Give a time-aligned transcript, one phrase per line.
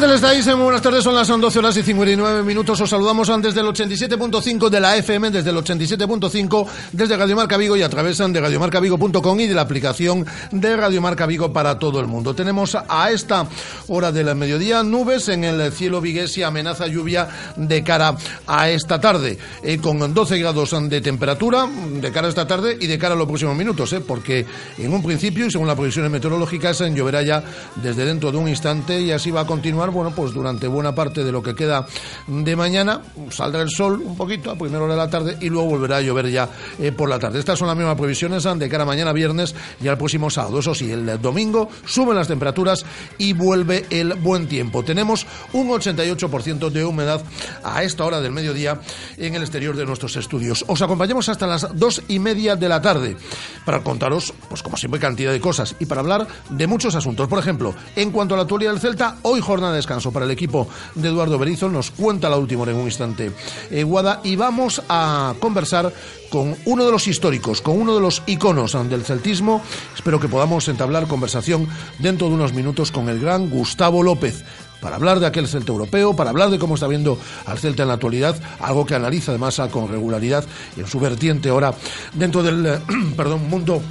[0.00, 2.80] Muy buenas tardes, son las 12 horas y 59 minutos.
[2.80, 7.76] Os saludamos desde el 87.5 de la FM, desde el 87.5 desde Radio Marca Vigo
[7.76, 12.00] y a través de radiomarcavigo.com y de la aplicación de Radio Marca Vigo para todo
[12.00, 12.34] el mundo.
[12.34, 13.46] Tenemos a esta
[13.88, 19.00] hora del mediodía nubes en el cielo vigués y amenaza lluvia de cara a esta
[19.00, 23.14] tarde, eh, con 12 grados de temperatura de cara a esta tarde y de cara
[23.14, 24.46] a los próximos minutos, eh, porque
[24.78, 27.44] en un principio y según las previsiones meteorológicas lloverá ya
[27.76, 31.24] desde dentro de un instante y así va a continuar bueno, pues durante buena parte
[31.24, 31.86] de lo que queda
[32.26, 35.70] de mañana saldrá el sol un poquito a primera hora de la tarde y luego
[35.70, 37.38] volverá a llover ya eh, por la tarde.
[37.38, 40.58] Estas son las mismas previsiones de cara a mañana viernes y al próximo sábado.
[40.58, 42.84] Eso sí, el domingo suben las temperaturas
[43.18, 44.82] y vuelve el buen tiempo.
[44.82, 47.22] Tenemos un 88% de humedad
[47.62, 48.80] a esta hora del mediodía
[49.16, 50.64] en el exterior de nuestros estudios.
[50.68, 53.16] Os acompañamos hasta las dos y media de la tarde
[53.64, 57.28] para contaros, pues como siempre, cantidad de cosas y para hablar de muchos asuntos.
[57.28, 60.30] Por ejemplo, en cuanto a la actualidad del Celta, hoy jornada de descanso para el
[60.30, 61.68] equipo de Eduardo Berizo.
[61.68, 63.32] Nos cuenta la última en un instante
[63.70, 65.92] eh, Guada y vamos a conversar
[66.30, 69.62] con uno de los históricos, con uno de los iconos del celtismo.
[69.94, 74.44] Espero que podamos entablar conversación dentro de unos minutos con el gran Gustavo López
[74.80, 77.88] para hablar de aquel Celta europeo, para hablar de cómo está viendo al Celta en
[77.88, 80.44] la actualidad, algo que analiza además con regularidad
[80.76, 81.74] en su vertiente ahora
[82.14, 82.80] dentro del
[83.16, 83.82] perdón, mundo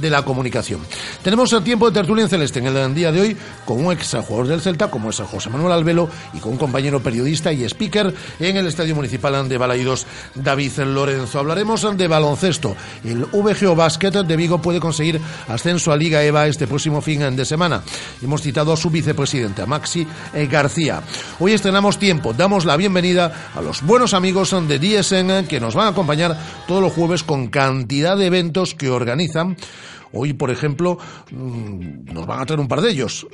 [0.00, 0.80] de la comunicación.
[1.22, 4.16] Tenemos el tiempo de tertulia en Celeste en el día de hoy con un ex
[4.26, 8.14] jugador del Celta, como es José Manuel Albelo, y con un compañero periodista y speaker
[8.38, 11.38] en el Estadio Municipal de Balaidos, David Lorenzo.
[11.38, 12.76] Hablaremos de baloncesto.
[13.04, 17.44] El VGO Basket de Vigo puede conseguir ascenso a Liga EVA este próximo fin de
[17.44, 17.82] semana.
[18.22, 21.02] Hemos citado a su vicepresidenta, Maxi eh, García.
[21.40, 22.32] Hoy estrenamos tiempo.
[22.32, 26.82] Damos la bienvenida a los buenos amigos de DSN que nos van a acompañar todos
[26.82, 29.56] los jueves con cantidad de eventos que organizan
[30.12, 30.98] Hoy, por ejemplo,
[31.30, 33.26] mm, nos van a traer un par de ellos.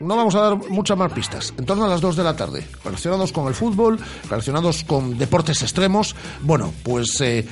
[0.00, 1.52] No vamos a dar muchas más pistas.
[1.58, 3.98] En torno a las 2 de la tarde, relacionados con el fútbol,
[4.30, 6.14] relacionados con deportes extremos.
[6.42, 7.44] Bueno, pues eh,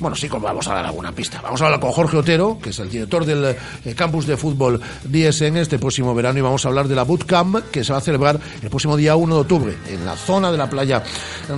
[0.00, 1.40] bueno, sí, vamos a dar alguna pista.
[1.40, 4.80] Vamos a hablar con Jorge Otero, que es el director del eh, campus de fútbol
[5.04, 8.02] DSN este próximo verano y vamos a hablar de la bootcamp que se va a
[8.02, 11.00] celebrar el próximo día 1 de octubre en la zona de la playa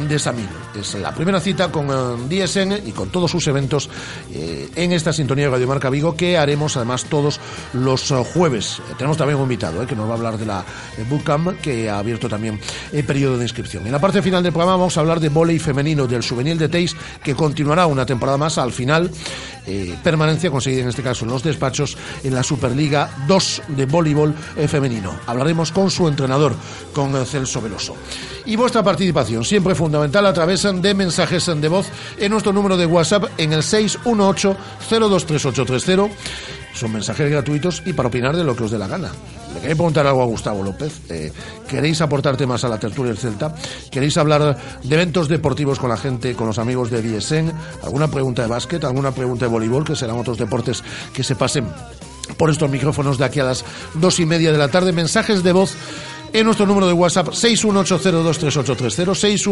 [0.07, 0.49] de Samil.
[0.79, 3.89] Es la primera cita con eh, DSN y con todos sus eventos
[4.31, 7.41] eh, en esta sintonía de Radio Marca Vigo que haremos además todos
[7.73, 8.83] los jueves.
[8.99, 10.65] tenemos también un invitado que nos va a hablar de la
[11.09, 12.61] bootcamp que ha abierto también
[12.93, 13.87] el periodo de inscripción.
[13.87, 16.69] En la parte final del programa vamos a hablar de volei femenino del juvenil de
[16.69, 19.11] Teis que continuará una temporada más al final
[19.67, 24.35] eh, permanencia conseguida en este caso en los despachos en la Superliga 2 de voleibol
[24.57, 25.19] eh, femenino.
[25.27, 26.55] Hablaremos con su entrenador,
[26.93, 27.97] con Celso Veloso.
[28.45, 32.87] Y vuestra participación, siempre fundamental a través de mensajes de voz en nuestro número de
[32.87, 34.57] WhatsApp en el 618
[34.89, 36.15] 023830
[36.77, 39.11] son mensajes gratuitos y para opinar de lo que os dé la gana.
[39.55, 41.01] Le queréis preguntar algo a Gustavo López.
[41.09, 41.33] Eh,
[41.67, 43.55] ¿Queréis aportar temas a la tertulia del Celta?
[43.91, 47.53] ¿Queréis hablar de eventos deportivos con la gente, con los amigos de DSN?
[47.83, 48.85] ¿Alguna pregunta de básquet?
[48.85, 49.85] ¿Alguna pregunta de voleibol?
[49.85, 51.67] Que serán otros deportes que se pasen
[52.37, 53.65] por estos micrófonos de aquí a las
[53.95, 54.93] dos y media de la tarde.
[54.93, 55.75] Mensajes de voz
[56.33, 59.49] en nuestro número de WhatsApp 618023830,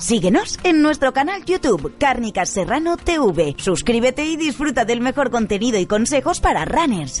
[0.00, 3.56] Síguenos en nuestro canal YouTube, Cárnicas Serrano TV.
[3.60, 7.20] Suscríbete y disfruta del mejor contenido y consejos para runners.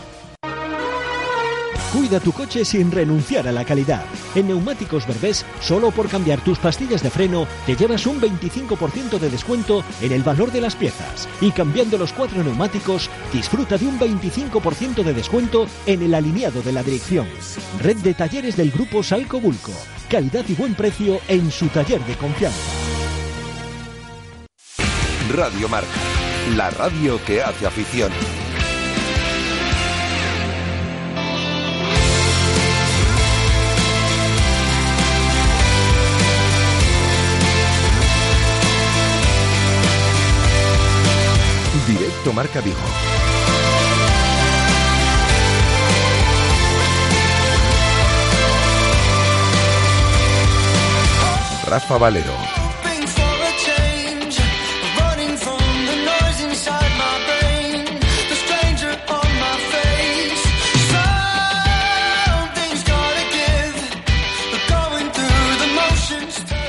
[1.93, 4.05] Cuida tu coche sin renunciar a la calidad.
[4.33, 9.29] En Neumáticos Berbés, solo por cambiar tus pastillas de freno, te llevas un 25% de
[9.29, 11.27] descuento en el valor de las piezas.
[11.41, 16.71] Y cambiando los cuatro neumáticos, disfruta de un 25% de descuento en el alineado de
[16.71, 17.27] la dirección.
[17.81, 19.73] Red de talleres del grupo Salco Bulco.
[20.09, 22.57] Calidad y buen precio en su taller de confianza.
[25.29, 25.87] Radio Marca,
[26.55, 28.11] la radio que hace afición.
[42.21, 42.77] Directo Marca Vigo.
[51.65, 52.31] Rafa Valero.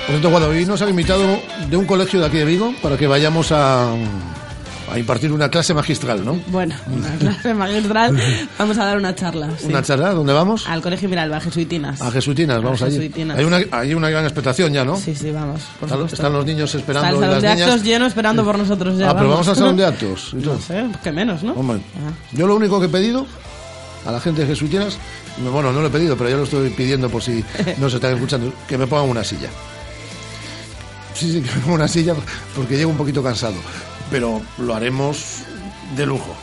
[0.07, 2.97] Por cierto, Guado, hoy nos han invitado de un colegio de aquí de Vigo para
[2.97, 3.95] que vayamos a,
[4.91, 6.41] a impartir una clase magistral, ¿no?
[6.49, 8.19] Bueno, una clase magistral.
[8.59, 9.49] Vamos a dar una charla.
[9.59, 9.67] sí.
[9.67, 10.13] ¿Una charla?
[10.13, 10.67] ¿Dónde vamos?
[10.69, 12.01] Al Colegio Miralba, Jesuitinas.
[12.03, 12.97] A Jesuitinas, vamos A allí.
[12.97, 13.39] Jesuitinas.
[13.39, 14.97] Hay una, hay una gran expectación ya, ¿no?
[14.97, 15.61] Sí, sí, vamos.
[15.81, 17.69] por Están, los niños Está esperando el salón las de niñas.
[17.69, 19.11] actos lleno esperando por nosotros ya.
[19.11, 20.35] ah, pero vamos al salón de actos.
[20.43, 21.53] No sé, que menos, ¿no?
[21.53, 22.13] Hombre, Ah.
[22.33, 23.27] yo lo único que he pedido
[24.07, 24.99] a la gente de Jesuitinas,
[25.53, 27.45] bueno, no lo he pedido, pero ya lo estoy pidiendo por si
[27.79, 29.49] no se están escuchando, que me pongan una silla.
[31.15, 32.15] Sí, sí, que me pongan una silla
[32.57, 33.55] porque llego un poquito cansado,
[34.13, 35.39] pero lo haremos
[35.97, 36.35] de lujo.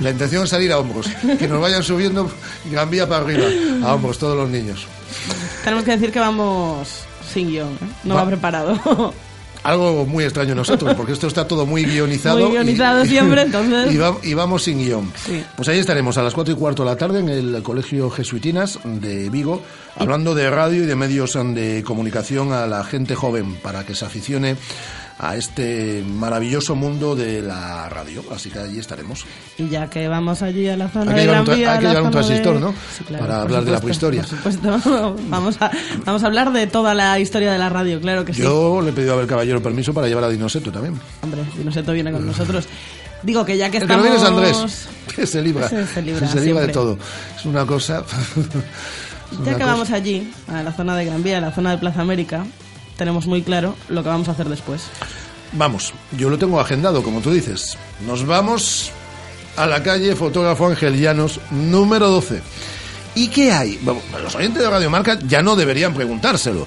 [0.00, 1.06] La intención es salir a hombros,
[1.38, 2.30] que nos vayan subiendo
[2.70, 3.44] Gran Vía para arriba,
[3.84, 4.86] a hombros todos los niños.
[5.64, 6.88] Tenemos que decir que vamos
[7.32, 7.86] sin guion, ¿eh?
[8.04, 9.12] No Va- va preparado.
[9.62, 12.38] Algo muy extraño nosotros, porque esto está todo muy guionizado.
[12.38, 13.92] Muy guionizado siempre, entonces.
[13.92, 15.12] Y, va- y vamos sin guion.
[15.26, 15.42] Sí.
[15.56, 18.78] Pues ahí estaremos a las cuatro y cuarto de la tarde en el Colegio Jesuitinas
[18.84, 19.62] de Vigo,
[19.96, 24.04] hablando de radio y de medios de comunicación a la gente joven para que se
[24.04, 24.56] aficione
[25.18, 28.22] a este maravilloso mundo de la radio.
[28.34, 29.24] Así que allí estaremos.
[29.56, 31.78] Y ya que vamos allí a la zona Hay que de llevar un Vía, hay
[31.78, 32.74] que llevar un zona de- transistor, ¿no?
[32.98, 34.40] Sí, claro, Para hablar de la supuesto, prehistoria.
[34.42, 35.16] Por supuesto.
[35.30, 35.70] vamos, a,
[36.04, 38.42] vamos a hablar de toda la historia de la radio, claro que sí.
[38.42, 41.00] Yo le he pedido a Abel Caballero permiso para llevar a Dinoseto también.
[41.22, 42.66] Hombre, Dinoseto viene con nosotros.
[43.22, 44.22] Digo que ya que El que no estamos...
[44.22, 46.66] es Andrés, que se libra, Se- se libra de siempre.
[46.72, 46.98] todo.
[47.38, 48.04] Es una cosa...
[48.36, 51.50] es Ya una que cosa- vamos allí, a la zona de Gran Vía, a la
[51.52, 52.44] zona de Plaza América,
[52.96, 54.82] tenemos muy claro lo que vamos a hacer después.
[55.52, 57.76] Vamos, yo lo tengo agendado, como tú dices.
[58.06, 58.90] Nos vamos
[59.56, 62.42] a la calle Fotógrafo Ángel Llanos, número 12.
[63.14, 63.78] ¿Y qué hay?
[63.82, 66.66] Bueno, los oyentes de Radio Marca ya no deberían preguntárselo.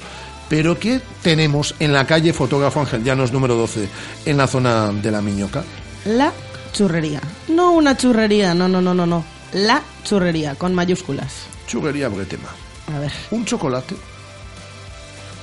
[0.50, 3.88] Pero ¿qué tenemos en la calle Fotógrafo Ángel Llanos, número 12,
[4.26, 5.64] en la zona de la Miñoca?
[6.06, 6.34] La
[6.74, 7.22] churrería.
[7.50, 9.24] No una churrería, no, no, no, no, no.
[9.54, 11.34] La churrería, con mayúsculas.
[11.68, 12.50] Churrería bretema.
[12.96, 13.96] A ver, Un chocolate,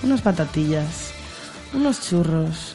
[0.02, 1.10] unas patatillas,
[1.74, 2.74] unos churros,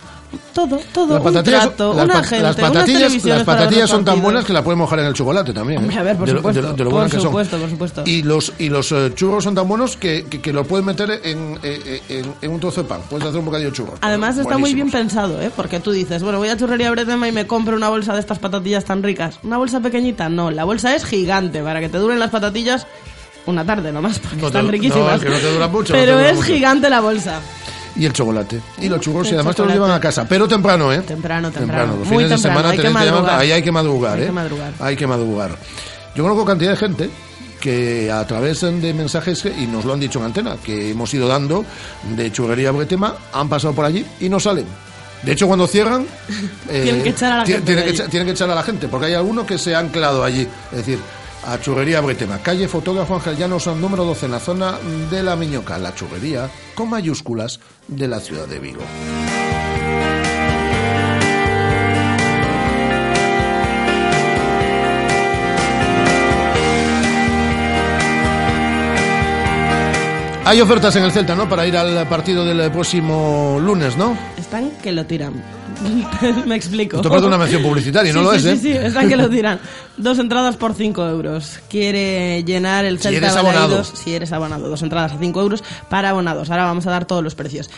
[0.53, 1.15] Todo, todo.
[1.15, 4.53] Las un patatillas, trato, las, una gente, las patatillas, las los son tan buenas que
[4.53, 5.91] la pueden mojar en el chocolate también.
[5.91, 5.97] ¿eh?
[5.97, 7.25] A ver, por De supuesto, de de lo por buenas que son.
[7.27, 8.03] supuesto, por supuesto.
[8.05, 11.11] Y los, y los eh, churros son tan buenos que, que, que lo puedes meter
[11.25, 13.01] en, en, en- en un trozo de pan.
[13.09, 13.95] Puedes hacer un bocadillo de churros.
[14.01, 15.51] Además está muy bien pensado, ¿eh?
[15.53, 18.39] Porque tú dices, bueno, voy a Churrería Bretema y me compro una bolsa de estas
[18.39, 19.37] patatillas tan ricas.
[19.43, 20.29] ¿Una bolsa pequeñita?
[20.29, 22.87] No, la bolsa es gigante para que te duren las patatillas
[23.45, 25.13] una tarde nomás, porque No te están riquísimas.
[25.17, 26.47] no, que no te dura mucho, no Pero te dura es mucho.
[26.47, 27.39] gigante la bolsa.
[27.95, 28.61] Y el chocolate.
[28.79, 30.25] Y los churros, y además te los llevan a casa.
[30.27, 30.99] Pero temprano, ¿eh?
[31.01, 31.97] Temprano, temprano.
[31.97, 34.25] Los Muy fines de temprano, semana hay que ahí hay que madrugar, Hay ¿eh?
[34.27, 34.73] que madrugar.
[34.79, 35.51] Hay que madrugar.
[36.15, 37.09] Yo conozco cantidad de gente
[37.59, 41.27] que a través de mensajes, y nos lo han dicho en antena, que hemos ido
[41.27, 41.63] dando
[42.15, 44.65] de churrería Bretema, han pasado por allí y no salen.
[45.21, 46.05] De hecho, cuando cierran...
[46.69, 48.87] eh, Tienen que echar a la gente Tienen de que, tienen echar a la gente,
[48.87, 50.47] porque hay alguno que se ha anclado allí.
[50.71, 50.97] Es decir,
[51.45, 54.77] a Churrería Bretema, calle Fotógrafo Ángel Llanos, número 12, en la zona
[55.09, 58.81] de La Miñoca, la churrería con mayúsculas de la ciudad de Vigo.
[70.51, 71.47] Hay ofertas en el Celta, ¿no?
[71.47, 74.17] Para ir al partido del próximo lunes, ¿no?
[74.37, 75.41] Están que lo tiran.
[76.45, 76.97] Me explico.
[76.97, 78.79] Esto parece una mención publicitaria, y no Sí, lo sí, es, sí, ¿eh?
[78.81, 79.61] Sí, están que lo tiran.
[79.95, 81.61] Dos entradas por 5 euros.
[81.69, 83.81] Quiere llenar el Si Celta eres abonado.
[83.85, 84.67] Si eres abonado.
[84.67, 86.49] Dos entradas a 5 euros para abonados.
[86.49, 87.69] Ahora vamos a dar todos los precios.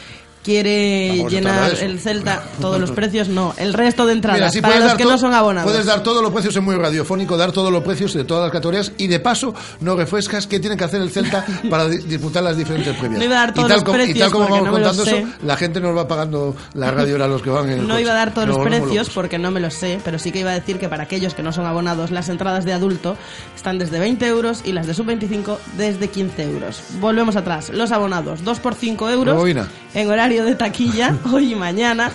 [0.44, 4.62] Quiere trata llenar el Celta, todos los precios, no, el resto de entradas, Mira, si
[4.62, 5.72] para los que no son abonados.
[5.72, 8.52] Puedes dar todos los precios, es muy radiofónico, dar todos los precios de todas las
[8.52, 12.44] categorías y de paso nos refrescas qué tiene que hacer el Celta para di- disputar
[12.44, 13.20] las diferentes previas.
[13.20, 14.72] No iba a dar todos y tal, los como- y precios tal como vamos no
[14.72, 17.82] contando eso, la gente nos va pagando la radio ahora los que van en el
[17.88, 18.02] No coche.
[18.02, 20.40] iba a dar todos Nos los precios porque no me los sé, pero sí que
[20.40, 23.16] iba a decir que para aquellos que no son abonados, las entradas de adulto
[23.56, 26.82] están desde 20 euros y las de sub-25 desde 15 euros.
[27.00, 27.70] Volvemos atrás.
[27.70, 29.38] Los abonados, 2 por 5 euros
[29.94, 32.12] en horario de taquilla, hoy y mañana.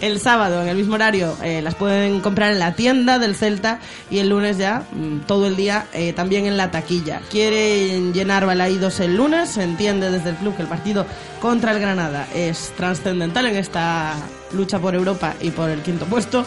[0.00, 3.80] El sábado, en el mismo horario, eh, las pueden comprar en la tienda del Celta
[4.10, 7.20] y el lunes ya, mm, todo el día, eh, también en la taquilla.
[7.30, 11.06] Quieren llenar balaídos el lunes, se entiende desde el club que el partido
[11.40, 14.14] contra el Granada es trascendental en esta
[14.52, 16.46] lucha por Europa y por el quinto puesto.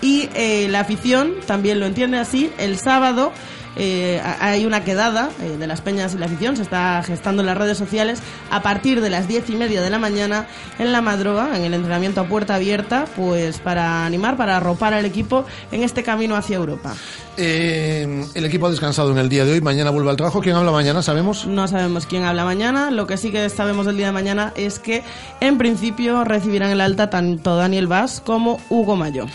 [0.00, 2.50] Y eh, la afición también lo entiende así.
[2.58, 3.32] El sábado
[3.76, 7.42] eh, ha- hay una quedada eh, de las peñas y la afición, se está gestando
[7.42, 10.46] en las redes sociales a partir de las diez y media de la mañana
[10.78, 15.04] en la madroga, en el entrenamiento a puerta abierta, pues para animar, para arropar al
[15.04, 16.94] equipo en este camino hacia Europa.
[17.38, 20.40] Eh, el equipo ha descansado en el día de hoy, mañana vuelve al trabajo.
[20.42, 21.00] ¿Quién habla mañana?
[21.02, 21.46] ¿Sabemos?
[21.46, 24.78] No sabemos quién habla mañana, lo que sí que sabemos del día de mañana es
[24.78, 25.02] que
[25.40, 29.26] en principio recibirán el alta tanto Daniel Vaz como Hugo Mayo.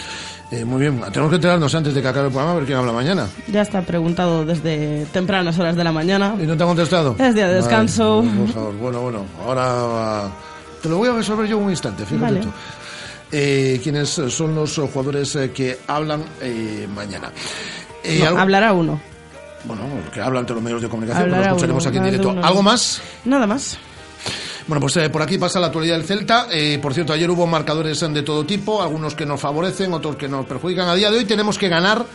[0.49, 2.77] Eh, muy bien, tenemos que enterarnos antes de que acabe el programa a ver quién
[2.77, 3.27] habla mañana.
[3.47, 6.35] Ya está preguntado desde tempranas horas de la mañana.
[6.41, 7.15] ¿Y no te ha contestado?
[7.19, 8.23] Es día de descanso.
[8.23, 8.73] Vale, por favor.
[8.77, 10.29] Bueno, bueno, ahora
[10.81, 12.39] te lo voy a resolver yo un instante, fíjate Vale.
[12.39, 12.49] tú.
[13.29, 17.29] Eh, ¿Quiénes son los jugadores eh, que hablan eh, mañana?
[18.03, 19.01] Eh, No, algo- hablará uno.
[19.65, 19.81] Bueno,
[20.13, 22.35] que hablan ante los medios de comunicación, que lo escucharemos uno, aquí en directo.
[22.41, 23.01] ¿Algo más?
[23.25, 23.77] Nada más.
[24.67, 26.47] Bueno, pues eh, por aquí pasa la actualidad del Celta.
[26.51, 30.27] Eh, por cierto, ayer hubo marcadores de todo tipo, algunos que nos favorecen, otros que
[30.27, 30.89] nos perjudican.
[30.89, 32.05] A día de hoy tenemos que ganar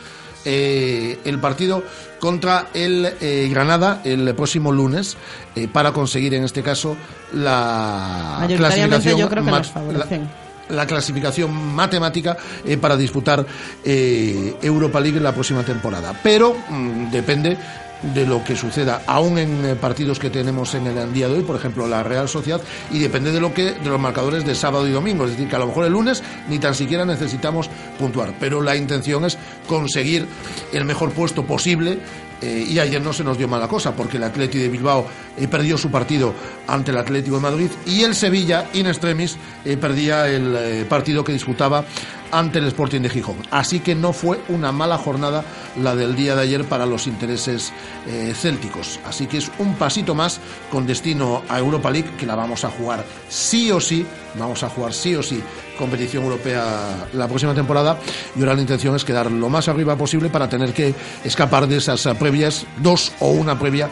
[0.44, 1.82] eh, el partido
[2.20, 5.16] contra el eh, Granada el próximo lunes
[5.56, 6.94] eh, para conseguir, en este caso,
[7.32, 9.18] la clasificación.
[9.18, 10.28] yo creo que ma- nos favorecen.
[10.68, 12.36] la, la clasificación matemática
[12.80, 13.44] para disputar
[13.84, 16.18] Europa League en la próxima temporada.
[16.22, 17.56] Pero mm, depende
[18.02, 21.42] de lo que suceda aún en eh, partidos que tenemos en el día de hoy,
[21.42, 24.86] por ejemplo la Real Sociedad, y depende de lo que de los marcadores de sábado
[24.88, 28.34] y domingo, es decir, que a lo mejor el lunes ni tan siquiera necesitamos puntuar,
[28.40, 30.26] pero la intención es conseguir
[30.72, 31.98] el mejor puesto posible
[32.40, 35.06] eh, y ayer no se nos dio mala cosa porque el Atleti de Bilbao
[35.36, 36.34] eh, perdió su partido
[36.66, 39.36] ante el Atlético de Madrid y el Sevilla, in extremis,
[39.80, 41.84] perdía el partido que disputaba
[42.32, 43.36] ante el Sporting de Gijón.
[43.50, 45.44] Así que no fue una mala jornada
[45.80, 47.72] la del día de ayer para los intereses
[48.06, 48.98] eh, célticos.
[49.06, 52.70] Así que es un pasito más con destino a Europa League que la vamos a
[52.70, 54.04] jugar sí o sí,
[54.38, 55.42] vamos a jugar sí o sí
[55.78, 57.98] competición europea la próxima temporada
[58.36, 61.78] y ahora la intención es quedar lo más arriba posible para tener que escapar de
[61.78, 63.88] esas previas, dos o una previa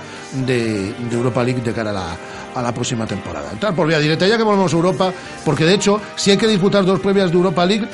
[0.47, 2.17] de, de Europa League de cara a la,
[2.55, 3.51] a la próxima temporada.
[3.53, 5.13] Entrar por vía directa ya que volvemos a Europa,
[5.45, 7.89] porque de hecho, si hay que disputar dos previas de Europa League,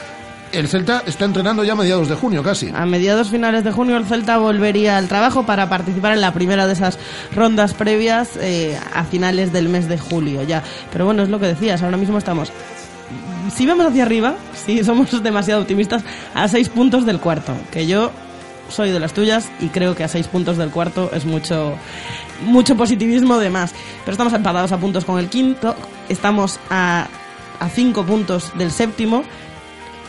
[0.59, 2.71] el Celta está entrenando ya a mediados de junio casi.
[2.75, 6.67] A mediados finales de junio el Celta volvería al trabajo para participar en la primera
[6.67, 6.99] de esas
[7.35, 10.63] rondas previas eh, a finales del mes de julio ya.
[10.93, 12.53] Pero bueno, es lo que decías, ahora mismo estamos
[13.55, 16.03] si vemos hacia arriba, si somos demasiado optimistas,
[16.35, 18.11] a seis puntos del cuarto, que yo
[18.69, 21.75] soy de las tuyas y creo que a seis puntos del cuarto es mucho
[22.45, 23.73] mucho positivismo de más.
[24.05, 25.75] Pero estamos empatados a puntos con el quinto,
[26.09, 27.09] estamos a,
[27.61, 29.25] a cinco puntos del séptimo,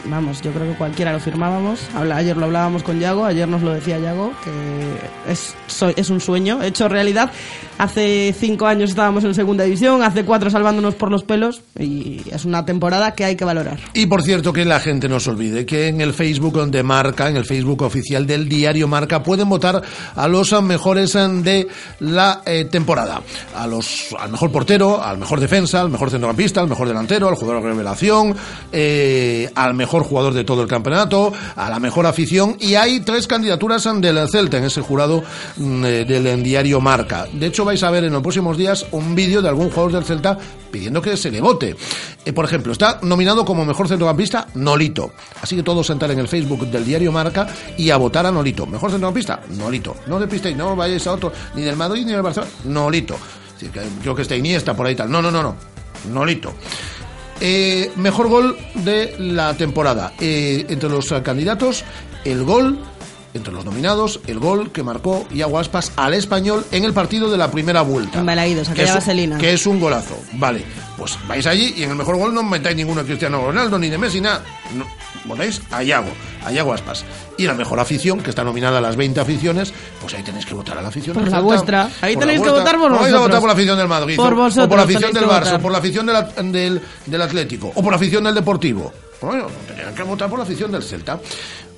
[0.06, 1.80] vamos, yo creo que cualquiera lo firmábamos.
[2.14, 5.56] Ayer lo hablábamos con Yago, ayer nos lo decía Yago, que es,
[5.96, 7.32] es un sueño hecho realidad.
[7.78, 12.46] Hace cinco años estábamos en segunda división, hace cuatro salvándonos por los pelos y es
[12.46, 13.80] una temporada que hay que valorar.
[13.94, 17.30] Y por cierto, que la gente no se olvide que en el Facebook de Marca,
[17.30, 19.82] en el Facebook oficial del diario Marca, pueden votar
[20.16, 21.68] a los mejores de
[22.00, 23.22] la eh, temporada.
[23.56, 27.36] A los, al mejor portero, al mejor defensa, al mejor centrocampista, al mejor delantero, al
[27.36, 28.36] jugador de revelación,
[28.72, 32.58] eh, al mejor jugador de todo el campeonato, a la mejor afición.
[32.60, 35.24] Y hay tres candidaturas del Celta en ese jurado
[35.58, 37.28] mm, eh, del diario Marca.
[37.32, 40.04] De hecho, vais a ver en los próximos días un vídeo de algún jugador del
[40.04, 40.38] Celta
[40.72, 41.76] pidiendo que se le vote.
[42.26, 45.12] Eh, por ejemplo, está nominado como mejor centrocampista Nolito.
[45.42, 48.66] Así que todos entrar en el Facebook del diario Marca y a votar a Nolito.
[48.66, 49.96] Mejor centrocampista, Nolito.
[50.08, 53.16] No despistéis, no vayáis a otro, ni del Madrid ni del Barcelona, Nolito.
[54.02, 55.10] creo que está Iniesta por ahí tal.
[55.10, 55.56] No, no, no, no.
[56.12, 56.54] Nolito.
[57.40, 60.14] Eh, mejor gol de la temporada.
[60.20, 61.84] Eh, entre los candidatos,
[62.26, 62.80] el gol
[63.38, 67.38] entre los nominados, el gol que marcó Iago Aspas al español en el partido de
[67.38, 68.24] la primera vuelta.
[68.74, 69.38] que, es, vaselina.
[69.38, 70.18] que es un golazo.
[70.34, 70.64] Vale,
[70.98, 73.90] pues vais allí y en el mejor gol no metáis ninguno de Cristiano Ronaldo ni
[73.90, 74.44] de Messi, nada.
[74.76, 74.86] No,
[75.28, 76.10] ponéis a Iago,
[76.44, 77.06] a Iago Aspas.
[77.38, 80.54] Y la mejor afición, que está nominada a las 20 aficiones, pues ahí tenéis que
[80.54, 81.16] votar a la afición.
[81.16, 81.90] Por la vuestra.
[82.02, 82.98] Ahí tenéis que votar por vosotros.
[82.98, 84.16] No vais a votar por la afición del Madrid.
[84.18, 86.06] Por vosotros, o por la afición del Barça, o por la afición
[86.52, 88.92] del, del Atlético, o por la afición del Deportivo.
[89.22, 91.20] Bueno, tenían que votar por la afición del Celta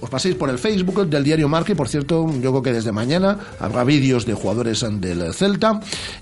[0.01, 2.91] os paséis por el Facebook del diario Marca y por cierto yo creo que desde
[2.91, 5.79] mañana habrá vídeos de jugadores del Celta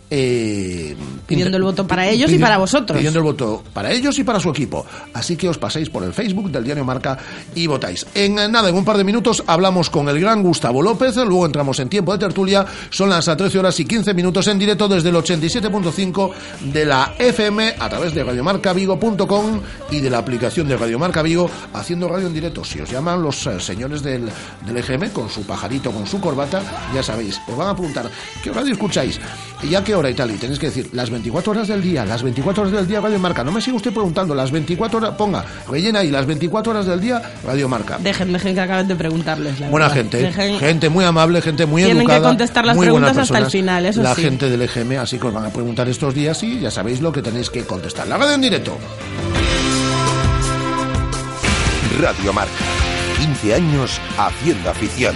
[0.09, 2.97] eh, pidiendo el voto para ellos y para vosotros.
[2.97, 4.85] pidiendo el voto para ellos y para su equipo.
[5.13, 7.17] Así que os paséis por el Facebook del diario Marca
[7.55, 8.05] y votáis.
[8.13, 11.79] En nada en un par de minutos hablamos con el gran Gustavo López luego entramos
[11.79, 15.15] en tiempo de tertulia son las 13 horas y 15 minutos en directo desde el
[15.15, 16.31] 87.5
[16.71, 19.61] de la FM a través de radiomarcavigo.com
[19.91, 23.21] y de la aplicación de Radio Marca Vigo haciendo radio en directo si os llaman
[23.21, 24.29] los eh, señores del,
[24.65, 26.61] del EGM con su pajarito, con su corbata,
[26.95, 28.09] ya sabéis, os van a preguntar,
[28.43, 29.19] ¿qué radio escucháis?
[29.63, 30.31] ¿Y a qué hora y tal?
[30.31, 33.19] Y tenéis que decir, las 24 horas del día, las 24 horas del día Radio
[33.19, 33.43] Marca.
[33.43, 37.01] No me siga usted preguntando, las 24 horas, ponga, rellena ahí, las 24 horas del
[37.01, 37.97] día Radio Marca.
[37.99, 39.59] Dejen, dejen que acaben de preguntarles.
[39.59, 42.03] La buena gente, gente muy amable, gente muy educada.
[42.03, 45.27] Tienen que contestar las preguntas hasta el final, eso La gente del EGM, así que
[45.27, 48.07] os van a preguntar estos días y ya sabéis lo que tenéis que contestar.
[48.07, 48.77] La radio en directo.
[51.99, 52.76] Radio Marca.
[53.17, 55.15] 15 años haciendo afición.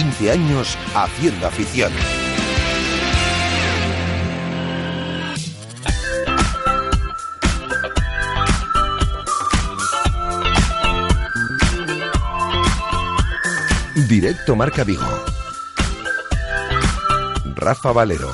[0.00, 1.92] 15 años haciendo afición.
[14.08, 15.02] Directo Marca Vigo.
[17.56, 18.30] Rafa Valero.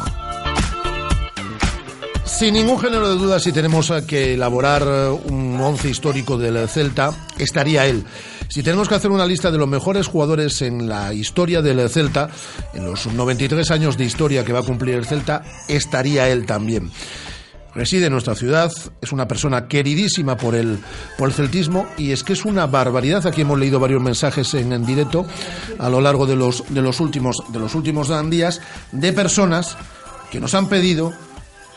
[2.24, 7.86] Sin ningún género de duda, si tenemos que elaborar un once histórico del Celta, estaría
[7.86, 8.06] él.
[8.48, 12.30] Si tenemos que hacer una lista de los mejores jugadores en la historia del Celta,
[12.74, 16.90] en los 93 años de historia que va a cumplir el Celta, estaría él también.
[17.76, 20.78] Reside en nuestra ciudad, es una persona queridísima por el,
[21.18, 23.26] por el celtismo y es que es una barbaridad.
[23.26, 25.26] Aquí hemos leído varios mensajes en, directo
[25.78, 29.76] a lo largo de los, de los, últimos, de los últimos días de personas
[30.30, 31.12] que nos han pedido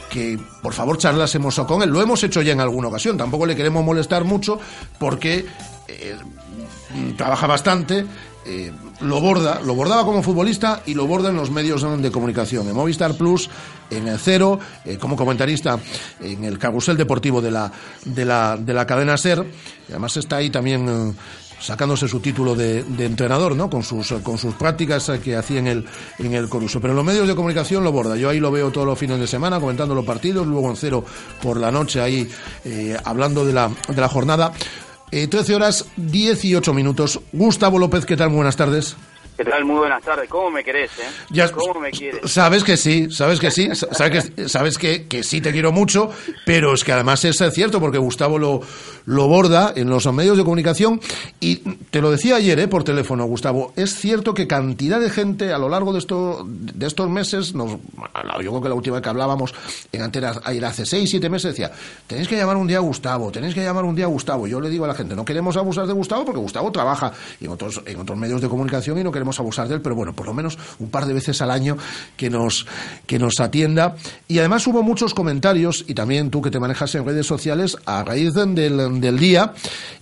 [0.09, 1.89] que por favor charlásemos con él.
[1.89, 4.57] Lo hemos hecho ya en alguna ocasión, tampoco le queremos molestar mucho
[4.99, 5.45] porque
[5.89, 6.15] eh,
[7.17, 8.05] trabaja bastante,
[8.45, 8.71] eh,
[9.01, 12.75] lo borda, lo bordaba como futbolista y lo borda en los medios de comunicación, en
[12.75, 13.49] Movistar Plus,
[13.89, 15.79] en el Cero, eh, como comentarista
[16.19, 17.71] en el carrusel deportivo de la,
[18.05, 19.45] de la, de la cadena SER,
[19.87, 21.15] y además está ahí también
[21.59, 23.69] sacándose su título de, entrenador, ¿no?
[23.69, 25.85] Con sus, con sus prácticas que hacía en el,
[26.17, 26.79] en el Coruso.
[26.79, 28.15] Pero en los medios de comunicación lo borda.
[28.15, 31.03] Yo ahí lo veo todos los fines de semana comentando los partidos, luego en cero
[31.41, 32.29] por la noche ahí
[32.65, 34.53] eh, hablando de la, de la jornada.
[35.11, 37.19] Eh, 13 horas 18 minutos.
[37.31, 38.29] Gustavo López, ¿qué tal?
[38.29, 38.95] Buenas tardes.
[39.39, 39.63] ¿Qué tal?
[39.63, 40.29] Muy buenas tardes.
[40.29, 41.49] ¿Cómo me querés, eh?
[41.53, 42.29] ¿Cómo me quieres?
[42.29, 46.09] Sabes que sí, sabes que sí, sabes que, sabes que, que sí te quiero mucho,
[46.45, 48.59] pero es que además es cierto porque Gustavo lo,
[49.05, 50.99] lo borda en los medios de comunicación
[51.39, 55.53] y te lo decía ayer, eh, por teléfono, Gustavo, es cierto que cantidad de gente
[55.53, 59.03] a lo largo de, esto, de estos meses, nos, yo creo que la última vez
[59.03, 59.55] que hablábamos
[59.93, 60.33] en antena
[60.65, 61.71] hace seis, siete meses, decía,
[62.07, 64.47] tenéis que llamar un día a Gustavo, tenéis que llamar un día a Gustavo.
[64.47, 67.49] Yo le digo a la gente, no queremos abusar de Gustavo porque Gustavo trabaja en
[67.49, 70.25] otros, en otros medios de comunicación y no queremos abusar de él, pero bueno, por
[70.25, 71.77] lo menos un par de veces al año
[72.15, 72.65] que nos,
[73.05, 73.95] que nos atienda.
[74.29, 78.03] Y además hubo muchos comentarios, y también tú que te manejas en redes sociales, a
[78.03, 79.53] raíz del, del día,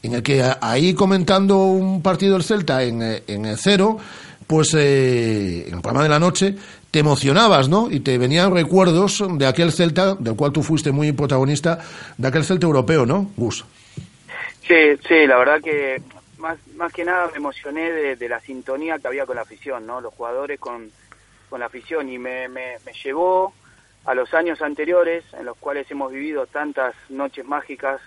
[0.04, 3.98] en el que ahí comentando un partido del Celta en, en el cero,
[4.46, 6.56] pues eh, en el programa de la noche,
[6.90, 7.92] te emocionabas, ¿no?
[7.92, 11.80] Y te venían recuerdos de aquel Celta, del cual tú fuiste muy protagonista,
[12.18, 13.66] de aquel Celta europeo, ¿no, Gus?
[14.68, 14.76] Sí,
[15.08, 16.02] sí, la verdad que
[16.38, 20.02] más, más que nada me emocioné de, la sintonía que había con la afición, ¿no?
[20.02, 20.92] Los jugadores con,
[21.50, 23.54] con la afición y me, me, llevó
[24.06, 28.02] a los años anteriores en los cuales hemos vivido tantas noches mágicas,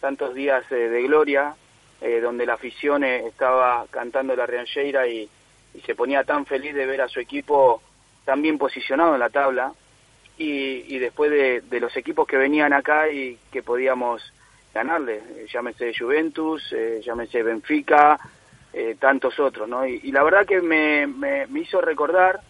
[0.00, 1.54] tantos días eh, de gloria,
[2.00, 5.28] eh, donde la afición eh, estaba cantando la Riancheira y,
[5.74, 7.82] y se ponía tan feliz de ver a su equipo
[8.24, 9.72] tan bien posicionado en la tabla
[10.38, 14.22] y, y después de, de los equipos que venían acá y que podíamos
[14.72, 18.18] ganarle, eh, llámese Juventus, eh, llámese Benfica,
[18.72, 19.86] eh, tantos otros, ¿no?
[19.86, 22.40] Y, la verdad que me, me, hizo recordar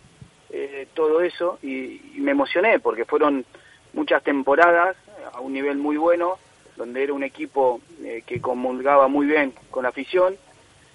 [0.94, 3.46] todo eso y, me emocioné porque fueron
[3.94, 4.96] muchas temporadas
[5.32, 6.38] a un nivel muy bueno,
[6.76, 7.80] donde era un equipo
[8.26, 10.37] que comulgaba muy bien con la afición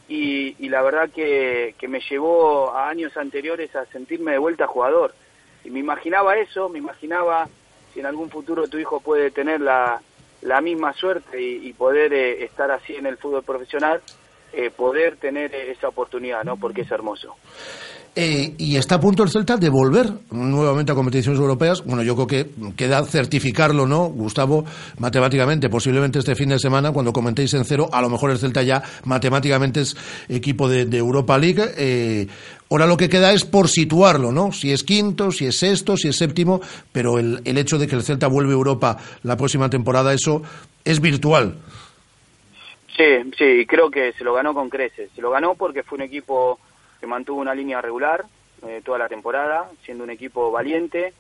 [0.08, 4.68] y, y la verdad que, que me llevó a años anteriores a sentirme de vuelta
[4.68, 5.16] jugador.
[5.64, 7.50] Y me imaginaba eso, me imaginaba
[7.94, 10.02] si en algún futuro tu hijo puede tener la,
[10.48, 14.02] la misma suerte y, poder eh, estar así en el fútbol profesional,
[14.54, 16.56] eh, poder tener esa oportunidad, ¿no?
[16.58, 17.36] Porque es hermoso.
[18.20, 21.84] Eh, y está a punto el Celta de volver nuevamente a competiciones europeas.
[21.86, 24.66] Bueno, yo creo que queda certificarlo, ¿no, Gustavo?
[24.98, 28.64] Matemáticamente, posiblemente este fin de semana, cuando comentéis en cero, a lo mejor el Celta
[28.64, 29.96] ya matemáticamente es
[30.30, 31.64] equipo de, Europa League.
[31.78, 32.28] Eh,
[32.70, 34.52] ahora lo que queda es por situarlo, ¿no?
[34.52, 37.96] Si es quinto, si es sexto, si es séptimo, pero el, el hecho de que
[37.96, 40.42] el Celta vuelve a Europa la próxima temporada, eso
[40.84, 41.58] es virtual.
[42.96, 45.12] Sí, sí, creo que se lo ganó con creces.
[45.16, 46.60] Se lo ganó porque fue un equipo
[47.00, 48.26] que mantuvo una línea regular
[48.66, 51.14] eh, toda la temporada, siendo un equipo valiente,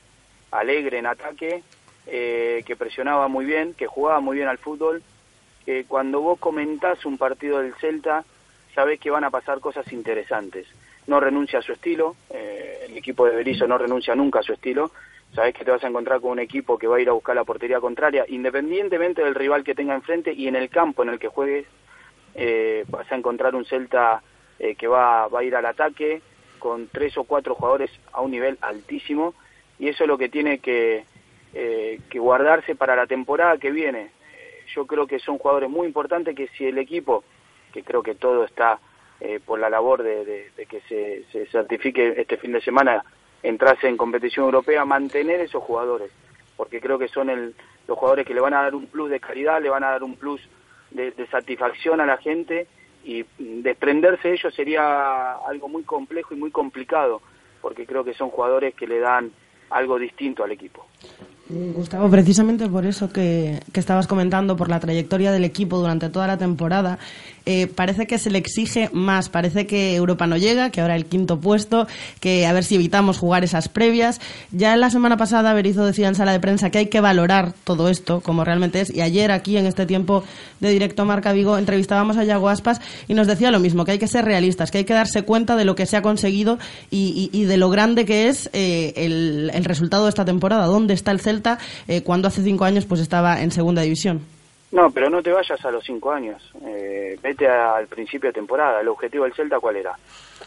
[0.49, 1.61] alegre en ataque,
[2.07, 5.03] eh, que presionaba muy bien, que jugaba muy bien al fútbol,
[5.65, 8.23] que cuando vos comentás un partido del Celta,
[8.73, 10.65] sabés que van a pasar cosas interesantes.
[11.07, 14.53] No renuncia a su estilo, eh, el equipo de Berizzo no renuncia nunca a su
[14.53, 14.91] estilo,
[15.33, 17.35] sabés que te vas a encontrar con un equipo que va a ir a buscar
[17.35, 21.19] la portería contraria, independientemente del rival que tenga enfrente y en el campo en el
[21.19, 21.65] que juegues,
[22.89, 24.21] vas a encontrar un Celta
[24.59, 26.21] eh, que va, va a ir al ataque
[26.57, 29.35] con tres o cuatro jugadores a un nivel altísimo
[29.77, 31.05] y eso es lo que tiene que,
[31.53, 34.01] eh, que guardarse para la temporada que viene.
[34.01, 37.23] Eh, yo creo que son jugadores muy importantes que si el equipo,
[37.71, 38.79] que creo que todo está
[39.45, 43.03] por la labor de, que se, se, certifique este fin de semana,
[43.41, 46.11] entrase en competición europea, mantener esos jugadores,
[46.55, 47.55] porque creo que son el,
[47.87, 50.03] los jugadores que le van a dar un plus de calidad, le van a dar
[50.03, 50.41] un plus
[50.91, 52.67] de, de satisfacción a la gente
[53.03, 57.21] y desprenderse de ellos sería algo muy complejo y muy complicado,
[57.61, 59.31] porque creo que son jugadores que le dan
[59.69, 60.85] algo distinto al equipo.
[61.49, 66.27] Gustavo, precisamente por eso que, que, estabas comentando, por la trayectoria del equipo durante toda
[66.27, 66.99] la temporada,
[67.49, 71.05] eh, parece que se le exige más, parece que Europa no llega, que ahora el
[71.05, 71.87] quinto puesto,
[72.19, 74.19] que a ver si evitamos jugar esas previas.
[74.51, 77.87] Ya la semana pasada Berizzo decía en sala de prensa que hay que valorar todo
[77.87, 80.25] esto como realmente es, y ayer aquí en este tiempo
[80.59, 83.99] de directo Marca Vigo entrevistábamos a Yago Aspas y nos decía lo mismo, que hay
[83.99, 86.59] que ser realistas, que hay que darse cuenta de lo que se ha conseguido
[86.91, 90.86] y, y, de lo grande que es eh, el, el resultado de esta temporada, dónde
[90.93, 94.21] está el Celta eh, cuando hace cinco años pues estaba en segunda división.
[94.71, 96.41] No, pero no te vayas a los cinco años.
[96.65, 98.81] Eh, vete al principio de temporada.
[98.81, 99.97] ¿El objetivo del Celta cuál era?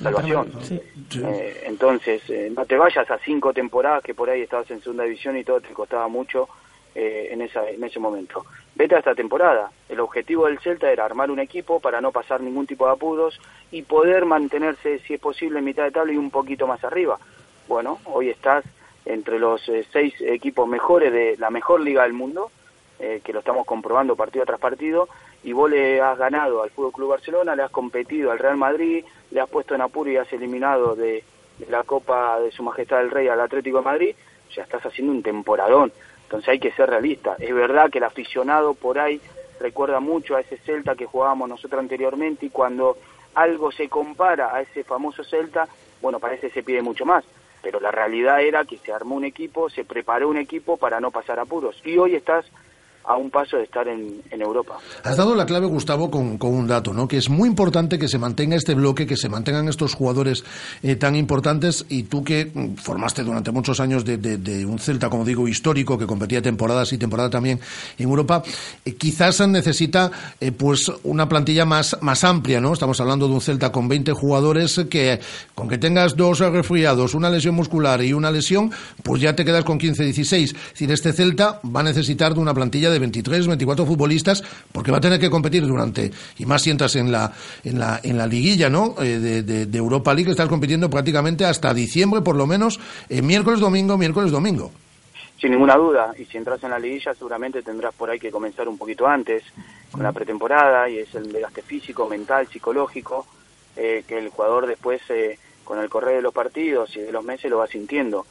[0.01, 0.53] salvación.
[0.71, 2.23] Eh, entonces,
[2.57, 5.61] no te vayas a cinco temporadas que por ahí estabas en segunda división y todo
[5.61, 6.49] te costaba mucho
[6.95, 8.45] en, esa, en ese momento.
[8.75, 9.71] Vete a esta temporada.
[9.89, 13.39] El objetivo del Celta era armar un equipo para no pasar ningún tipo de apuros
[13.71, 17.19] y poder mantenerse, si es posible, en mitad de tabla y un poquito más arriba.
[17.69, 18.65] Bueno, hoy estás
[19.05, 22.51] entre los eh, seis equipos mejores de la mejor liga del mundo,
[22.99, 25.09] eh, que lo estamos comprobando partido tras partido,
[25.43, 29.05] y vos le has ganado al Fútbol Club Barcelona, le has competido al Real Madrid,
[29.31, 31.25] le has puesto en apuro y has eliminado de,
[31.69, 34.15] la Copa de Su Majestad el Rey al Atlético de Madrid,
[34.55, 35.93] ya estás haciendo un temporadón.
[36.25, 37.37] Entonces hay que ser realista.
[37.39, 39.21] Es verdad que el aficionado por ahí
[39.59, 42.97] recuerda mucho a ese Celta que jugábamos nosotros anteriormente y cuando
[43.35, 45.69] algo se compara a ese famoso Celta,
[46.01, 47.25] bueno, parece que se pide mucho más.
[47.63, 51.11] Pero la realidad era que se armó un equipo, se preparó un equipo para no
[51.11, 51.81] pasar apuros.
[51.85, 52.47] Y hoy estás
[53.05, 54.79] a un paso de estar en, Europa.
[55.05, 57.07] Has dado la clave, Gustavo, con, un dato, ¿no?
[57.07, 60.45] Que es muy importante que se mantenga este bloque, que se mantengan estos jugadores
[60.83, 65.25] eh, tan importantes y tú que mm, formaste durante muchos años de, un Celta, como
[65.25, 67.61] digo, histórico, que competía temporadas y temporada también
[67.99, 68.43] en Europa,
[68.85, 70.11] eh, quizás necesita
[70.41, 72.73] eh, pues una plantilla más, más amplia, ¿no?
[72.73, 75.21] Estamos hablando de un Celta con 20 jugadores que
[75.55, 78.71] con que tengas dos resfriados, una lesión muscular y una lesión,
[79.03, 80.51] pues ya te quedas con 15, 16.
[80.51, 84.91] Es decir, este Celta va a necesitar de una plantilla de 23, 24 futbolistas, porque
[84.91, 87.33] va a tener que competir durante, y más si entras en la,
[87.65, 88.95] en la, en la liguilla, ¿no?
[89.01, 93.61] Eh, de, de, Europa League, estás compitiendo prácticamente hasta diciembre, por lo menos, eh, miércoles,
[93.61, 94.71] domingo, miércoles, domingo.
[95.41, 98.69] Sin ninguna duda, y si entras en la liguilla seguramente tendrás por ahí que comenzar
[98.69, 99.43] un poquito antes
[99.91, 103.27] con la pretemporada y es el desgaste físico, mental, psicológico,
[103.77, 105.01] eh, que el jugador después
[105.65, 108.27] con el correr de los partidos y de los meses lo va sintiendo.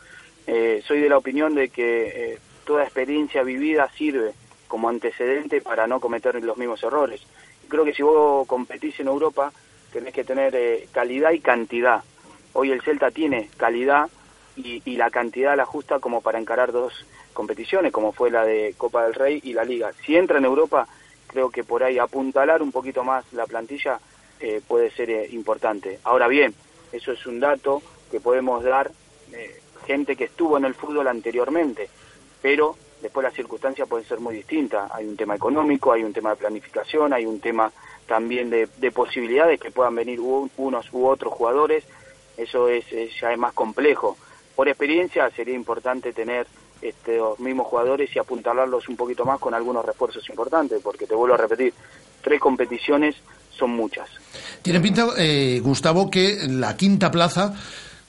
[0.46, 4.34] soy de la opinión de que toda experiencia vivida sirve
[4.70, 7.22] como antecedente para no cometer los mismos errores.
[7.68, 9.52] Creo que si vos competís en Europa,
[9.92, 12.04] tenés que tener eh, calidad y cantidad.
[12.54, 14.10] Hoy el Celta tiene calidad
[14.56, 19.04] y, la cantidad la justa como para encarar dos competiciones, como fue la de Copa
[19.04, 19.92] del Rey y la Liga.
[20.06, 20.88] Si entra en Europa,
[21.28, 24.00] creo que por ahí apuntalar un poquito más la plantilla
[24.40, 26.00] eh, puede ser eh, importante.
[26.04, 26.54] Ahora bien,
[26.92, 28.92] eso es un dato que podemos dar
[29.86, 31.90] gente que estuvo en el fútbol anteriormente,
[32.42, 34.90] pero después las circunstancias pueden ser muy distintas.
[34.94, 37.72] Hay un tema económico, hay un tema de planificación, hay un tema
[38.08, 41.84] también de, posibilidades que puedan venir unos u otros jugadores.
[42.38, 42.86] Eso es,
[43.20, 44.18] ya es más complejo.
[44.56, 46.48] Por experiencia sería importante tener
[46.82, 51.36] estos mismos jugadores y apuntalarlos un poquito más con algunos refuerzos importantes, porque te vuelvo
[51.36, 51.74] a repetir,
[52.22, 53.16] tres competiciones
[53.52, 54.10] son muchas.
[54.62, 57.54] Tiene pinta, eh, Gustavo, que la quinta plaza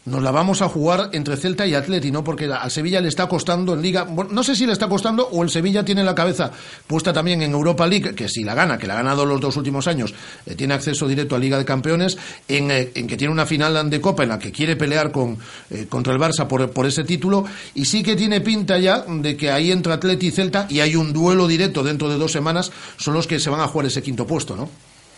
[0.07, 2.25] nos la vamos a jugar entre Celta y Atleti, ¿no?
[2.25, 4.07] Porque al Sevilla le está costando en Liga.
[4.31, 6.51] no sé si le está costando o el Sevilla tiene la cabeza
[6.87, 9.57] puesta también en Europa League, que si la gana, que la ha ganado los dos
[9.59, 10.15] últimos años,
[10.47, 12.17] eh, tiene acceso directo a Liga de Campeones,
[12.49, 15.37] en, eh, en, que tiene una final de Copa en la que quiere pelear con,
[15.71, 19.37] eh, contra el Barça por, por, ese título, y sí que tiene pinta ya de
[19.37, 22.73] que ahí entra Atleti y Celta y hay un duelo directo dentro de dos semanas,
[22.97, 24.71] son los que se van a jugar ese quinto puesto, ¿no?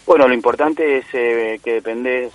[0.06, 2.30] Bueno, lo importante es que depende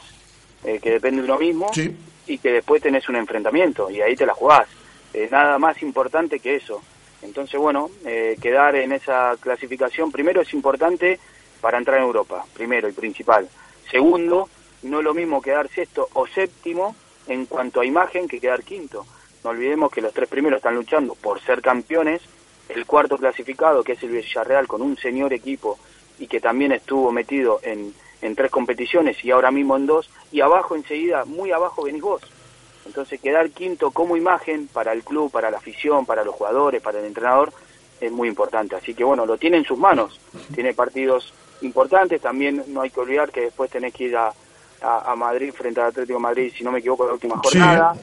[0.63, 1.67] que depende de uno mismo.
[1.73, 1.93] Sí
[2.27, 4.67] y que después tenés un enfrentamiento y ahí te la jugás.
[5.13, 6.81] Eh, nada más importante que eso.
[7.21, 11.19] Entonces, bueno, eh, quedar en esa clasificación primero es importante
[11.61, 13.49] para entrar en Europa, primero y principal.
[13.89, 14.49] Segundo,
[14.83, 16.95] no es lo mismo quedar sexto o séptimo
[17.27, 19.05] en cuanto a imagen que quedar quinto.
[19.43, 22.21] No olvidemos que los tres primeros están luchando por ser campeones.
[22.69, 25.79] El cuarto clasificado, que es el Villarreal, con un señor equipo
[26.19, 30.41] y que también estuvo metido en, en tres competiciones y ahora mismo en dos, y
[30.41, 32.21] abajo enseguida, muy abajo venís vos.
[32.85, 36.99] Entonces quedar quinto como imagen para el club, para la afición, para los jugadores, para
[36.99, 37.51] el entrenador,
[37.99, 38.75] es muy importante.
[38.75, 40.19] Así que bueno, lo tiene en sus manos,
[40.53, 44.31] tiene partidos importantes, también no hay que olvidar que después tenés que ir a,
[44.81, 47.95] a, Madrid frente al Atlético de Madrid, si no me equivoco, la última jornada.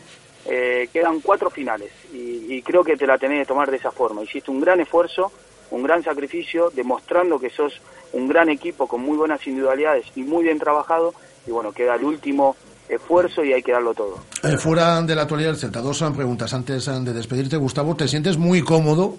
[0.47, 3.91] Eh, quedan cuatro finales y, y creo que te la tenés que tomar de esa
[3.91, 4.23] forma.
[4.23, 5.33] Hiciste un gran esfuerzo,
[5.71, 7.81] un gran sacrificio, demostrando que sos
[8.13, 11.15] un gran equipo con muy buenas individualidades y muy bien trabajado.
[11.47, 12.57] Y bueno, queda el último
[12.89, 14.19] esfuerzo y hay que darlo todo.
[14.43, 17.57] Eh, fuera de la actualidad del Celta, dos preguntas antes de despedirte.
[17.57, 19.17] Gustavo, ¿te sientes muy cómodo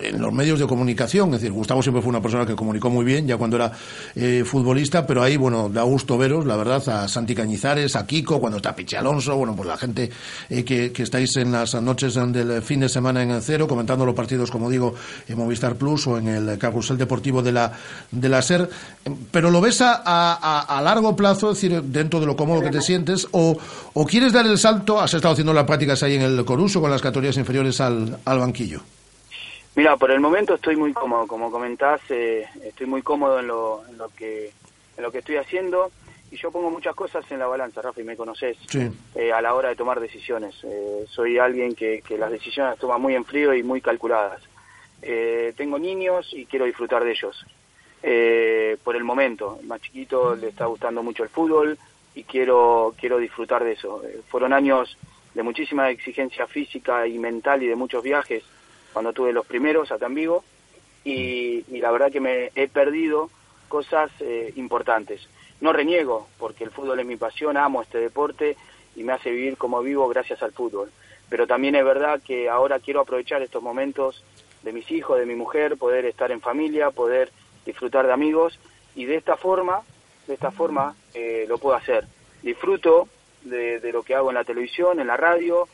[0.00, 1.28] en los medios de comunicación?
[1.34, 3.72] Es decir, Gustavo siempre fue una persona que comunicó muy bien, ya cuando era
[4.16, 8.40] eh, futbolista, pero ahí, bueno, da gusto veros, la verdad, a Santi Cañizares, a Kiko,
[8.40, 10.10] cuando está Piche Alonso, bueno, pues la gente
[10.50, 14.14] eh, que, estáis en las noches del fin de semana en el cero, comentando los
[14.14, 14.94] partidos, como digo,
[15.28, 17.72] en Movistar Plus o en el carrusel deportivo de la,
[18.10, 18.68] de la SER,
[19.30, 22.70] pero lo ves a, a, a largo plazo, es decir, dentro de lo cómodo que
[22.70, 23.56] te sientes, o,
[23.94, 26.90] o quieres dar el salto, has estado haciendo las prácticas ahí en el Coruso con
[26.90, 28.80] las categorías inferiores al, al banquillo.
[29.76, 33.82] Mira, por el momento estoy muy cómodo, como comentás, eh, estoy muy cómodo en lo,
[33.88, 34.52] en lo que
[34.96, 35.90] en lo que estoy haciendo
[36.30, 38.56] y yo pongo muchas cosas en la balanza, Rafa, me conoces,
[39.16, 40.54] eh, a la hora de tomar decisiones.
[40.62, 44.40] Eh, soy alguien que, que, las decisiones toma muy en frío y muy calculadas.
[45.56, 47.44] tengo niños y quiero disfrutar de ellos.
[48.84, 51.76] por el momento, el más chiquito le está gustando mucho el fútbol,
[52.14, 54.02] y quiero, quiero disfrutar de eso.
[54.04, 54.96] Eh, fueron años
[55.34, 58.44] de muchísima exigencia física y mental y de muchos viajes
[58.92, 60.44] cuando tuve los primeros acá en Vigo
[61.04, 63.30] y, la verdad que me he perdido
[63.68, 65.28] cosas eh, importantes.
[65.60, 68.56] No reniego, porque el fútbol es mi pasión, amo este deporte
[68.96, 70.90] y me hace vivir como vivo gracias al fútbol.
[71.28, 74.24] Pero también es verdad que ahora quiero aprovechar estos momentos
[74.62, 77.30] de mis hijos, de mi mujer, poder estar en familia, poder
[77.66, 78.58] disfrutar de amigos
[78.94, 79.82] y de esta forma,
[80.26, 82.06] de esta forma eh, lo puedo hacer.
[82.42, 83.08] Disfruto
[83.42, 85.68] de, lo que hago en la televisión, en la radio,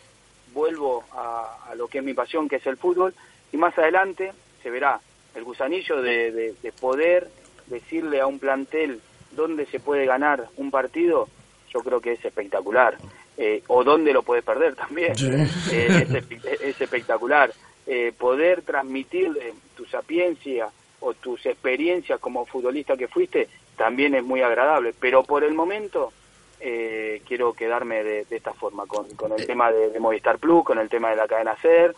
[0.53, 3.15] vuelvo a, lo que es mi pasión, que es el fútbol,
[3.53, 4.33] y más adelante
[4.63, 5.01] se verá
[5.35, 7.29] el gusanillo de, poder
[7.67, 9.01] decirle a un plantel
[9.33, 11.29] dónde se puede ganar un partido,
[11.73, 12.97] yo creo que es espectacular.
[13.37, 15.15] Eh, o dónde lo puedes perder también.
[15.73, 16.25] Eh,
[16.61, 17.53] es, espectacular.
[17.87, 19.33] Eh, poder transmitir
[19.75, 20.69] tu sapiencia
[21.01, 23.49] o tus experiencias como futbolista que fuiste
[23.81, 24.93] también es muy agradable.
[25.01, 26.13] Pero por el momento
[26.61, 30.91] quiero quedarme de, esta forma, con, con el tema de, de, Movistar Plus, con el
[30.91, 31.97] tema de la cadena SER,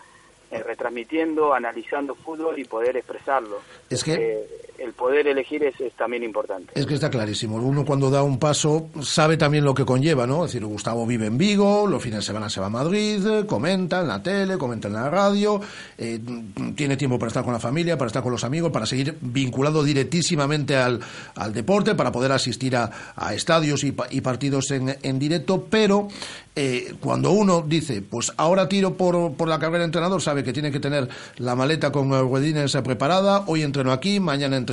[0.53, 3.62] eh, retransmitiendo, analizando fútbol y poder expresarlo.
[3.88, 4.47] Es que eh,
[4.83, 6.73] el poder elegir es, también importante.
[6.75, 7.57] Es que está clarísimo.
[7.57, 10.45] Uno cuando da un paso sabe también lo que conlleva, ¿no?
[10.45, 14.01] Es decir, Gustavo vive en Vigo, los fines de semana se va a Madrid, comenta
[14.01, 15.61] en la tele, comenta en la radio,
[15.97, 16.18] eh,
[16.75, 19.85] tiene tiempo para estar con la familia, para estar con los amigos, para seguir vinculado
[19.85, 20.99] directísimamente al,
[21.37, 26.09] al deporte, para poder asistir a, a estadios y, y partidos en, en directo, pero
[26.57, 30.53] eh, cuando uno dice, pues ahora tiro por, por la carrera de entrenador, sabe que
[30.53, 34.71] tiene que tener la maleta con ruedines preparada, hoy entreno aquí, mañana entreno,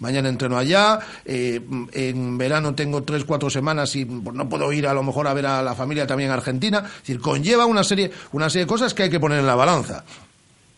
[0.00, 1.60] mañana entreno allá, eh,
[1.92, 5.46] en verano tengo tres, cuatro semanas y no puedo ir a lo mejor a ver
[5.46, 8.94] a la familia también en Argentina, es decir, conlleva una serie, una serie de cosas
[8.94, 10.04] que hay que poner en la balanza.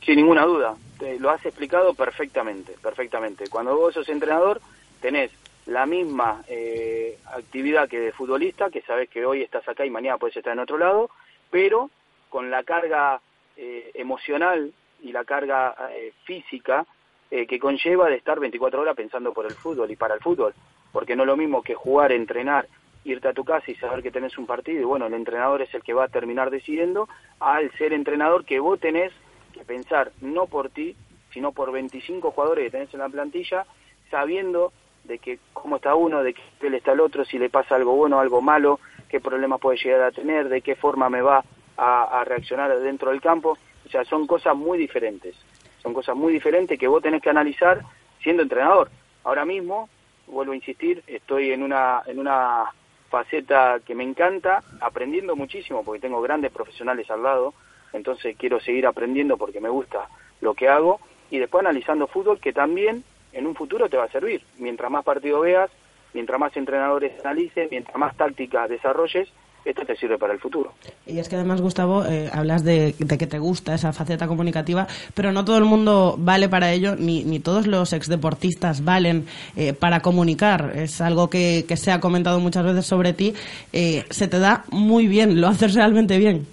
[0.04, 0.74] Sin ninguna duda,
[1.18, 3.48] lo has explicado perfectamente, perfectamente.
[3.48, 4.60] Cuando vos sos entrenador,
[5.00, 5.30] tenés
[5.66, 10.18] la misma eh, actividad que de futbolista, que sabes que hoy estás acá y mañana
[10.18, 11.10] puedes estar en otro lado,
[11.50, 11.90] pero
[12.28, 13.20] con la carga
[13.56, 16.86] eh, emocional y la carga eh, física
[17.30, 20.52] que conlleva de estar 24 horas pensando por el fútbol y para el fútbol,
[20.92, 22.66] porque no es lo mismo que jugar, entrenar,
[23.04, 25.72] irte a tu casa y saber que tenés un partido y bueno, el entrenador es
[25.74, 29.12] el que va a terminar decidiendo, al ser entrenador que vos tenés
[29.52, 30.96] que pensar no por ti,
[31.32, 33.64] sino por 25 jugadores que tenés en la plantilla,
[34.10, 34.72] sabiendo
[35.04, 37.94] de que cómo está uno, de qué le está el otro, si le pasa algo
[37.94, 41.44] bueno o algo malo, qué problemas puede llegar a tener, de qué forma me va
[41.76, 43.56] a, reaccionar dentro del campo.
[43.86, 45.34] O sea, son cosas muy diferentes.
[45.82, 47.82] Son cosas muy diferentes que vos tenés que analizar
[48.22, 48.90] siendo entrenador.
[49.24, 49.88] Ahora mismo,
[50.26, 52.66] vuelvo a insistir, estoy en una, en una
[53.08, 57.54] faceta que me encanta, aprendiendo muchísimo porque tengo grandes profesionales al lado,
[57.92, 60.08] entonces quiero seguir aprendiendo porque me gusta
[60.40, 64.12] lo que hago y después analizando fútbol que también en un futuro te va a
[64.12, 64.42] servir.
[64.58, 65.70] Mientras más partido veas,
[66.12, 69.28] mientras más entrenadores analicen, mientras más tácticas desarrolles,
[69.64, 70.72] esto te sirve para el futuro.
[71.06, 75.32] Y es que además, Gustavo, eh, hablas de, que te gusta esa faceta comunicativa, pero
[75.32, 80.00] no todo el mundo vale para ello, ni, ni todos los exdeportistas valen eh, para
[80.00, 80.72] comunicar.
[80.74, 83.34] Es algo que, que, se ha comentado muchas veces sobre ti.
[83.72, 86.46] Eh, se te da muy bien, lo haces realmente bien.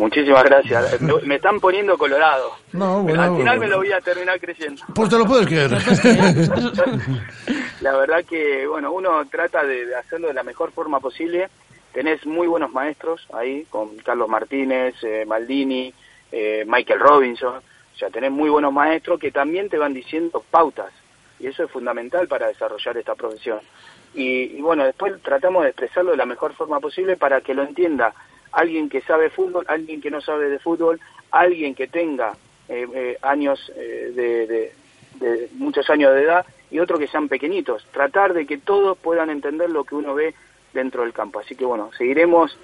[0.00, 0.98] Muchísimas gracias.
[1.24, 2.52] Me están poniendo colorado.
[2.72, 4.82] No, bueno, al final me lo voy a terminar creyendo.
[4.94, 5.70] Pues te lo puedes creer.
[7.82, 11.50] la verdad que, bueno, uno trata de, hacerlo de la mejor forma posible.
[11.92, 15.92] Tenés muy buenos maestros ahí, con Carlos Martínez, eh, Maldini,
[16.30, 17.56] eh, Michael Robinson.
[17.56, 20.92] O sea, tenés muy buenos maestros que también te van diciendo pautas.
[21.38, 23.60] Y eso es fundamental para desarrollar esta profesión.
[24.14, 27.62] Y, y bueno, después tratamos de expresarlo de la mejor forma posible para que lo
[27.62, 28.14] entienda
[28.52, 31.00] alguien que sabe fútbol, alguien que no sabe de fútbol,
[31.30, 32.32] alguien que tenga
[32.68, 34.72] eh, eh, años eh, de,
[35.54, 37.84] muchos años de edad y otro que sean pequeñitos.
[37.92, 40.34] Tratar de que todos puedan entender lo que uno ve
[40.72, 41.40] dentro del campo.
[41.40, 42.56] Así que bueno, seguiremos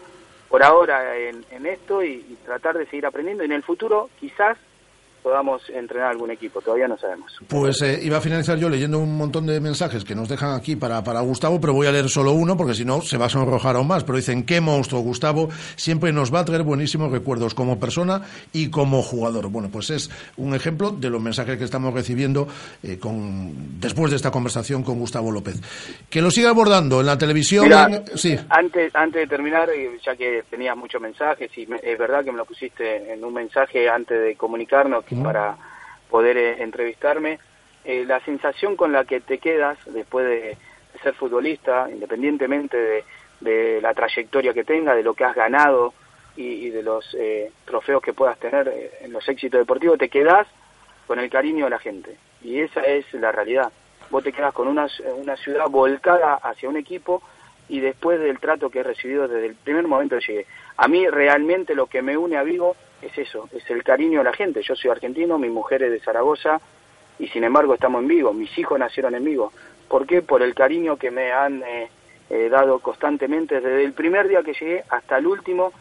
[0.49, 3.43] por ahora en, esto y, y, tratar de seguir aprendiendo.
[3.43, 4.57] Y en el futuro, quizás
[5.27, 7.33] podamos entrenar algún equipo, todavía no sabemos.
[7.49, 10.77] Pues eh, iba a finalizar yo leyendo un montón de mensajes que nos dejan aquí
[10.77, 13.29] para, para Gustavo, pero voy a leer solo uno porque si no se va a
[13.29, 14.05] sonrojar aún más.
[14.05, 18.23] Pero dicen, qué monstruo, Gustavo, siempre nos va a traer buenísimos recuerdos como persona
[18.53, 19.49] y como jugador.
[19.49, 22.47] Bueno, pues es un ejemplo de los mensajes que estamos recibiendo
[22.85, 25.61] eh, con, después de esta conversación con Gustavo López.
[26.09, 27.69] Que lo siga abordando en la televisión.
[28.15, 28.39] sí.
[28.49, 32.39] antes, antes de terminar, eh, ya que tenías muchos mensajes, y es verdad que me
[32.39, 35.57] lo pusiste en un mensaje antes de comunicarnos, que para
[36.11, 37.39] poder eh, entrevistarme.
[37.85, 40.57] Eh, la sensación con la que te quedas después de,
[41.03, 43.05] ser futbolista, independientemente
[43.41, 45.93] de, la trayectoria que tenga, de lo que has ganado
[46.37, 50.47] y, de los eh, trofeos que puedas tener en los éxitos deportivos, te quedas
[51.07, 52.17] con el cariño de la gente.
[52.43, 53.71] Y esa es la realidad.
[54.11, 57.23] Vos te quedas con una, una ciudad volcada hacia un equipo
[57.69, 60.47] y después del trato que he recibido desde el primer momento que llegué.
[60.77, 64.25] A mí realmente lo que me une a Vigo es eso, es el cariño de
[64.25, 64.63] la gente.
[64.63, 66.61] Yo soy argentino, mi mujer es de Zaragoza,
[67.19, 69.53] y sin embargo estamos en Vigo, mis hijos nacieron en Vigo.
[69.89, 70.23] ¿Por qué?
[70.23, 71.89] Por el cariño que me han eh,
[72.29, 75.73] eh, dado constantemente desde el primer día que llegué hasta el último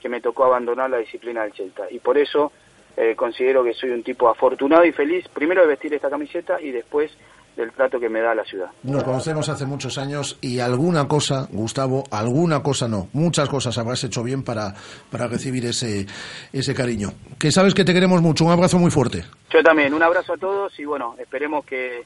[0.00, 1.86] que me tocó abandonar la disciplina del Celta.
[1.90, 2.52] Y por eso
[2.96, 6.70] eh, considero que soy un tipo afortunado y feliz, primero de vestir esta camiseta y
[6.70, 7.10] después
[7.56, 8.70] del trato que me da la ciudad.
[8.82, 14.02] Nos conocemos hace muchos años y alguna cosa, Gustavo, alguna cosa no, muchas cosas habrás
[14.04, 14.74] hecho bien para,
[15.10, 16.06] para recibir ese,
[16.52, 17.12] ese cariño.
[17.38, 19.24] Que sabes que te queremos mucho, un abrazo muy fuerte.
[19.50, 22.04] Yo también, un abrazo a todos y bueno, esperemos que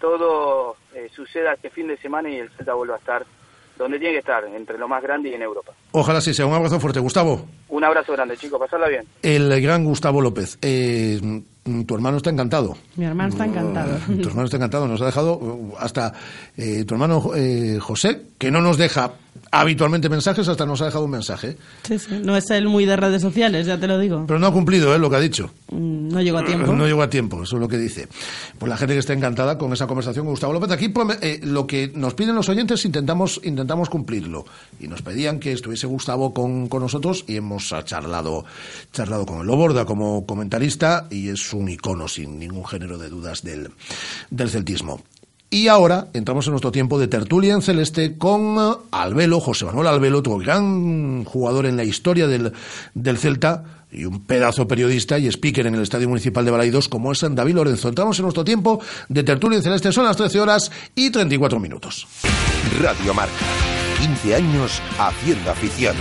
[0.00, 3.26] todo eh, suceda este fin de semana y el Celta vuelva a estar
[3.78, 5.72] donde tiene que estar, entre lo más grande y en Europa.
[5.92, 6.46] Ojalá sí sea.
[6.46, 7.46] Un abrazo fuerte, Gustavo.
[7.68, 8.58] Un abrazo grande, chicos.
[8.58, 9.06] Pasarla bien.
[9.22, 10.58] El gran Gustavo López.
[10.60, 11.20] Eh,
[11.86, 12.76] tu hermano está encantado.
[12.96, 13.98] Mi hermano está encantado.
[14.06, 14.88] Tu hermano está encantado.
[14.88, 16.12] Nos ha dejado uh, hasta
[16.56, 19.12] eh, tu hermano eh, José, que no nos deja
[19.50, 21.56] habitualmente mensajes, hasta nos ha dejado un mensaje.
[21.82, 22.20] Sí, sí.
[22.22, 24.24] No es él muy de redes sociales, ya te lo digo.
[24.26, 24.98] Pero no ha cumplido ¿eh?
[24.98, 25.50] lo que ha dicho.
[25.70, 26.72] Mm, No llegó a tiempo.
[26.72, 28.08] No llegó a tiempo, eso es lo que dice.
[28.58, 30.70] Pues la gente que está encantada con esa conversación con Gustavo López.
[30.70, 30.92] Aquí
[31.22, 34.44] eh, lo que nos piden los oyentes intentamos, intentamos cumplirlo.
[34.80, 38.44] Y nos pedían que estuviese Gustavo con, con nosotros y hemos charlado,
[38.92, 39.46] charlado con él.
[39.46, 43.70] Lo borda como comentarista y es un icono sin ningún género de dudas del,
[44.30, 45.02] del celtismo.
[45.50, 49.86] Y ahora entramos en nuestro tiempo de tertulia en celeste con eh, Albelo, José Manuel
[49.86, 52.52] Albelo, otro gran jugador en la historia del,
[52.94, 57.12] del Celta y un pedazo periodista y speaker en el Estadio Municipal de Balaidos como
[57.12, 57.88] es David Lorenzo.
[57.88, 62.06] Entramos en nuestro tiempo de tertulia en celeste, son las 13 horas y 34 minutos.
[62.80, 63.32] Radio Marca.
[64.00, 65.96] 15 años haciendo afición.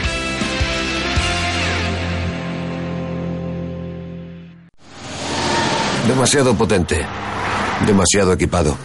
[6.08, 7.06] Demasiado potente.
[7.86, 8.76] Demasiado equipado.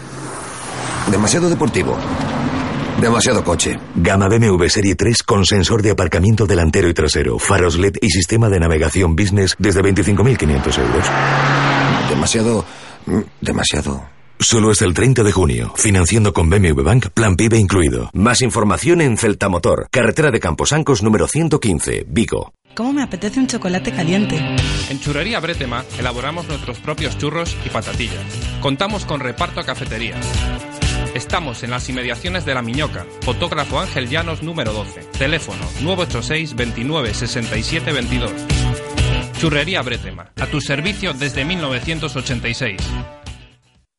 [1.11, 1.97] Demasiado deportivo.
[3.01, 3.79] Demasiado coche.
[3.97, 8.49] Gama BMW Serie 3 con sensor de aparcamiento delantero y trasero, faros LED y sistema
[8.49, 11.05] de navegación business desde 25.500 euros.
[12.09, 12.65] Demasiado...
[13.07, 14.05] mm, Demasiado...
[14.39, 15.73] Solo es el 30 de junio.
[15.77, 18.11] Financiando con BMW Bank, plan PIB incluido.
[18.13, 22.53] Más información en Celtamotor, carretera de Camposancos número 115, Vigo.
[22.75, 24.37] ¿Cómo me apetece un chocolate caliente?
[24.89, 28.25] En Churrería Bretema elaboramos nuestros propios churros y patatillas.
[28.61, 30.27] Contamos con reparto a cafeterías.
[31.15, 33.05] Estamos en las inmediaciones de La Miñoca.
[33.21, 35.03] Fotógrafo Ángel Llanos número 12.
[35.19, 38.33] Teléfono 986 29 67 22.
[39.39, 40.33] Churrería Bretema.
[40.41, 42.81] A tu servicio desde 1986.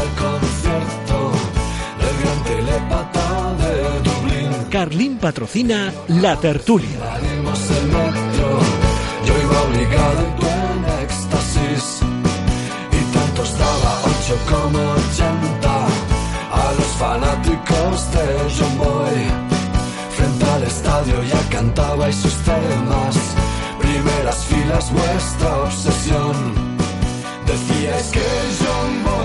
[0.00, 1.18] Al concierto
[2.00, 3.72] del gran telepata de
[4.08, 4.50] Dublín.
[4.70, 6.98] Carlín patrocina La Tertulia.
[6.98, 8.48] Salimos el metro,
[9.26, 11.84] yo iba obligado y tú en éxtasis.
[12.98, 15.86] Y tanto estaba 8 como 80
[16.62, 18.26] a los fanáticos de
[18.56, 19.18] John Boy.
[20.16, 23.16] Frente al estadio ya cantabais sus temas.
[23.80, 26.34] Primeras filas, vuestra obsesión.
[27.46, 28.26] Decíais que
[28.60, 29.17] John Boy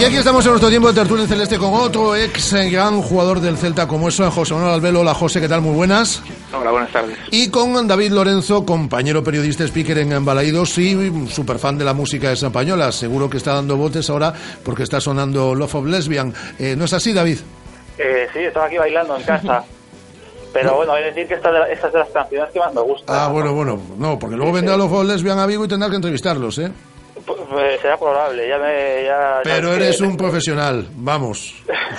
[0.00, 3.38] Y aquí estamos en nuestro tiempo de tertulia en celeste con otro ex gran jugador
[3.38, 5.00] del Celta como es José Manuel Albelo.
[5.00, 5.60] Hola José, ¿qué tal?
[5.60, 6.22] Muy buenas.
[6.58, 7.18] Hola, buenas tardes.
[7.30, 12.32] Y con David Lorenzo, compañero periodista, speaker en Balaídos y super fan de la música
[12.32, 12.92] española.
[12.92, 14.32] Seguro que está dando botes ahora
[14.64, 16.32] porque está sonando Love of Lesbian.
[16.58, 17.40] Eh, ¿No es así, David?
[17.98, 19.62] Eh, sí, estaba aquí bailando en casa.
[20.54, 22.72] Pero bueno, hay que decir que esta, de, esta es de las canciones que más
[22.72, 23.24] me gusta.
[23.26, 25.96] Ah, bueno, bueno, no, porque luego vendrá los Juegos Lesbian a Vigo y tendrá que
[25.96, 26.72] entrevistarlos, ¿eh?
[27.24, 29.04] Pues, pues, será probable, ya me...
[29.04, 31.54] Ya, Pero eres un profesional, vamos,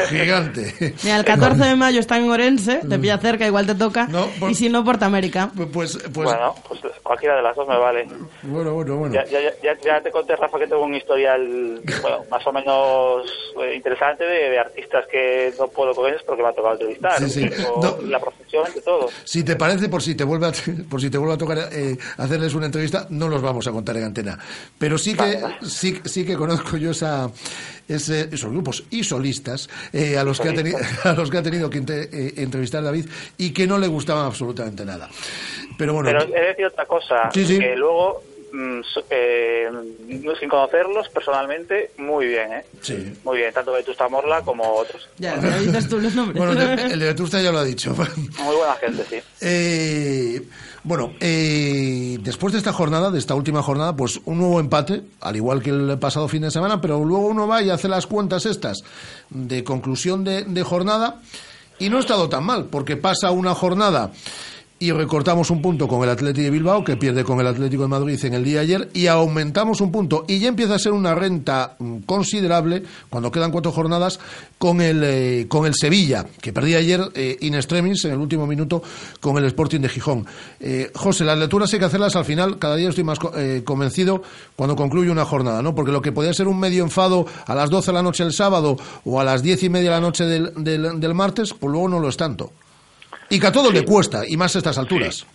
[0.09, 0.73] gigante.
[1.03, 4.07] Mira, el 14 de mayo está en Orense, te pilla cerca, igual te toca.
[4.49, 5.51] y si no, Porta América.
[5.71, 8.07] Pues, Bueno, pues cualquiera de las dos me vale.
[8.43, 9.13] Bueno, bueno, bueno.
[9.13, 13.25] Ya, ya, ya, ya te conté, Rafa, que tengo un historial bueno, más o menos
[13.61, 17.19] eh, interesante de, de artistas que no puedo con ellos porque me ha tocado entrevistar.
[17.19, 17.49] Sí, sí.
[17.81, 17.97] No.
[18.07, 19.09] La profesión, de todo.
[19.23, 20.51] Si te parece, por si te vuelve a,
[20.89, 23.97] por si te vuelve a tocar eh, hacerles una entrevista, no los vamos a contar
[23.97, 24.37] en antena.
[24.77, 27.29] Pero sí que sí, sí que conozco yo esa,
[27.87, 31.43] ese- esos grupos y solistas eh, a los que ha tenido a los que ha
[31.43, 33.05] tenido que inte- eh, entrevistar David
[33.37, 35.09] y que no le gustaban absolutamente nada.
[35.77, 37.59] Pero bueno, Pero he de decir otra cosa, Sí, sí.
[37.59, 38.23] que luego,
[39.09, 42.65] eh, no- sin conocerlos personalmente, muy bien, ¿eh?
[42.81, 43.13] sí.
[43.23, 45.07] Muy bien, tanto Vetusta Morla como otros.
[45.17, 46.37] Ya, ya dices tú los nombres.
[46.37, 47.93] Bueno, el de- el de Vetusta ya lo ha dicho.
[48.43, 49.17] Muy buena gente, sí.
[49.41, 50.41] Eh,
[50.83, 55.35] bueno, eh, después de esta jornada, de esta última jornada, pues un nuevo empate, al
[55.35, 58.45] igual que el pasado fin de semana, pero luego uno va y hace las cuentas
[58.45, 58.79] estas
[59.29, 61.21] de conclusión de, de jornada
[61.79, 64.11] y no ha estado tan mal, porque pasa una jornada
[64.81, 67.87] y recortamos un punto con el Atlético de Bilbao, que pierde con el Atlético de
[67.87, 70.25] Madrid en el día de ayer, y aumentamos un punto.
[70.27, 74.19] Y ya empieza a ser una renta mm, considerable, cuando quedan cuatro jornadas,
[74.57, 78.47] con el, eh, con el Sevilla, que perdía ayer eh, in extremis en el último
[78.47, 78.81] minuto
[79.19, 80.25] con el Sporting de Gijón.
[80.59, 84.23] Eh, José, las lecturas hay que hacerlas al final, cada día estoy más eh, convencido
[84.55, 85.75] cuando concluye una jornada, ¿no?
[85.75, 88.33] Porque lo que podía ser un medio enfado a las 12 de la noche del
[88.33, 91.71] sábado o a las 10 y media de la noche del, del, del martes, pues
[91.71, 92.51] luego no lo es tanto.
[93.31, 95.25] Y que a todo le cuesta, y más a estas alturas.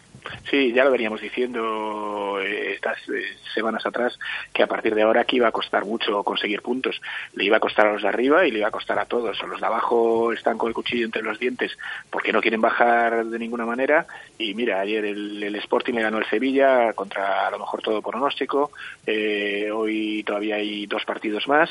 [0.51, 3.23] Sí, ya lo veníamos diciendo eh, estas eh,
[3.55, 4.19] semanas atrás,
[4.53, 7.01] que a partir de ahora que iba a costar mucho conseguir puntos.
[7.35, 9.41] Le iba a costar a los de arriba y le iba a costar a todos.
[9.43, 11.73] Los de abajo están con el cuchillo entre los dientes
[12.11, 14.07] porque no quieren bajar de ninguna manera.
[14.39, 18.03] Y mira, ayer el, el Sporting le ganó el Sevilla contra a lo mejor todo
[18.03, 18.73] pronóstico.
[19.07, 21.71] Eh, hoy todavía hay dos partidos más.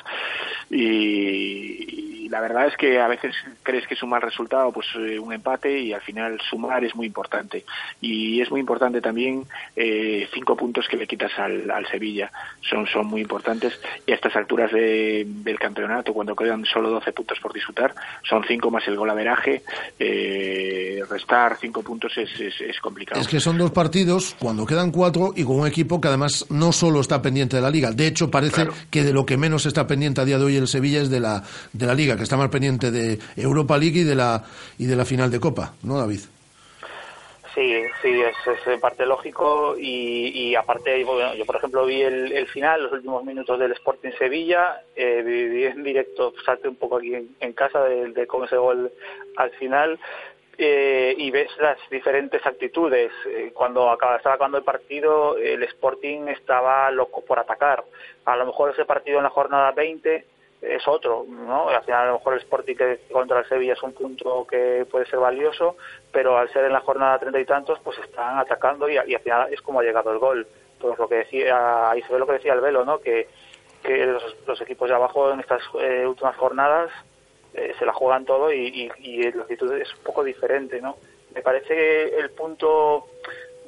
[0.71, 4.87] Y, y la verdad es que a veces crees que es un mal resultado, pues
[4.97, 7.63] eh, un empate y al final sumar es muy importante.
[8.01, 9.45] Y es muy importante también
[9.75, 12.31] eh, cinco puntos que le quitas al, al Sevilla.
[12.67, 17.13] Son, son muy importantes y a estas alturas de- del campeonato, cuando quedan solo 12
[17.13, 17.93] puntos por disfrutar,
[18.27, 19.61] son cinco más el golaveraje.
[19.99, 23.21] Eh, restar cinco puntos es, es, es complicado.
[23.21, 26.71] Es que son dos partidos cuando quedan cuatro y con un equipo que además no
[26.71, 27.91] solo está pendiente de la liga.
[27.91, 30.67] De hecho, parece que de lo que menos está pendiente a día de hoy el
[30.67, 34.03] Sevilla es de la, de la liga, que está más pendiente de Europa League y
[34.03, 34.43] de la,
[34.77, 36.21] y de la final de Copa, ¿no, David?
[37.55, 38.35] Sí, sí, es,
[38.67, 43.57] es parte lógico y, y aparte, yo por ejemplo vi el, final, los últimos minutos
[43.57, 48.11] del Sporting Sevilla, eh, vi, vi en directo, salte un poco aquí en, casa de,
[48.11, 48.91] de con ese gol
[49.37, 49.97] al final
[50.57, 53.11] eh, y ves las diferentes actitudes.
[53.25, 57.83] Eh, cuando acaba, estaba acabando el partido, el Sporting estaba loco por atacar.
[58.25, 60.25] A lo mejor ese partido en la jornada 20
[60.67, 61.69] es otro, ¿no?
[61.69, 64.85] Al final a lo mejor el Sporting que contra el Sevilla es un punto que
[64.89, 65.77] puede ser valioso,
[66.11, 69.53] pero al ser en la jornada treinta y tantos, pues están atacando y, al final
[69.53, 70.47] es como ha llegado el gol.
[70.79, 72.99] Pues lo que decía, ahí se ve lo que decía el Velo, ¿no?
[72.99, 73.27] Que,
[73.83, 76.91] que los, los equipos de abajo en estas eh, últimas jornadas
[77.53, 80.97] eh, se la juegan todo y, y, y la actitud es un poco diferente, ¿no?
[81.33, 83.07] Me parece que el punto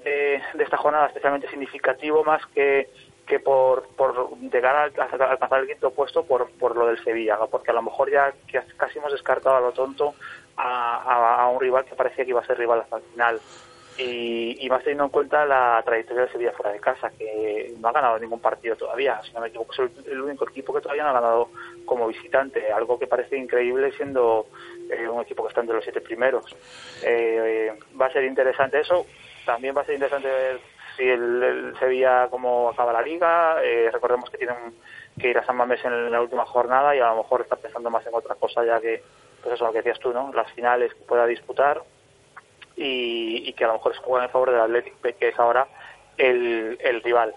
[0.04, 2.90] de, de esta jornada especialmente significativo más que
[3.28, 7.72] que por, por llegar a, alcanzar el quinto puesto por, por lo del Sevilla, porque
[7.72, 8.34] a lo mejor ya
[8.78, 10.16] casi hemos descartado a lo tonto
[10.56, 13.40] a, a- un rival que parecía que iba a ser rival hasta el final.
[14.00, 17.88] Y, y más teniendo en cuenta la trayectoria del Sevilla fuera de casa, que no
[17.90, 21.10] ha ganado ningún partido todavía, si no es el, el único equipo que todavía no
[21.10, 21.50] ha ganado
[21.84, 24.46] como visitante, algo que parece increíble siendo
[24.92, 26.46] eh, un equipo que está entre los siete primeros.
[27.04, 29.08] Eh, eh, va a ser interesante eso,
[29.48, 30.60] también va a ser interesante ver
[30.98, 34.76] si el, el Sevilla cómo acaba la liga, eh, recordemos que tienen
[35.20, 37.90] que ir a San Mamés en la última jornada y a lo mejor está pensando
[37.90, 39.02] más en otra cosa ya que,
[39.42, 40.32] pues eso lo que decías tú, ¿no?
[40.34, 41.82] Las finales que pueda disputar
[42.76, 45.68] y, y que a lo mejor se juega en favor del Atlético, que es ahora
[46.18, 47.34] el, el rival,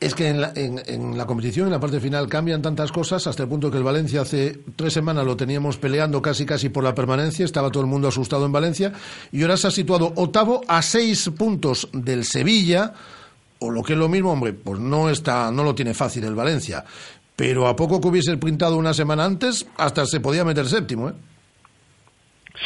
[0.00, 3.42] Es que en la, en la competición, en la parte final, cambian tantas cosas hasta
[3.42, 6.94] el punto que el Valencia hace tres semanas lo teníamos peleando casi casi por la
[6.94, 8.92] permanencia, estaba todo el mundo asustado en Valencia.
[9.32, 12.92] Y ahora se ha situado octavo a seis puntos del Sevilla,
[13.58, 16.34] o lo que es lo mismo, hombre, pues no está, no lo tiene fácil el
[16.34, 16.84] Valencia,
[17.36, 21.12] pero a poco que hubiese pintado una semana antes, hasta se podía meter séptimo, ¿eh?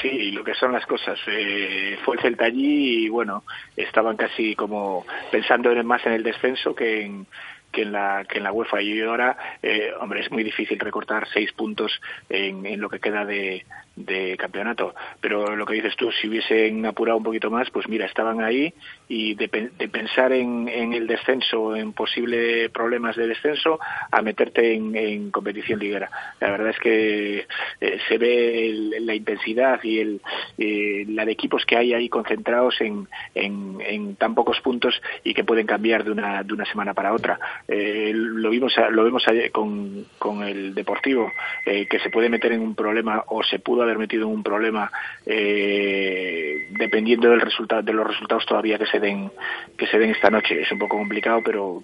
[0.03, 1.19] Sí, lo que son las cosas.
[1.27, 3.45] Eh, fue el Celta allí y bueno,
[3.77, 7.27] estaban casi como pensando en- más en el descenso que en,
[7.73, 11.27] que en la que en la UEFA y ahora eh, hombre es muy difícil recortar
[11.33, 13.65] seis puntos en, en lo que queda de,
[14.05, 14.95] de campeonato.
[15.21, 18.73] Pero lo que dices tú, si hubiesen apurado un poquito más, pues mira, estaban ahí
[19.09, 23.79] y de, de pensar en, el descenso, en posibles problemas de descenso,
[24.11, 26.11] a meterte en, competición liguera.
[26.41, 27.47] La verdad es que
[27.81, 30.21] eh, se ve el, la intensidad y el,
[30.57, 35.35] eh, la de equipos que hay ahí concentrados en, en, en, tan pocos puntos y
[35.35, 37.39] que pueden cambiar de una, de una semana para otra.
[37.67, 41.33] Eh, lo vimos, lo vemos con, con el Deportivo,
[41.67, 44.43] eh, que se puede meter en un problema o se pudo haber metido en un
[44.43, 44.91] problema
[45.27, 49.31] eh, dependiendo del resultado de los resultados todavía que se den
[49.77, 50.61] que se den esta noche.
[50.63, 51.83] Es un poco complicado pero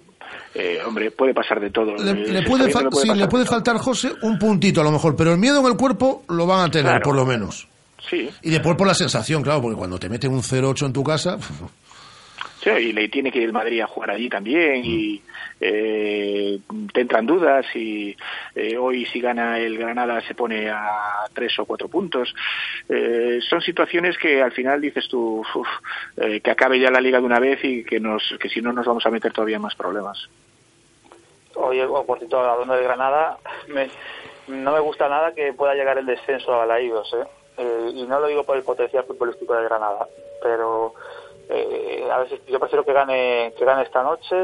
[0.53, 1.95] eh, hombre puede pasar de todo.
[1.95, 5.15] Le, le puede, fa puede, sí, le puede faltar José un puntito a lo mejor
[5.15, 7.03] pero el miedo en el cuerpo lo van a tener claro.
[7.03, 7.67] por lo menos.
[8.09, 8.29] Sí.
[8.43, 11.37] Y después por la sensación claro porque cuando te meten un 0-8 en tu casa
[12.65, 15.21] Sí, y le tiene que ir el Madrid a jugar allí también y
[15.61, 16.57] eh,
[16.91, 18.17] te entran dudas y
[18.55, 22.33] eh, hoy si gana el Granada se pone a tres o cuatro puntos.
[22.89, 25.45] Eh, son situaciones que al final dices tú
[26.17, 28.73] eh, que acabe ya la liga de una vez y que nos que si no
[28.73, 30.27] nos vamos a meter todavía más problemas.
[31.53, 33.37] Oye, por cierto, hablando de Granada,
[33.67, 33.91] me,
[34.47, 37.27] no me gusta nada que pueda llegar el descenso a Balaídos, ¿eh?
[37.59, 37.91] ¿eh?
[37.93, 40.07] y no lo digo por el potencial futbolístico de Granada,
[40.41, 40.95] pero
[41.49, 44.35] eh, a veces yo prefiero que gane que gane esta noche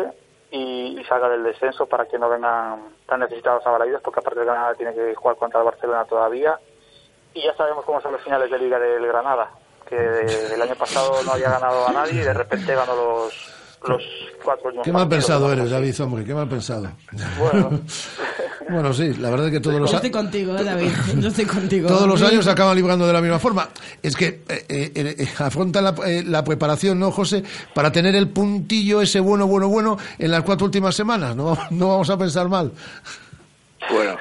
[0.51, 4.39] y, y, salga del descenso para que no vengan tan necesitados a Balaídos porque aparte
[4.39, 6.59] de Granada tiene que jugar contra el Barcelona todavía
[7.33, 9.51] y ya sabemos cómo son los finales de Liga del Granada
[9.87, 9.95] que
[10.53, 13.51] el año pasado no había ganado a nadie y de repente ganó los
[13.87, 14.03] los
[14.43, 14.71] cuatro.
[14.83, 16.87] Qué mal pensado eres, David, hombre, qué mal pensado.
[17.39, 17.79] Bueno.
[18.71, 19.91] bueno, sí, la verdad es que todos los años.
[19.91, 20.89] Yo estoy contigo, ¿eh, David.
[21.19, 21.87] Yo estoy contigo.
[21.87, 23.69] todos los años se acaban librando de la misma forma.
[24.01, 27.43] Es que eh, eh, eh afrontan la, eh, la, preparación, ¿no, José?
[27.73, 31.35] Para tener el puntillo ese bueno, bueno, bueno en las cuatro últimas semanas.
[31.35, 32.71] No, no vamos a pensar mal.
[33.91, 34.17] Bueno,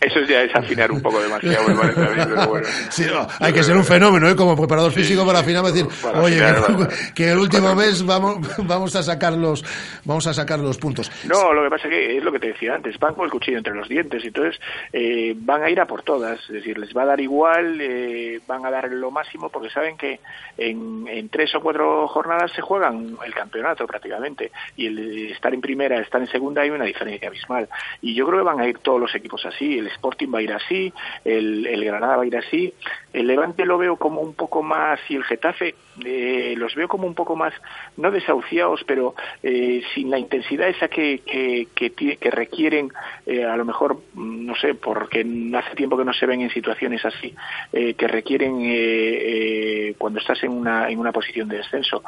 [0.00, 2.66] eso ya es afinar un poco demasiado, me parece a mí, pero bueno.
[2.90, 4.36] Sí, no, hay que ser un fenómeno, ¿eh?
[4.36, 8.04] Como preparador sí, físico para afinar, decir, para oye, afinar, que, que, el último mes
[8.04, 9.64] vamos, vamos a sacar los,
[10.04, 11.10] vamos a sacar los puntos.
[11.26, 13.30] No, lo que pasa es que es lo que te decía antes, van con el
[13.30, 14.60] cuchillo entre los dientes, entonces
[14.92, 18.40] eh, van a ir a por todas, es decir, les va a dar igual, eh,
[18.46, 20.20] van a dar lo máximo porque saben que
[20.58, 25.60] en, en tres o cuatro jornadas se juegan el campeonato prácticamente y el estar en
[25.60, 27.68] primera, estar en segunda hay una diferencia abismal
[28.00, 30.42] y yo creo que van a ir todos los equipos así, el Sporting va a
[30.42, 30.92] ir así,
[31.24, 32.72] el, el Granada va a ir así,
[33.12, 37.06] el Levante lo veo como un poco más y el Getafe eh, los veo como
[37.06, 37.54] un poco más,
[37.96, 42.92] no desahuciados, pero eh, sin la intensidad esa que, que, que, que requieren,
[43.24, 45.20] eh, a lo mejor, no sé, porque
[45.56, 47.34] hace tiempo que no se ven en situaciones así,
[47.72, 52.02] eh, que requieren eh, cuando estás en una, en una posición de descenso.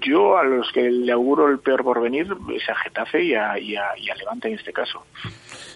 [0.00, 3.76] yo a los que le auguro el peor porvenir es a Getafe y a, y
[3.76, 5.04] a, y a Levante en este caso.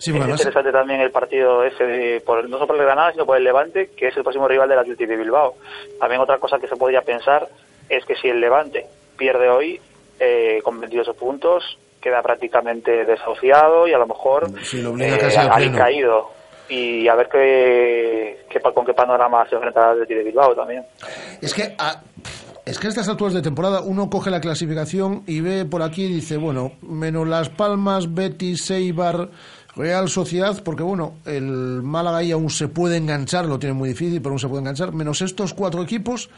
[0.00, 3.26] Sí, es interesante también el partido ese, de, por, no solo por el Granada, sino
[3.26, 5.56] por el Levante, que es el próximo rival del Atlético de Bilbao.
[5.98, 7.46] También otra cosa que se podría pensar
[7.86, 8.86] es que si el Levante
[9.18, 9.78] pierde hoy
[10.18, 16.30] eh, con 28 puntos, queda prácticamente desahuciado y a lo mejor sí, lo eh, caído.
[16.70, 20.82] Y a ver qué, qué, con qué panorama se enfrenta el Atlético de Bilbao también.
[21.42, 21.74] Es que...
[21.78, 22.00] A...
[22.66, 26.04] Es que a estas alturas de temporada uno coge la clasificación y ve por aquí
[26.04, 29.30] y dice, bueno, menos Las Palmas, Betis, Eibar,
[29.76, 34.20] Real Sociedad, porque bueno, el Málaga ahí aún se puede enganchar, lo tiene muy difícil,
[34.20, 36.30] pero aún se puede enganchar, menos estos cuatro equipos,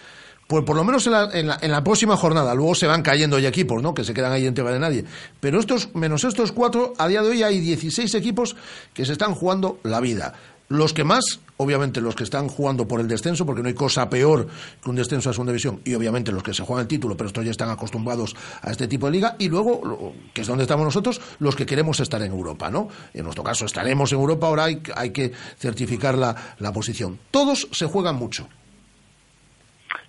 [0.46, 3.02] pues por lo menos en la, en la, en la próxima jornada, luego se van
[3.02, 3.94] cayendo ya equipos, ¿no?
[3.94, 5.04] Que se quedan ahí en tierra de nadie.
[5.40, 8.54] Pero estos, menos estos cuatro, a día de hoy hay 16 equipos
[8.92, 10.34] que se están jugando la vida.
[10.72, 14.08] Los que más, obviamente los que están jugando por el descenso, porque no hay cosa
[14.08, 14.48] peor
[14.82, 17.26] que un descenso a segunda división, y obviamente los que se juegan el título, pero
[17.26, 20.86] estos ya están acostumbrados a este tipo de liga, y luego, que es donde estamos
[20.86, 22.88] nosotros, los que queremos estar en Europa, ¿no?
[23.12, 27.18] En nuestro caso estaremos en Europa, ahora hay, hay que certificar la, la posición.
[27.30, 28.48] Todos se juegan mucho.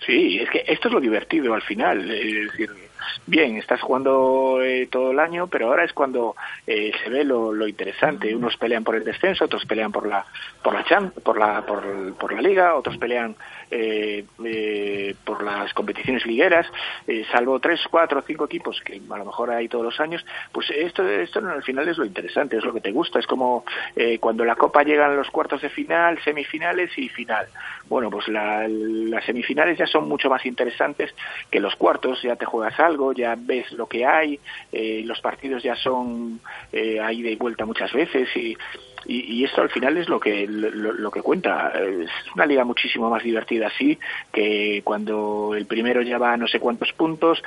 [0.05, 2.69] Sí, es que esto es lo divertido al final, es decir,
[3.25, 6.35] bien, estás jugando eh, todo el año, pero ahora es cuando
[6.67, 8.35] eh, se ve lo, lo, interesante.
[8.35, 10.25] Unos pelean por el descenso, otros pelean por la
[10.61, 13.35] por la champ, por la por, por la liga, otros pelean
[13.75, 16.67] eh, eh, por las competiciones ligueras,
[17.07, 20.69] eh, salvo tres, cuatro, cinco equipos que a lo mejor hay todos los años, pues
[20.69, 23.65] esto, esto al final es lo interesante, es lo que te gusta, es como
[23.95, 27.47] eh, cuando la Copa llegan los cuartos de final, semifinales y final.
[27.89, 31.13] Bueno, pues la, las semifinales ya son mucho más interesantes
[31.49, 34.39] que los cuartos, ya te juegas algo, ya ves lo que hay,
[34.71, 36.39] los partidos ya son
[36.73, 38.55] a ida y vuelta muchas veces y
[39.05, 41.71] y, esto al final es lo que lo, que cuenta.
[41.75, 43.97] Es una liga muchísimo más divertida así
[44.31, 47.43] que cuando el primero lleva no sé cuántos puntos,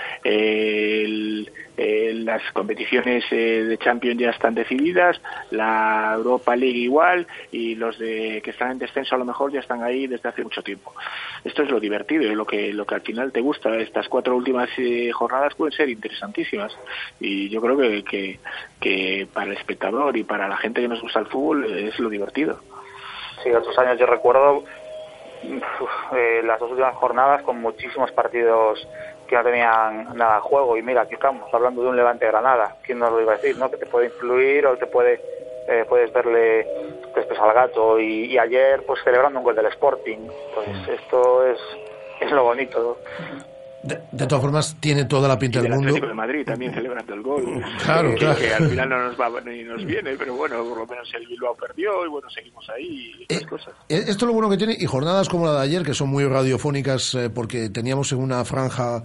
[1.77, 8.41] las competiciones eh, de Champions ya están decididas, la Europa League igual y los de
[8.43, 10.95] que están en descenso a lo mejor ya están ahí desde hace mucho tiempo.
[11.45, 13.77] Esto es lo divertido lo que lo que al final te gusta.
[13.79, 16.77] Estas cuatro últimas eh, jornadas pueden ser interesantísimas
[17.21, 18.39] y yo creo que,
[18.81, 22.09] que para el espectador y para la gente que nos gusta el fútbol es lo
[22.09, 22.59] divertido.
[23.43, 24.65] Sí, otros años yo recuerdo
[26.15, 28.87] eh, las dos últimas jornadas con muchísimos partidos
[29.29, 32.77] que no tenían nada de juego y mira, aquí estamos hablando de un Levante Granada,
[32.85, 33.57] ¿quién nos lo iba a decir?
[33.59, 33.71] ¿no?
[33.71, 35.21] Que te puede influir o te puede
[35.69, 36.65] eh, puedes verle
[37.15, 41.59] después al gato y, ayer pues celebrando un gol del Sporting, pues esto es,
[42.21, 42.99] es lo bonito.
[43.87, 45.95] De, todas formas, tiene toda la pinta del mundo.
[45.95, 47.63] El de Madrid también celebrando el gol.
[47.85, 48.39] Claro, claro.
[48.39, 51.27] Que al final no nos va ni nos viene, pero bueno, por lo menos el
[51.27, 53.75] Bilbao perdió y bueno, seguimos ahí y eh, cosas.
[53.89, 56.09] Eh, esto es lo bueno que tiene, y jornadas como la de ayer, que son
[56.09, 59.03] muy radiofónicas, eh, porque teníamos en una franja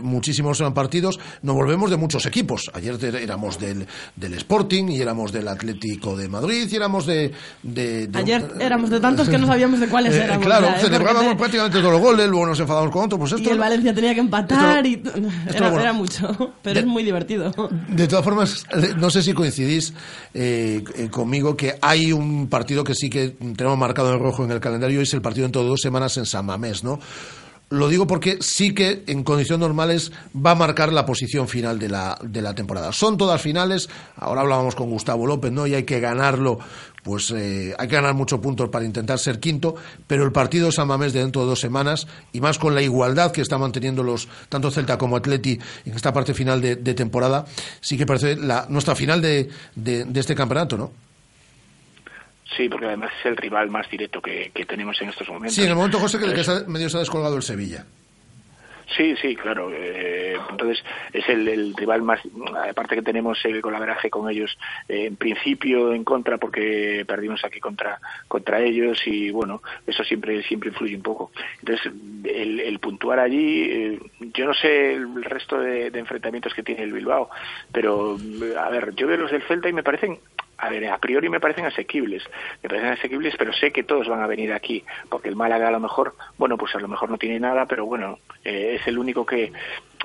[0.00, 2.70] muchísimos partidos, nos volvemos de muchos equipos.
[2.74, 7.32] Ayer éramos del, del Sporting y éramos del Atlético de Madrid y éramos de.
[7.62, 10.44] de, ayer éramos de tantos que no sabíamos de cuáles éramos.
[10.44, 13.18] claro, celebrábamos prácticamente todos los goles, luego nos enfadamos con otros.
[13.20, 15.02] Pues esto y el Valencia tenía que empatar y
[15.54, 17.52] era, mucho, pero es muy divertido.
[17.88, 19.92] De todas formas, no sé si coincidís
[20.34, 24.50] eh, eh, conmigo que hay un partido que sí que tenemos marcado en rojo en
[24.50, 26.98] el calendario y es el partido dentro de dos semanas en San Mamés, ¿no?
[27.68, 31.88] Lo digo porque sí que en condiciones normales va a marcar la posición final de
[31.88, 32.92] la, de la temporada.
[32.92, 35.66] Son todas finales, ahora hablábamos con Gustavo López, ¿no?
[35.66, 36.60] Y hay que ganarlo
[37.06, 39.76] pues eh, hay que ganar muchos puntos para intentar ser quinto,
[40.08, 42.82] pero el partido de San Mamés de dentro de dos semanas, y más con la
[42.82, 47.44] igualdad que están manteniendo los tanto Celta como Atleti en esta parte final de, temporada,
[47.80, 50.90] sí que parece la, nuestra final de, de, este campeonato, ¿no?
[52.56, 55.54] Sí, porque además es el rival más directo que, tenemos en estos momentos.
[55.54, 57.86] Sí, en el momento, José, que, el que medio se ha descolgado el Sevilla.
[58.94, 59.70] Sí, sí, claro.
[59.72, 60.82] Eh, entonces
[61.12, 62.20] es el, rival más,
[62.68, 64.56] aparte que tenemos el colaveraje con ellos
[64.88, 70.42] eh, en principio en contra porque perdimos aquí contra contra ellos y bueno, eso siempre
[70.44, 71.32] siempre influye un poco.
[71.60, 71.92] Entonces
[72.24, 73.98] el, puntuar allí, eh,
[74.34, 77.30] yo no sé el resto de, de, enfrentamientos que tiene el Bilbao,
[77.72, 78.16] pero
[78.60, 80.18] a ver, yo veo los del Celta y me parecen
[80.58, 82.22] a ver, a priori me parecen asequibles,
[82.62, 85.72] me parecen asequibles, pero sé que todos van a venir aquí, porque el Málaga a
[85.72, 88.98] lo mejor, bueno, pues a lo mejor no tiene nada, pero bueno, eh, es el
[88.98, 89.52] único que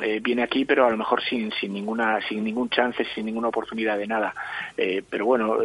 [0.02, 3.48] eh, viene aquí, pero a lo mejor sin, sin ninguna, sin ningún chance, sin ninguna
[3.48, 4.34] oportunidad de nada.
[4.76, 5.58] Eh, pero bueno,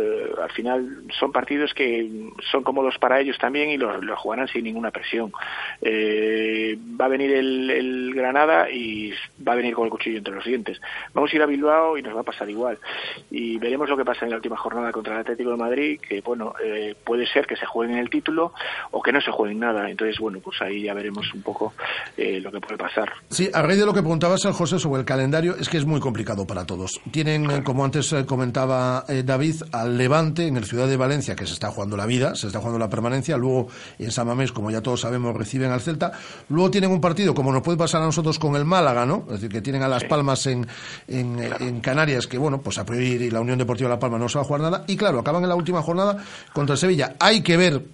[0.43, 4.65] al final son partidos que son cómodos para ellos también y lo, lo jugarán sin
[4.65, 5.33] ninguna presión.
[5.33, 9.13] va a venir el, Granada y
[9.47, 10.81] va a venir con el cuchillo entre los dientes.
[11.13, 12.79] Vamos a ir a Bilbao y nos va a pasar igual.
[13.31, 16.01] Y veremos lo que pasa en la última jornada nada contra el Atlético de Madrid,
[16.01, 18.53] que bueno, eh, puede ser que se juegue en el título
[18.91, 19.91] o que no se juegue en nada.
[19.91, 21.75] Entonces, bueno, pues ahí ya veremos un poco
[22.17, 23.11] eh, lo que puede pasar.
[23.31, 25.85] Sí, a raíz de lo que preguntabas, eh, José, sobre el calendario, es que es
[25.85, 27.01] muy complicado para todos.
[27.11, 31.71] Tienen, como antes comentaba David, al Levante en el Ciudad de Valencia, que se está
[31.71, 33.37] jugando la vida, se está jugando la permanencia.
[33.37, 33.69] Luego,
[33.99, 36.13] en San Mamés, como ya todos sabemos, reciben al Celta.
[36.49, 39.25] Luego tienen un partido, como nos puede pasar a nosotros con el Málaga, ¿no?
[39.27, 40.67] Es decir, que tienen a Las Palmas en,
[41.09, 44.43] en, Canarias, que bueno, pues a priori la Unión Deportiva La Palma no se va
[44.43, 46.17] a jugar y claro, acaban en la última jornada
[46.53, 47.15] contra Sevilla.
[47.21, 47.85] Hay que ver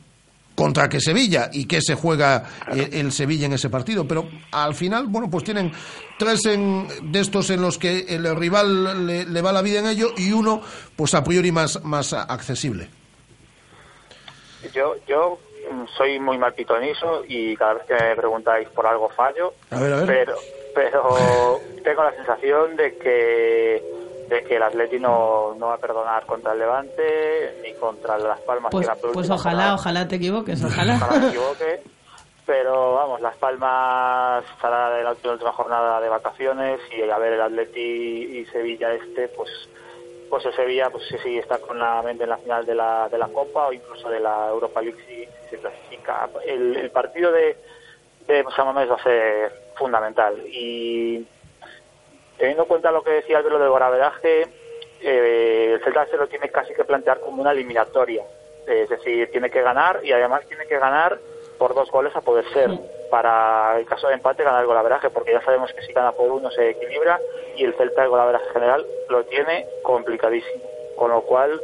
[0.55, 4.07] contra qué Sevilla y qué se juega el, Sevilla en ese partido.
[4.07, 5.72] Pero al final, bueno, pues tienen
[6.18, 10.09] tres en, de estos en los que el rival le, va la vida en ello
[10.16, 10.62] y uno,
[10.96, 12.88] pues a priori más, más accesible.
[14.72, 15.38] Yo, yo
[15.96, 19.55] soy muy mal pitonizo y cada vez que me preguntáis por algo fallo.
[19.70, 20.36] Pero,
[20.74, 23.82] pero tengo la sensación de que
[24.28, 28.40] de que el Atleti no, no va a perdonar contra el Levante ni contra Las
[28.40, 28.70] Palmas.
[28.70, 30.96] Pues, pues ojalá, ojalá te equivoques, ojalá.
[30.96, 31.82] Ojalá me equivoque.
[32.44, 37.40] Pero vamos, Las Palmas estará de la última jornada de vacaciones y a ver el
[37.40, 39.50] Atleti y Sevilla este, pues
[40.28, 43.06] pues el Sevilla pues sí, sí está con la mente en la final de la,
[43.10, 46.26] de la Copa o incluso de la Europa League si, se clasifica.
[46.46, 47.58] El, partido de,
[48.26, 51.22] de San Mamés va a ser fundamental y
[52.38, 54.46] teniendo en cuenta lo que decía Álvaro del goraveraje,
[55.02, 58.24] eh, el Celta se lo tiene casi que plantear como una eliminatoria.
[58.66, 61.18] es decir, tiene que ganar y además tiene que ganar
[61.58, 62.70] por dos goles a poder ser.
[63.10, 66.30] Para el caso de empate, ganar el golaveraje, porque ya sabemos que si gana por
[66.30, 67.20] uno se equilibra
[67.56, 70.62] y el Celta, el golaveraje general, lo tiene complicadísimo.
[70.96, 71.60] Con lo cual,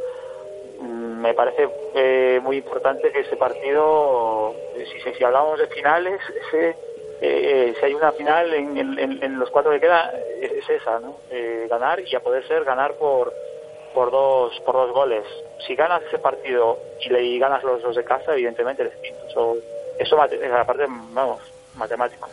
[0.79, 6.75] mm, me parece eh, muy importante que ese partido, si, si hablamos de finales, ese
[7.21, 11.17] eh, si hay una final en, los cuatro que queda, es, esa, ¿no?
[11.29, 13.33] Eh, ganar y a poder ser ganar por,
[13.93, 15.23] por dos por dos goles.
[15.65, 19.27] Si ganas ese partido y le ganas los dos de casa, evidentemente eres quinto.
[19.27, 19.57] Eso,
[19.99, 21.41] eso aparte, vamos,
[21.75, 22.29] matemático.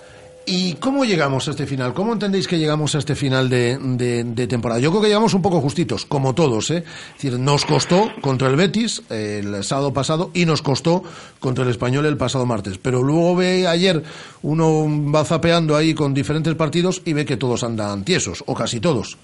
[0.48, 1.92] ¿Y cómo llegamos a este final?
[1.92, 4.80] ¿Cómo entendéis que llegamos a este final de, de, temporada?
[4.80, 6.70] Yo creo que llegamos un poco justitos, como todos.
[6.70, 6.84] ¿eh?
[6.86, 11.02] Es decir, nos costó contra el Betis el sábado pasado y nos costó
[11.40, 12.78] contra el Español el pasado martes.
[12.78, 14.04] Pero luego ve ayer,
[14.42, 18.78] uno va zapeando ahí con diferentes partidos y ve que todos andan tiesos, o casi
[18.78, 19.18] todos.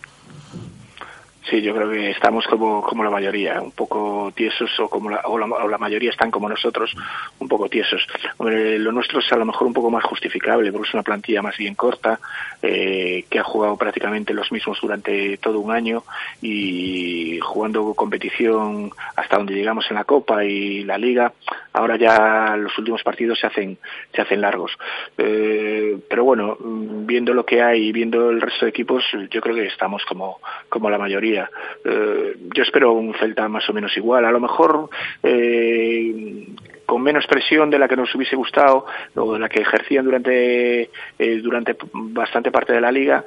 [1.50, 5.22] Sí, yo creo que estamos como, como la mayoría, un poco tiesos o como la,
[5.24, 6.94] o la, mayoría están como nosotros,
[7.40, 8.06] un poco tiesos.
[8.38, 11.56] lo nuestro es a lo mejor un poco más justificable porque es una plantilla más
[11.56, 12.20] bien corta,
[12.62, 16.04] eh, que ha jugado prácticamente los mismos durante todo un año
[16.40, 21.32] y jugando competición hasta donde llegamos en la Copa y la Liga,
[21.72, 23.78] ahora ya los últimos partidos se hacen,
[24.14, 24.78] se hacen largos.
[25.18, 29.56] Eh, pero bueno, viendo lo que hay y viendo el resto de equipos, yo creo
[29.56, 30.38] que estamos como,
[30.68, 34.24] como la mayoría eh, yo espero un Celta más o menos igual.
[34.24, 34.88] A lo mejor
[35.22, 36.46] eh,
[36.86, 40.90] con menos presión de la que nos hubiese gustado o de la que ejercían durante
[41.18, 43.24] eh, durante bastante parte de la liga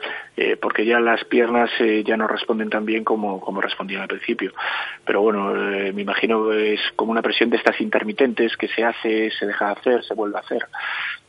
[0.60, 1.72] porque ya las piernas
[2.04, 4.52] ya no responden tan bien como, como respondían al principio.
[5.06, 9.32] Pero bueno me imagino que es como una presión de estas intermitentes que se hace
[9.32, 10.68] se deja de hacer se vuelve a hacer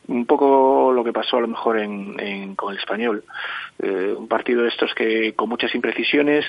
[0.07, 3.23] un poco lo que pasó a lo mejor en, con el español.
[3.79, 6.45] Eh, un partido de estos que con muchas imprecisiones,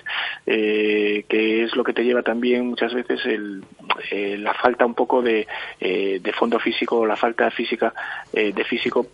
[0.46, 3.62] eh, que es lo que te lleva también muchas veces el,
[4.10, 5.46] eh, la falta un poco de,
[5.80, 7.92] de fondo físico, la falta física
[8.32, 9.06] de físico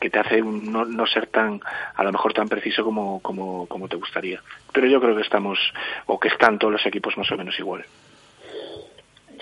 [0.00, 1.60] que te hace no, no, ser tan,
[1.94, 4.42] a lo mejor tan preciso como, como, como te gustaría.
[4.72, 5.58] Pero yo creo que estamos,
[6.06, 7.84] o que están todos los equipos más o menos igual.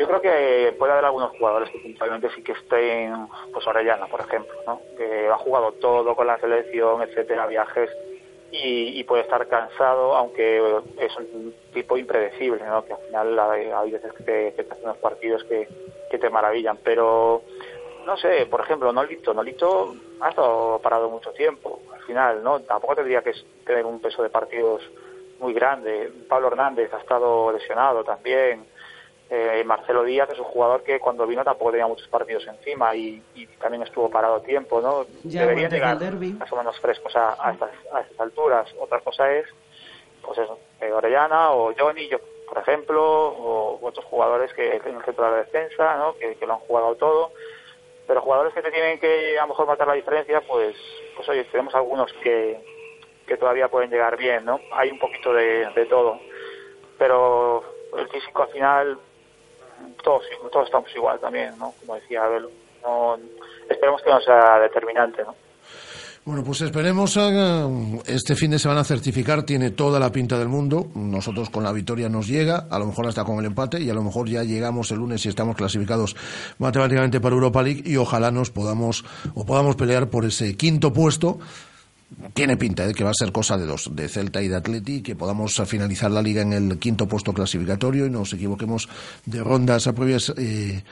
[0.00, 4.20] Yo creo que puede haber algunos jugadores que puntualmente sí que estén, pues Orellana, por
[4.20, 4.80] ejemplo, ¿no?
[4.96, 7.90] que ha jugado todo con la selección, etcétera, viajes,
[8.50, 10.56] y, puede estar cansado, aunque
[10.98, 12.82] es un tipo impredecible, ¿no?
[12.82, 15.68] que al final hay, veces que te, que hacen unos partidos que,
[16.18, 17.42] te maravillan, pero
[18.06, 22.60] no sé, por ejemplo, Nolito, Nolito ha estado parado mucho tiempo, al final, ¿no?
[22.60, 23.34] Tampoco tendría que
[23.66, 24.82] tener un peso de partidos
[25.40, 26.10] muy grande.
[26.26, 28.64] Pablo Hernández ha estado lesionado también.
[29.32, 33.22] Eh, Marcelo Díaz es un jugador que cuando vino tampoco tenía muchos partidos encima y,
[33.60, 35.06] también estuvo parado tiempo, ¿no?
[35.22, 38.68] Deberían llegar más o menos frescos a, a, estas, a estas alturas.
[38.80, 39.46] Otra cosa es,
[40.22, 42.18] pues eso, eh, Orellana o Johnny, yo,
[42.48, 46.16] por ejemplo, o otros jugadores que en el centro de la defensa, ¿no?
[46.16, 47.30] Que, lo han jugado todo.
[48.08, 50.74] Pero jugadores que te tienen que a lo mejor matar la diferencia, pues,
[51.14, 52.58] pues oye, tenemos algunos que,
[53.28, 54.58] que todavía pueden llegar bien, ¿no?
[54.72, 56.18] Hay un poquito de, de todo.
[56.98, 57.62] Pero
[57.96, 58.98] el físico al final
[60.02, 61.74] todos, todos estamos igual también, ¿no?
[61.80, 62.48] Como decía Abel,
[63.68, 65.34] esperemos que no sea determinante, ¿no?
[66.22, 67.16] Bueno, pues esperemos.
[67.16, 70.88] Eh, este fin de semana certificar tiene toda la pinta del mundo.
[70.94, 73.94] Nosotros con la victoria nos llega, a lo mejor hasta con el empate, y a
[73.94, 76.14] lo mejor ya llegamos el lunes y estamos clasificados
[76.58, 79.02] matemáticamente para Europa League y ojalá nos podamos
[79.34, 81.38] o podamos pelear por ese quinto puesto
[82.34, 85.02] tiene pinta de que va a ser cosa de dos, de Celta y de Atleti,
[85.02, 88.88] que podamos finalizar la liga en el quinto puesto clasificatorio y nos equivoquemos
[89.26, 90.82] de rondas a previas eh,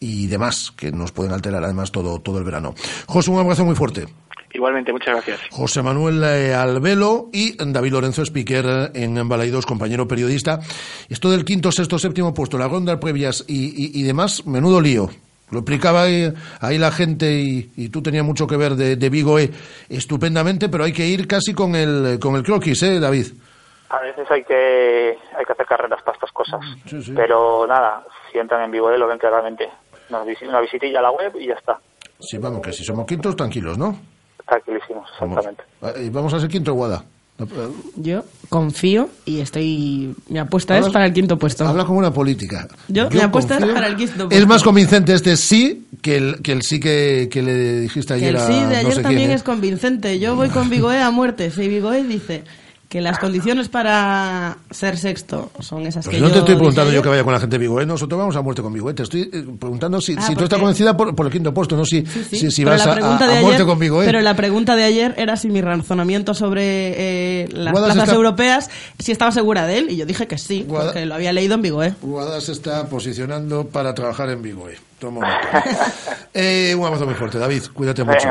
[0.00, 2.74] y demás, que nos pueden alterar además todo, todo el verano.
[3.06, 4.06] José, un abrazo muy fuerte.
[4.54, 5.40] Igualmente, muchas gracias.
[5.50, 10.60] José Manuel eh, Albelo y David Lorenzo, speaker en Balaidos, compañero periodista.
[11.08, 15.08] Esto del quinto, sexto, séptimo puesto, las rondas previas y, y demás, menudo lío.
[15.52, 19.50] Lo explicaba ahí, la gente y, tú tenías mucho que ver de, de Vigo e,
[19.90, 23.26] estupendamente, pero hay que ir casi con el, con el croquis, ¿eh, David?
[23.90, 26.58] A veces hay que, hay que hacer carreras para estas cosas.
[27.14, 29.68] Pero nada, si entran en Vigo E lo ven claramente.
[30.08, 31.78] Una visitilla a la web y ya está.
[32.18, 33.94] Sí, vamos, que si somos quintos, tranquilos, ¿no?
[34.46, 35.64] Tranquilísimos, exactamente.
[35.82, 37.04] Vamos, eh, vamos a ser quinto, Guada.
[37.96, 40.14] Yo confío y estoy.
[40.28, 41.66] Mi apuesta es para el quinto puesto.
[41.66, 42.68] Habla como una política.
[42.88, 44.36] Yo, mi apuesta es para el quinto puesto.
[44.36, 48.36] Es más convincente este sí que el, que el sí que, que le dijiste ayer.
[48.36, 49.34] el sí de ayer también ¿eh?
[49.34, 50.18] es convincente.
[50.20, 51.50] Yo voy con Vigoe a muerte.
[51.50, 52.44] Si Vigoe dice
[52.92, 57.02] que las condiciones para ser sexto son esas pues que no te estoy preguntando yo
[57.02, 57.86] que vaya con la gente de Vigo, ¿eh?
[57.86, 58.92] nosotros vamos a muerte con Vigo, ¿eh?
[58.92, 61.74] te estoy eh, preguntando si, ah, si tú estás convencida por, por, el quinto puesto,
[61.74, 62.94] no si, si, vas a,
[63.40, 64.00] muerte con Vigo.
[64.04, 68.68] Pero la pregunta de ayer era si mi razonamiento sobre las plazas europeas,
[68.98, 71.62] si estaba segura de él, y yo dije que sí, porque lo había leído en
[71.62, 71.82] Vigo.
[71.82, 71.94] ¿eh?
[72.02, 74.68] Guadas se está posicionando para trabajar en Vigo.
[74.68, 74.76] ¿eh?
[76.34, 77.62] eh, un abrazo muy fuerte, David.
[77.72, 78.28] Cuídate mucho.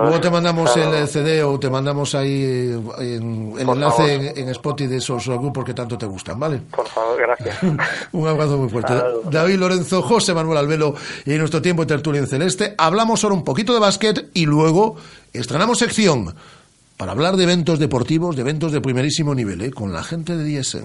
[0.00, 5.28] Luego te mandamos el CD o te mandamos ahí el enlace en, Spotify de esos
[5.28, 6.60] grupos que tanto te gustan, ¿vale?
[6.74, 7.58] Por favor, gracias.
[8.12, 8.94] un abrazo muy fuerte.
[9.30, 10.94] David Lorenzo, José Manuel Albelo
[11.24, 12.74] y en nuestro tiempo de tertulia en celeste.
[12.78, 14.96] Hablamos ahora un poquito de básquet y luego
[15.32, 16.34] estrenamos sección
[16.96, 19.70] para hablar de eventos deportivos, de eventos de primerísimo nivel, ¿eh?
[19.70, 20.84] con la gente de Diesen.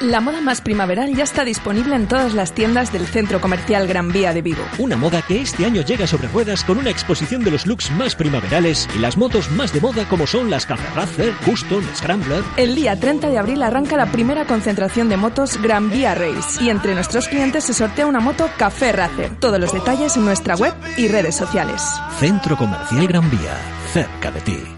[0.00, 4.12] La moda más primaveral ya está disponible en todas las tiendas del Centro Comercial Gran
[4.12, 4.62] Vía de Vigo.
[4.78, 8.14] Una moda que este año llega sobre ruedas con una exposición de los looks más
[8.14, 12.44] primaverales y las motos más de moda como son las Café Racer, Custom, Scrambler.
[12.56, 16.70] El día 30 de abril arranca la primera concentración de motos Gran Vía Race y
[16.70, 19.32] entre nuestros clientes se sortea una moto Café Racer.
[19.40, 21.82] Todos los detalles en nuestra web y redes sociales.
[22.20, 23.56] Centro Comercial Gran Vía,
[23.92, 24.77] cerca de ti.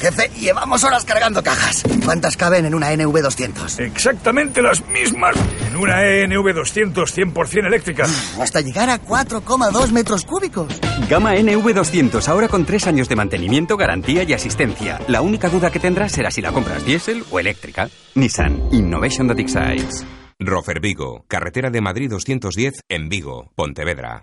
[0.00, 1.82] Jefe, llevamos horas cargando cajas.
[2.04, 3.80] ¿Cuántas caben en una NV200?
[3.80, 5.36] Exactamente las mismas.
[5.68, 8.06] En una E NV200 100% eléctrica.
[8.40, 10.72] Hasta llegar a 4,2 metros cúbicos.
[11.08, 14.98] Gama NV200, ahora con tres años de mantenimiento, garantía y asistencia.
[15.06, 17.90] La única duda que tendrás será si la compras diésel o eléctrica.
[18.14, 20.04] Nissan Innovation that excites.
[20.38, 24.22] Rofer Vigo, carretera de Madrid 210 en Vigo, Pontevedra.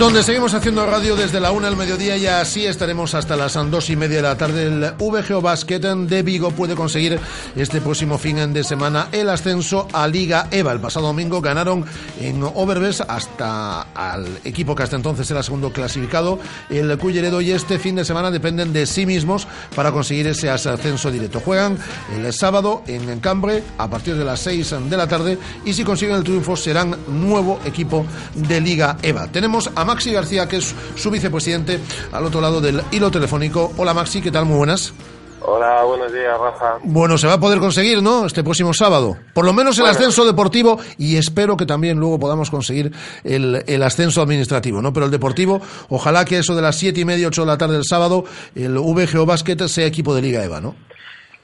[0.00, 3.90] Donde seguimos haciendo radio desde la una al mediodía y así estaremos hasta las dos
[3.90, 4.62] y media de la tarde.
[4.62, 7.20] El VGO Basket de Vigo puede conseguir
[7.54, 10.72] este próximo fin de semana el ascenso a Liga EVA.
[10.72, 11.84] El pasado domingo ganaron
[12.18, 16.38] en Overbes hasta al equipo que hasta entonces era segundo clasificado,
[16.70, 19.46] el Culleredo, y este fin de semana dependen de sí mismos
[19.76, 21.40] para conseguir ese ascenso directo.
[21.40, 21.76] Juegan
[22.16, 25.36] el sábado en Cambre a partir de las seis de la tarde
[25.66, 29.26] y si consiguen el triunfo serán nuevo equipo de Liga EVA.
[29.26, 31.80] Tenemos a Maxi García, que es su vicepresidente,
[32.12, 33.72] al otro lado del hilo telefónico.
[33.76, 34.44] Hola Maxi, ¿qué tal?
[34.46, 34.94] Muy buenas.
[35.42, 36.78] Hola, buenos días, Rafa.
[36.84, 38.26] Bueno, se va a poder conseguir, ¿no?
[38.26, 39.16] Este próximo sábado.
[39.34, 39.98] Por lo menos el Bueno.
[39.98, 42.92] ascenso deportivo y espero que también luego podamos conseguir
[43.24, 44.92] el, el ascenso administrativo, ¿no?
[44.92, 47.74] Pero el deportivo, ojalá que eso de las siete y media, ocho de la tarde
[47.74, 48.24] del sábado,
[48.54, 50.76] el VGO Basket sea equipo de Liga EVA, ¿no?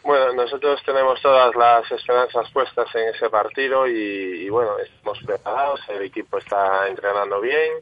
[0.05, 5.81] Bueno, nosotros tenemos todas las esperanzas puestas en ese partido y, y bueno, estamos preparados,
[5.89, 7.73] el equipo está entrenando bien,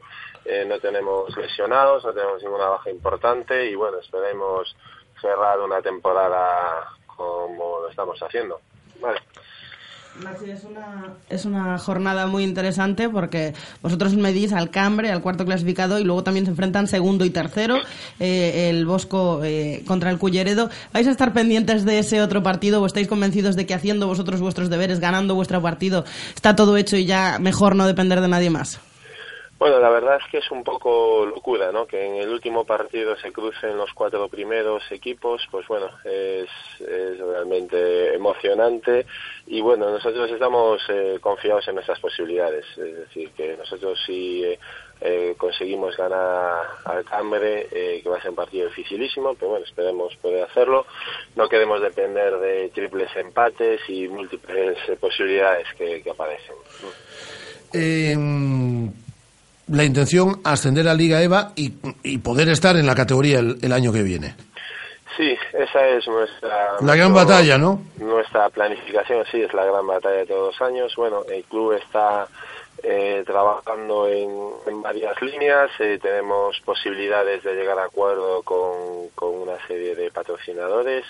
[0.45, 4.75] eh, no tenemos lesionados, no tenemos ninguna baja importante y bueno, esperemos
[5.19, 8.59] cerrar una temporada como lo estamos haciendo.
[9.01, 9.19] Vale.
[10.47, 15.99] Es una, es una jornada muy interesante porque vosotros medís al Cambre, al cuarto clasificado,
[15.99, 17.79] y luego también se enfrentan segundo y tercero,
[18.21, 20.69] eh, el Bosco eh, contra el Culleredo.
[20.93, 24.39] ¿Vais a estar pendientes de ese otro partido o estáis convencidos de que haciendo vosotros
[24.39, 28.49] vuestros deberes, ganando vuestro partido, está todo hecho y ya mejor no depender de nadie
[28.49, 28.79] más?
[29.65, 31.87] Bueno, la verdad es que es un poco locura, ¿no?
[31.87, 36.47] Que en el último partido se crucen los cuatro primeros equipos, pues bueno, es,
[37.17, 39.07] realmente emocionante
[39.47, 44.59] y bueno, nosotros estamos eh, confiados en nuestras posibilidades, es decir, que nosotros si eh,
[45.01, 49.65] eh, conseguimos ganar al Cambre, eh, que va a ser un partido dificilísimo, pero bueno,
[49.65, 50.85] esperemos poder hacerlo.
[51.35, 56.55] No queremos depender de triples empates y múltiples posibilidades que, que aparecen.
[59.67, 63.73] La intención ascender a Liga EVA y, y poder estar en la categoría el, el
[63.73, 64.35] año que viene.
[65.17, 66.75] Sí, esa es nuestra...
[66.81, 67.81] La gran batalla, ¿no?
[67.97, 70.93] Nuestra planificación, sí, es la gran batalla de todos los años.
[70.97, 72.27] Bueno, el club está
[72.83, 74.29] eh, trabajando en,
[74.67, 80.11] en varias líneas, eh, tenemos posibilidades de llegar a acuerdo con, con una serie de
[80.11, 81.05] patrocinadores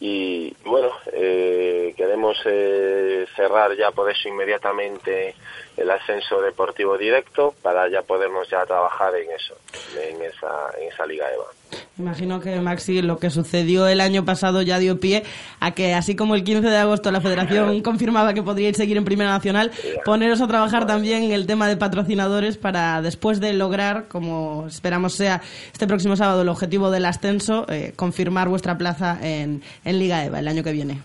[0.00, 5.34] y bueno, eh, queremos eh, cerrar ya por eso inmediatamente
[5.76, 9.56] el ascenso deportivo directo para ya podernos ya trabajar en eso,
[9.98, 11.46] en esa, en esa Liga EVA.
[11.98, 15.24] Imagino que Maxi, lo que sucedió el año pasado ya dio pie
[15.60, 19.04] a que, así como el 15 de agosto la Federación confirmaba que podríais seguir en
[19.04, 19.70] Primera Nacional,
[20.04, 25.42] poneros a trabajar también el tema de patrocinadores para después de lograr, como esperamos sea
[25.72, 30.40] este próximo sábado el objetivo del ascenso, eh, confirmar vuestra plaza en, en Liga EVA
[30.40, 31.00] el año que viene.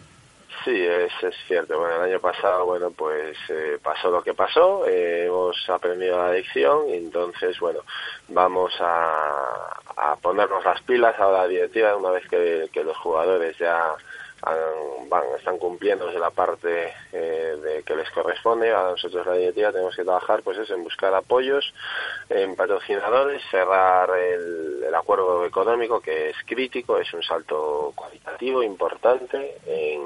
[0.64, 1.80] Sí, es, es cierto.
[1.80, 6.32] Bueno, el año pasado, bueno, pues eh, pasó lo que pasó, eh, hemos aprendido la
[6.32, 7.80] lección y entonces, bueno,
[8.28, 9.72] vamos a,
[10.02, 13.96] a ponernos las pilas a la directiva una vez que, los jugadores ya
[14.42, 18.74] han- van, están cumpliendo de la parte eh, de que les corresponde.
[18.74, 21.74] A nosotros la directiva tenemos que trabajar pues eso, en buscar apoyos,
[22.30, 29.58] en patrocinadores, cerrar el, el acuerdo económico que es crítico, es un salto cualitativo importante
[29.66, 30.02] en,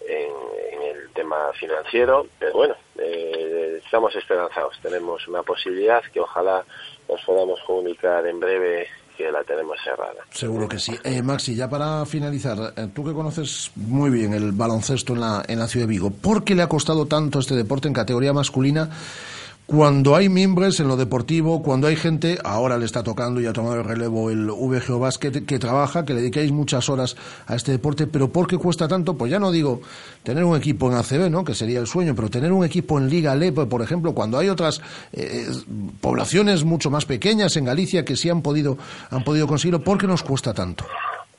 [0.00, 0.32] en,
[0.72, 4.76] en el tema financiero, pero bueno, eh, estamos esperanzados.
[4.82, 6.64] Tenemos una posibilidad que ojalá
[7.08, 8.86] nos podamos comunicar en breve
[9.16, 10.24] que la tenemos cerrada.
[10.30, 10.92] Seguro que sí.
[11.02, 15.44] Eh, Maxi, ya para finalizar, eh, tú que conoces muy bien el baloncesto en la,
[15.48, 18.32] en la ciudad de Vigo, ¿por qué le ha costado tanto este deporte en categoría
[18.32, 18.88] masculina?
[19.68, 23.52] Cuando hay miembros en lo deportivo, cuando hay gente, ahora le está tocando y ha
[23.52, 27.16] tomado el relevo el VGO Basket, que trabaja, que le dedicáis muchas horas
[27.46, 29.18] a este deporte, pero ¿por qué cuesta tanto?
[29.18, 29.82] Pues ya no digo
[30.22, 31.44] tener un equipo en ACB, ¿no?
[31.44, 34.48] que sería el sueño, pero tener un equipo en Liga LEP, por ejemplo, cuando hay
[34.48, 34.80] otras
[35.12, 35.46] eh,
[36.00, 38.78] poblaciones mucho más pequeñas en Galicia que sí han podido,
[39.10, 40.86] han podido conseguirlo, ¿por qué nos cuesta tanto?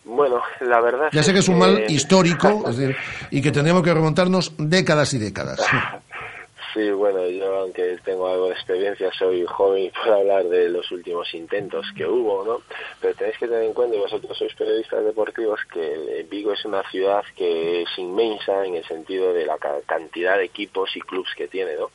[0.05, 2.95] Bueno, la verdad Ya sé que es un mal histórico es decir,
[3.31, 5.61] y que tendríamos que remontarnos décadas y décadas.
[6.73, 11.33] Sí, bueno, yo aunque tengo algo de experiencia, soy joven puedo hablar de los últimos
[11.33, 12.61] intentos que hubo, ¿no?
[13.01, 16.83] Pero tenéis que tener en cuenta, y vosotros sois periodistas deportivos, que Vigo es una
[16.91, 21.33] ciudad que es inmensa en el sentido de la ca- cantidad de equipos y clubes
[21.35, 21.89] que tiene, ¿no?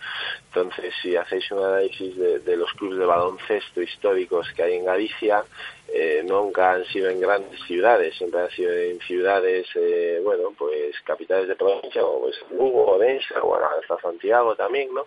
[0.48, 4.86] Entonces, si hacéis un análisis de, de los clubes de baloncesto históricos que hay en
[4.86, 5.44] Galicia,
[5.88, 10.98] eh, nunca han sido en grandes ciudades, siempre han sido en ciudades, eh, bueno, pues
[11.04, 15.06] capitales de provincia, como pues Lugo, Orense, bueno, hasta Santiago también, ¿no?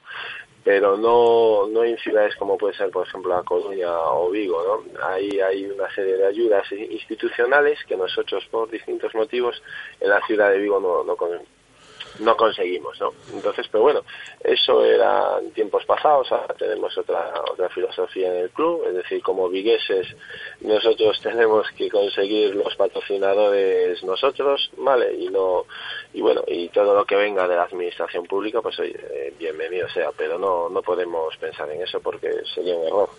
[0.63, 5.05] Pero no, no en ciudades como puede ser, por ejemplo, La Coruña o Vigo, ¿no?
[5.05, 9.61] Ahí hay una serie de ayudas institucionales que nosotros, por distintos motivos,
[9.99, 11.17] en la ciudad de Vigo no, no,
[12.20, 13.13] no conseguimos, ¿no?
[13.34, 14.01] Entonces, pero bueno,
[14.43, 19.49] eso era en tiempos pasados, tenemos otra otra filosofía en el club, es decir, como
[19.49, 20.07] vigueses
[20.61, 25.13] nosotros tenemos que conseguir los patrocinadores nosotros, ¿vale?
[25.15, 25.65] Y no
[26.13, 30.11] y bueno, y todo lo que venga de la administración pública, pues eh, bienvenido sea,
[30.15, 33.09] pero no no podemos pensar en eso porque sería un error.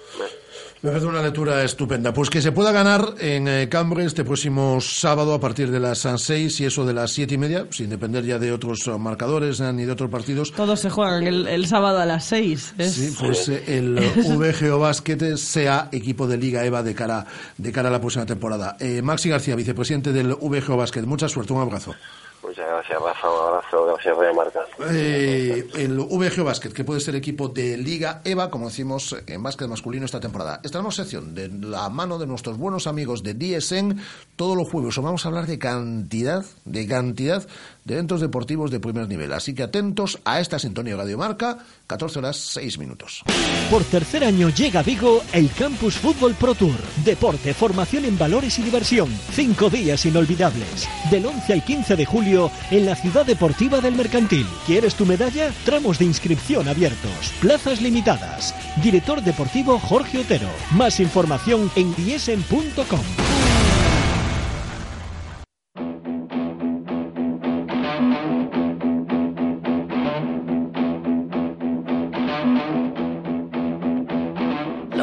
[0.82, 2.12] Me parece una lectura estupenda.
[2.12, 6.06] Pues que se pueda ganar en eh, Cambre este próximo sábado a partir de las
[6.16, 9.72] 6 y eso de las siete y media, sin depender ya de otros marcadores eh,
[9.72, 10.52] ni de otros partidos.
[10.52, 12.74] Todos se juegan el, el sábado a las 6.
[12.78, 13.94] Es- Sí, pues eh, el
[14.38, 17.26] VGO Basket sea equipo de Liga EVA de cara,
[17.56, 18.76] de cara a la próxima temporada.
[18.80, 21.94] Eh, Maxi García, vicepresidente del VGO Basket, mucha suerte, un abrazo.
[22.40, 24.60] Muchas gracias, Rafa, un abrazo, gracias, Radio Marca.
[24.90, 29.68] Eh, el VGO Basket, que puede ser equipo de Liga EVA, como decimos en básquet
[29.68, 30.60] masculino esta temporada.
[30.62, 34.00] Estamos sección de la mano de nuestros buenos amigos de DSN
[34.36, 34.96] todos los jueves.
[34.96, 37.46] Os vamos a hablar de cantidad, de cantidad
[37.88, 39.32] de eventos deportivos de primer nivel.
[39.32, 43.24] Así que atentos a esta sintonía Radio Marca, 14 horas 6 minutos.
[43.70, 46.76] Por tercer año llega a Vigo el Campus Fútbol Pro Tour.
[47.04, 49.08] Deporte, formación en valores y diversión.
[49.32, 50.88] Cinco días inolvidables.
[51.10, 54.46] Del 11 al 15 de julio en la Ciudad Deportiva del Mercantil.
[54.66, 55.50] ¿Quieres tu medalla?
[55.64, 57.32] Tramos de inscripción abiertos.
[57.40, 58.54] Plazas limitadas.
[58.82, 60.48] Director deportivo Jorge Otero.
[60.72, 63.00] Más información en diesen.com.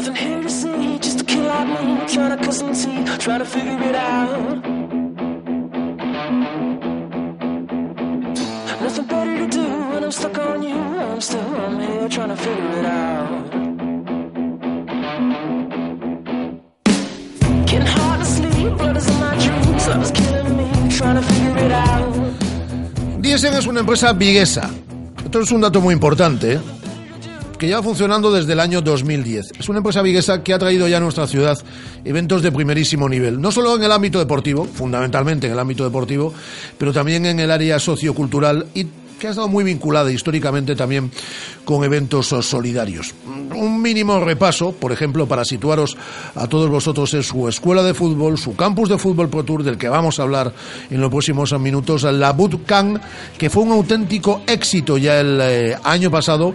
[0.06, 3.40] Nothing here to see, just a kid like me trying to cut some teeth, trying
[3.40, 4.64] to figure it out.
[8.82, 10.76] Nothing better to do when I'm stuck on you.
[10.76, 13.50] I'm still I'm here trying to figure it out.
[17.66, 21.24] Getting hard to sleep, blood is in my dreams, love is killing me, trying to
[21.24, 22.14] figure it out.
[23.24, 24.70] DSN es una empresa viguesa.
[25.24, 26.60] Esto es un dato muy importante.
[27.58, 29.54] Que lleva funcionando desde el año 2010.
[29.60, 31.58] Es una empresa viguesa que ha traído ya a nuestra ciudad
[32.04, 36.34] eventos de primerísimo nivel, no solo en el ámbito deportivo, fundamentalmente en el ámbito deportivo,
[36.78, 38.88] pero también en el área sociocultural y
[39.20, 41.10] que ha estado muy vinculada históricamente también
[41.64, 43.14] con eventos solidarios.
[43.26, 45.98] Un mínimo repaso, por ejemplo, para situaros
[46.36, 49.78] a todos vosotros, es su escuela de fútbol, su campus de fútbol Pro Tour, del
[49.78, 50.54] que vamos a hablar
[50.90, 53.02] en los próximos minutos, la Bootcamp,
[53.38, 56.54] que fue un auténtico éxito ya el eh, año pasado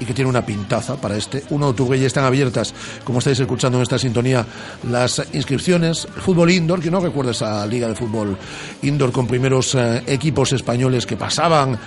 [0.00, 1.98] y que tiene una pintaza para este 1 de octubre.
[1.98, 2.74] Ya están abiertas,
[3.04, 4.44] como estáis escuchando en esta sintonía,
[4.88, 6.06] las inscripciones.
[6.18, 8.36] fútbol indoor, que no recuerda esa liga de fútbol
[8.82, 11.78] indoor con primeros eh, equipos españoles que pasaban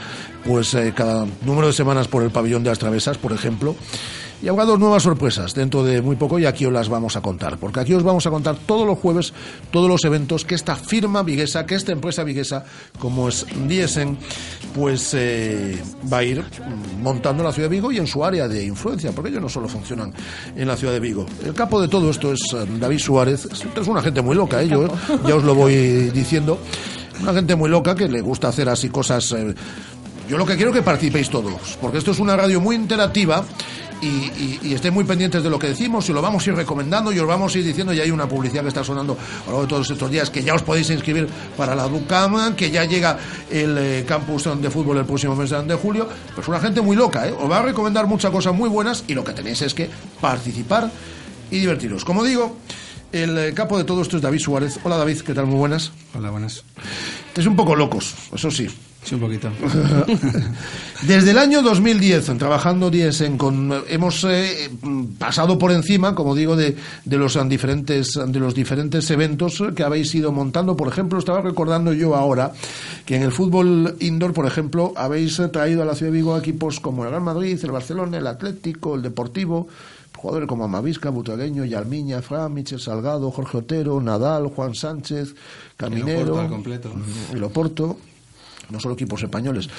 [0.45, 3.75] pues eh, cada número de semanas por el pabellón de las travesas, por ejemplo.
[4.41, 7.21] Y habrá dos nuevas sorpresas dentro de muy poco y aquí os las vamos a
[7.21, 9.33] contar, porque aquí os vamos a contar todos los jueves,
[9.71, 12.65] todos los eventos que esta firma viguesa, que esta empresa viguesa,
[12.99, 14.17] como es Diesen,
[14.73, 15.81] pues eh,
[16.11, 16.43] va a ir
[17.01, 19.49] montando en la ciudad de Vigo y en su área de influencia, porque ellos no
[19.49, 20.13] solo funcionan
[20.55, 21.25] en la ciudad de Vigo.
[21.43, 24.67] El capo de todo esto es eh, David Suárez, es una gente muy loca, ¿eh?
[24.67, 24.87] Yo,
[25.27, 25.75] ya os lo voy
[26.11, 26.59] diciendo,
[27.21, 29.33] una gente muy loca que le gusta hacer así cosas...
[30.29, 33.45] yo lo que quiero es que participéis todos, porque esto es una radio muy interactiva
[34.01, 37.11] y, y, estén muy pendientes de lo que decimos y lo vamos a ir recomendando
[37.11, 37.93] y os vamos a ir diciendo.
[37.93, 40.43] Ya hay una publicidad que está sonando a lo largo de todos estos días que
[40.43, 41.27] ya os podéis inscribir
[41.57, 43.17] para la Ducama, que ya llega
[43.49, 46.07] el eh, campus de fútbol el próximo mes de julio.
[46.35, 47.31] Pues una gente muy loca, ¿eh?
[47.31, 49.89] Os va a recomendar muchas cosas muy buenas y lo que tenéis es que
[50.19, 50.91] participar
[51.49, 52.03] y divertiros.
[52.03, 52.57] Como digo,
[53.11, 54.79] el eh, capo de todo esto es David Suárez.
[54.83, 55.45] Hola David, ¿qué tal?
[55.45, 55.91] Muy buenas.
[56.13, 56.63] Hola, buenas.
[57.35, 58.67] Es un poco locos, eso sí.
[59.05, 59.51] Sí, un poquito.
[61.03, 64.71] Desde el año 2010, trabajando Diesen, con, hemos eh,
[65.19, 66.75] pasado por encima, como digo, de,
[67.05, 70.75] de, los diferentes, de los diferentes eventos que habéis ido montando.
[70.75, 72.53] Por ejemplo, estaba recordando yo ahora
[73.05, 76.79] que en el fútbol indoor, por ejemplo, habéis traído a la ciudad de Vigo equipos
[76.79, 79.67] como el Real Madrid, el Barcelona, el Atlético, el Deportivo,
[80.17, 85.35] jugadores como Amavisca, Butragueño, Yalmiña, Fran, Michel Salgado, Jorge Otero, Nadal, Juan Sánchez,
[85.77, 86.49] Caminero,
[87.31, 87.97] el Oporto
[88.69, 89.69] no solo equipos españoles.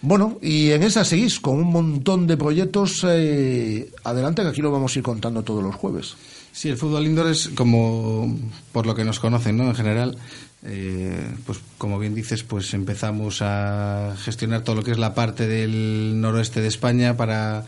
[0.00, 3.06] Bueno, y en esa seguís con un montón de proyectos.
[3.08, 6.16] Eh, adelante, que aquí lo vamos a ir contando todos los jueves.
[6.50, 8.36] Sí, el fútbol indoor es como,
[8.72, 9.68] por lo que nos conocen, ¿no?
[9.68, 10.18] En general,
[10.64, 15.46] eh, pues como bien dices, pues empezamos a gestionar todo lo que es la parte
[15.46, 17.64] del noroeste de España para,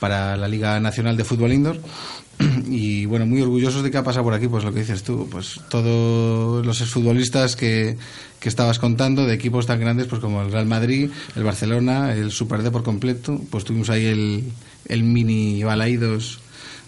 [0.00, 1.80] para la Liga Nacional de Fútbol Indoor
[2.66, 5.28] y bueno, muy orgullosos de que ha pasado por aquí, pues lo que dices tú,
[5.30, 7.96] pues todos los exfutbolistas que,
[8.44, 12.30] que estabas contando de equipos tan grandes pues como el Real Madrid, el Barcelona, el
[12.30, 16.40] Super D por completo, pues tuvimos ahí el, mini Balaídos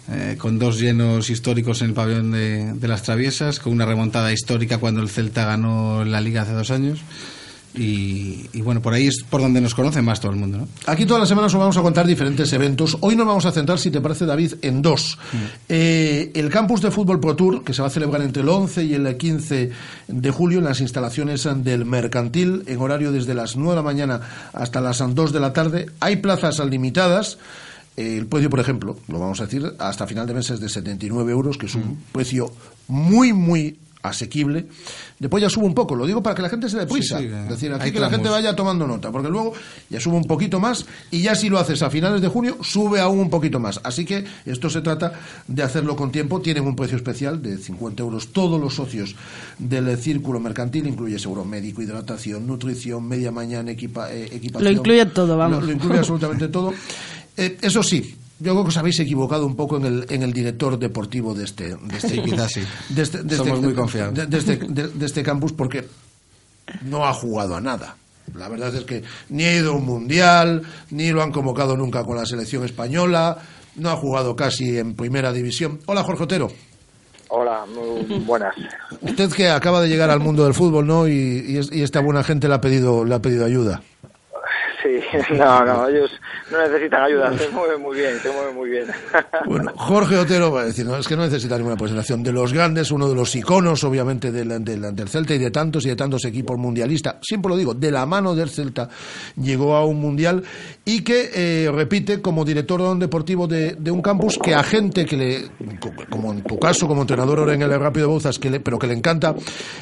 [0.07, 4.31] eh, con dos llenos históricos en el pabellón de, de las Traviesas, con una remontada
[4.31, 6.99] histórica cuando el Celta ganó la Liga hace dos años.
[7.77, 10.57] Y, bueno, por ahí es por donde nos conoce más todo el mundo.
[10.59, 10.67] ¿no?
[10.87, 12.97] Aquí todas las semanas os vamos a contar diferentes eventos.
[13.01, 15.17] Hoy nos vamos a centrar, si te parece, David, en dos.
[15.31, 15.37] Mm.
[15.69, 18.83] Eh, el campus de fútbol Pro Tour, que se va a celebrar entre el 11
[18.83, 19.71] y el 15
[20.07, 24.21] de julio en las instalaciones del Mercantil, en horario desde las 9 de la mañana
[24.53, 25.87] hasta las 2 de la tarde.
[25.99, 27.37] Hay plazas limitadas.
[27.95, 31.31] El precio, por ejemplo, lo vamos a decir, hasta final de mes es de 79
[31.31, 31.97] euros, que es un mm.
[32.11, 32.51] precio
[32.87, 33.77] muy, muy
[34.09, 34.67] asequible.
[35.19, 37.19] Después ya sube un poco, lo digo para que la gente se dé prisa.
[37.19, 39.53] es decir, aquí que la gente vaya tomando nota, porque luego
[39.89, 42.99] ya sube un poquito más y ya si lo haces a finales de junio, sube
[42.99, 43.79] aún un poquito más.
[43.83, 45.13] Así que esto se trata
[45.47, 46.41] de hacerlo con tiempo.
[46.41, 49.15] Tienen un precio especial de 50 euros todos los socios
[49.57, 54.63] del círculo mercantil, incluye seguro médico, hidratación, nutrición, media mañana, equipa, eh, equipación.
[54.63, 55.63] Lo incluye todo, vamos.
[55.63, 56.73] Lo, incluye absolutamente todo.
[57.35, 60.31] Eh, eso sí, yo creo que os habéis equivocado un poco en el, en el
[60.31, 62.61] director deportivo de este, de este, quizás sí.
[62.89, 64.29] de este, de Somos este, muy confiados.
[64.29, 65.87] De, este, de, este campus porque
[66.83, 67.95] no ha jugado a nada.
[68.35, 70.61] La verdad es que ni ha ido a un mundial,
[70.91, 73.37] ni lo han convocado nunca con la selección española,
[73.75, 75.79] no ha jugado casi en primera división.
[75.85, 76.51] Hola, Jorge Otero.
[77.29, 78.53] Hola, muy buenas.
[79.01, 81.07] Usted que acaba de llegar al mundo del fútbol, ¿no?
[81.07, 83.81] Y, y, esta buena gente le ha pedido, le ha pedido ayuda.
[84.81, 84.99] Sí,
[85.35, 86.11] no, no, ellos
[86.51, 88.85] no necesitan ayuda, se mueven muy bien, se mueven muy bien.
[89.45, 92.21] Bueno, Jorge Otero va a decir, no, es que no necesita ninguna presentación.
[92.21, 95.85] De los grandes, uno de los iconos, obviamente, del, del, del, Celta y de tantos
[95.85, 97.15] y de tantos equipos mundialistas.
[97.21, 98.89] Siempre lo digo, de la mano del Celta
[99.37, 100.43] llegó a un mundial
[100.83, 105.17] y que eh, repite como director deportivo de, de, un campus que a gente que
[105.17, 105.49] le,
[106.09, 108.87] como en tu caso, como entrenador ahora en el Rápido Bouzas, que le, pero que
[108.87, 109.35] le encanta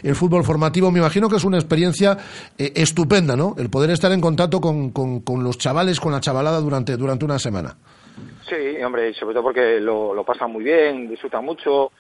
[0.04, 2.18] el fútbol formativo, me imagino que es una experiencia
[2.58, 3.56] eh, estupenda, ¿no?
[3.58, 7.26] El poder estar en contacto con, con, con los chavales, con la chavalada durante, durante
[7.26, 7.76] una semana.
[8.50, 11.92] Sí, hombre, sobre todo porque lo, lo pasan muy bien, disfrutan mucho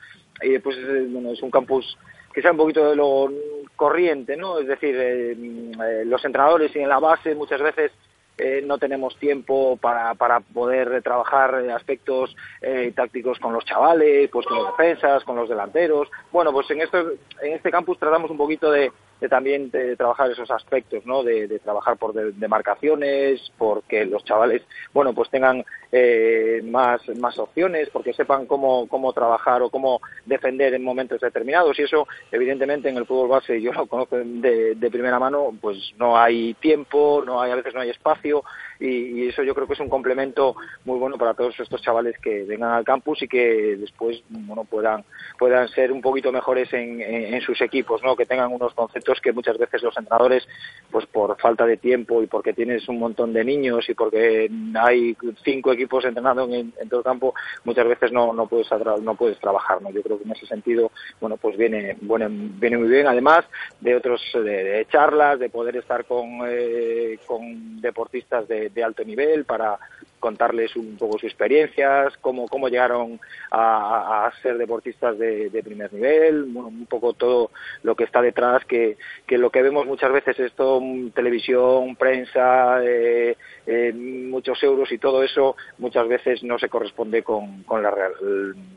[0.41, 0.77] y después
[1.11, 1.97] bueno, es un campus
[2.34, 3.30] que sea un poquito de lo
[3.76, 4.59] corriente, ¿no?
[4.59, 7.91] Es decir, eh, eh, los entrenadores y en la base muchas veces
[8.38, 14.45] eh, no tenemos tiempo para, para poder trabajar aspectos eh, tácticos con los chavales, pues
[14.45, 16.09] con los defensas, con los delanteros.
[16.31, 16.97] Bueno, pues en, esto,
[17.41, 18.91] en este campus tratamos un poquito de,
[19.22, 21.24] de también de trabajar esos aspectos, ¿no?
[21.24, 24.62] De, trabajar por de- demarcaciones, porque los chavales,
[24.94, 30.74] bueno, pues tengan eh, más, más opciones, porque sepan cómo, cómo trabajar o cómo defender
[30.74, 31.80] en momentos determinados.
[31.80, 35.78] Y eso, evidentemente, en el fútbol base, yo lo conozco de, de primera mano, pues
[35.98, 38.44] no hay tiempo, no hay, a veces no hay espacio,
[38.80, 38.88] y,
[39.23, 42.43] y eso yo creo que es un complemento muy bueno para todos estos chavales que
[42.43, 45.03] vengan al campus y que después, bueno, puedan,
[45.38, 48.15] puedan ser un poquito mejores en, en- sus equipos, ¿no?
[48.15, 50.47] Que tengan unos conceptos que muchas veces los entrenadores,
[50.89, 54.49] pues por falta de tiempo y porque tienes un montón de niños y porque
[54.80, 57.34] hay cinco equipos entrenando en, todo campo,
[57.65, 58.68] muchas veces no, no puedes
[59.02, 59.91] no puedes trabajar, ¿no?
[59.91, 60.91] Yo creo que en ese sentido,
[61.22, 63.45] bueno, pues viene, bueno, viene muy bien, además
[63.81, 69.04] de otros, de, de charlas, de poder estar con, eh, con deportistas de, de alto
[69.04, 69.78] nivel para
[70.26, 73.20] contarles un poco sus experiencias, cómo, cómo llegaron
[73.52, 77.52] a, ser deportistas de, primer nivel, un poco todo
[77.84, 78.98] lo que está detrás, que,
[79.28, 83.38] que lo que vemos muchas veces es todo mm, televisión, prensa, eh,
[83.68, 87.94] eh, muchos euros y todo eso muchas veces no se corresponde con, con, la,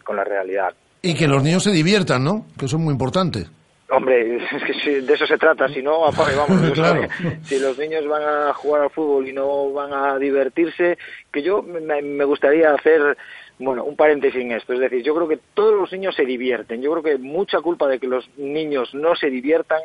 [0.05, 0.75] con la realidad.
[1.01, 2.47] Y que los niños se diviertan, ¿no?
[2.59, 3.47] Que eso es muy importante.
[3.91, 6.71] Hombre, es que si de eso se trata, si no, apaga y vamos.
[6.75, 7.09] Claro.
[7.43, 10.99] Si los niños van a jugar al fútbol y no van a divertirse,
[11.33, 13.17] que yo me, me gustaría hacer,
[13.59, 14.75] bueno, un paréntesis en esto.
[14.75, 16.83] Es decir, yo creo que todos los niños se divierten.
[16.83, 19.81] Yo creo que mucha culpa de que los niños no se diviertan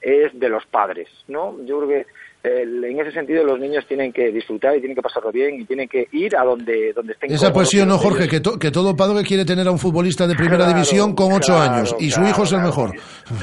[0.00, 1.56] es de los padres, ¿no?
[1.64, 2.06] Yo creo que
[2.44, 5.64] eh, en ese sentido los niños tienen que disfrutar y tienen que pasarlo bien y
[5.64, 8.28] tienen que ir a donde, donde estén Esa poesía, ¿no, Jorge?
[8.28, 11.32] Que, to- que todo padre quiere tener a un futbolista de primera Claro, división con
[11.32, 12.90] ocho claro, años y su hijo es el mejor.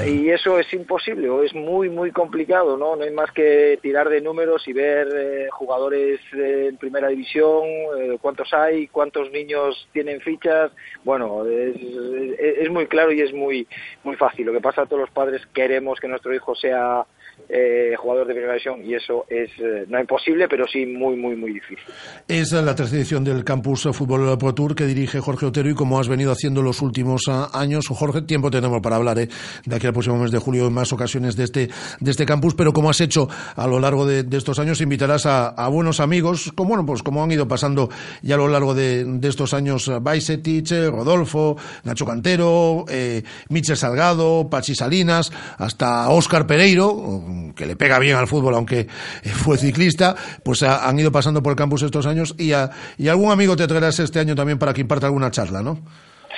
[0.06, 2.94] Y eso es imposible o es muy, muy complicado, ¿no?
[2.96, 7.62] No hay más que tirar de números y ver eh, jugadores eh, en primera división,
[7.98, 10.70] eh, cuántos hay, cuántos niños tienen fichas.
[11.04, 13.66] Bueno, es, es- es muy claro y es muy,
[14.04, 14.46] muy fácil.
[14.46, 17.04] Lo que pasa a todos los padres queremos que nuestro hijo sea
[17.48, 21.36] eh, jugador de primera división y eso es eh, no imposible, pero sí muy, muy,
[21.36, 21.84] muy difícil.
[22.28, 25.98] Es la tercera edición del Campus Fútbol Pro Tour que dirige Jorge Otero y como
[25.98, 29.28] has venido haciendo los últimos ah, años, Jorge, tiempo tenemos para hablar ¿eh?
[29.64, 31.68] de aquí al próximo mes de julio en más ocasiones de este,
[32.00, 35.26] de este campus, pero como has hecho a lo largo de, de estos años, invitarás
[35.26, 37.88] a, a buenos amigos, como, bueno, pues como han ido pasando
[38.22, 44.48] ya a lo largo de, de estos años, Baisetich, Rodolfo, Nacho Cantero, eh, Michel Salgado,
[44.50, 47.22] Pachi Salinas, hasta Óscar Pereiro,
[47.54, 48.86] que le pega bien al fútbol, aunque
[49.34, 53.30] fue ciclista, pues han ido pasando por el campus estos años y, a- y algún
[53.32, 55.78] amigo te traerás este año también para que imparta alguna charla, ¿no?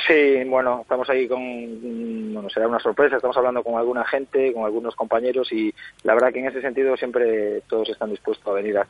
[0.06, 4.52] Sí, bueno, estamos ahí con, mm, bueno, será una sorpresa, estamos hablando con alguna gente,
[4.54, 8.52] con algunos compañeros y la verdad que en ese sentido siempre todos están dispuestos a
[8.52, 8.86] venir a,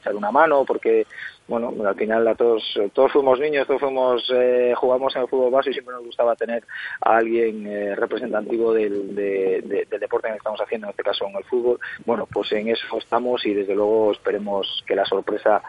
[0.00, 1.06] echar una mano porque,
[1.48, 2.62] bueno, al final a todos,
[2.94, 6.34] todos fuimos niños, todos fuimos, eh, jugamos en el fútbol base y siempre nos gustaba
[6.34, 6.64] tener
[7.02, 10.90] a alguien eh, representativo del, de- de- del deporte en el que estamos haciendo, en
[10.92, 11.78] este caso en el fútbol.
[12.06, 15.60] Bueno, pues en eso estamos y desde luego esperemos que la sorpresa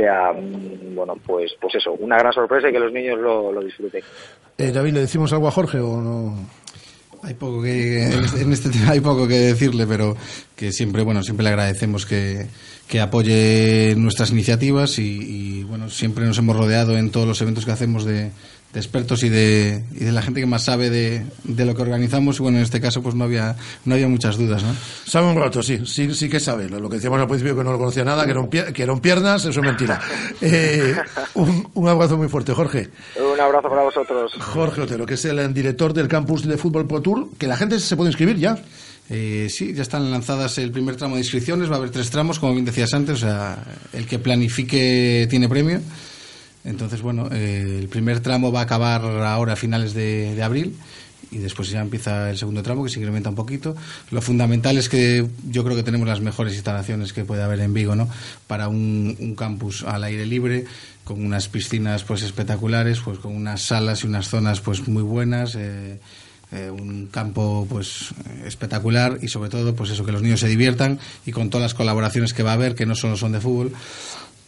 [0.00, 0.32] sea,
[0.94, 4.02] bueno, pues, pues eso, una gran sorpresa y que los niños lo, lo disfruten.
[4.58, 6.34] Eh, David, ¿le decimos algo a Jorge o no?
[7.22, 10.16] Hay poco que en este, en este tema hay poco que decirle, pero
[10.56, 12.46] que siempre bueno siempre le agradecemos que,
[12.88, 17.66] que apoye nuestras iniciativas y, y, bueno siempre nos hemos rodeado en todos los eventos
[17.66, 18.30] que hacemos de,
[18.72, 21.82] de expertos y de, y de la gente que más sabe de, de lo que
[21.82, 24.72] organizamos y bueno en este caso pues no había no había muchas dudas, ¿no?
[25.06, 26.68] Sabe un rato, sí, sí, sí que sabe.
[26.68, 29.00] Lo que decíamos al principio que no lo conocía nada, que eran, pier- que eran
[29.00, 30.00] piernas, eso es mentira.
[30.42, 30.94] Eh,
[31.34, 32.88] un, un abrazo muy fuerte, Jorge.
[33.16, 34.32] Un abrazo para vosotros.
[34.38, 37.78] Jorge Otero, que es el director del campus de Fútbol Pro Tour, que la gente
[37.80, 38.56] se puede inscribir ya.
[39.10, 42.38] Eh, sí, ya están lanzadas el primer tramo de inscripciones, va a haber tres tramos,
[42.38, 43.58] como bien decías antes, o sea,
[43.92, 45.80] el que planifique tiene premio.
[46.64, 50.76] Entonces, bueno, eh, el primer tramo va a acabar ahora a finales de, abril
[51.30, 53.76] y después ya empieza el segundo tramo que se incrementa un poquito.
[54.10, 57.72] Lo fundamental es que yo creo que tenemos las mejores instalaciones que puede haber en
[57.72, 58.08] Vigo, ¿no?
[58.46, 60.64] Para un, un campus al aire libre
[61.04, 65.54] con unas piscinas pues espectaculares, pues con unas salas y unas zonas pues muy buenas.
[65.54, 65.98] eh,
[66.52, 68.08] eh, un campo pues
[68.44, 71.74] espectacular y sobre todo pues eso que los niños se diviertan y con todas las
[71.74, 73.72] colaboraciones que va a haber que no solo son de fútbol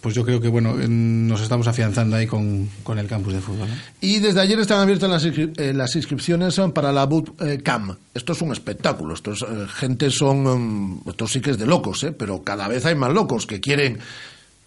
[0.02, 3.40] pues yo creo que bueno en- nos estamos afianzando ahí con, con el campus de
[3.40, 3.68] fútbol.
[4.02, 7.92] Y desde ayer están abiertas las, eh, las inscripciones eh, para la Boot eh, Camp.
[8.12, 9.14] Esto es un espectáculo.
[9.14, 10.42] Estos eh, gente son.
[10.98, 12.12] mm, esto sí que es de locos, ¿eh?
[12.12, 13.98] pero cada vez hay más locos que quieren.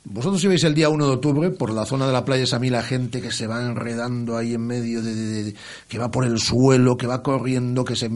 [0.07, 2.53] Vosotros si veis el día 1 de octubre, por la zona de la playa, es
[2.53, 5.55] a mí la gente que se va enredando ahí en medio de,
[5.87, 8.11] que va por el suelo, que va corriendo, que se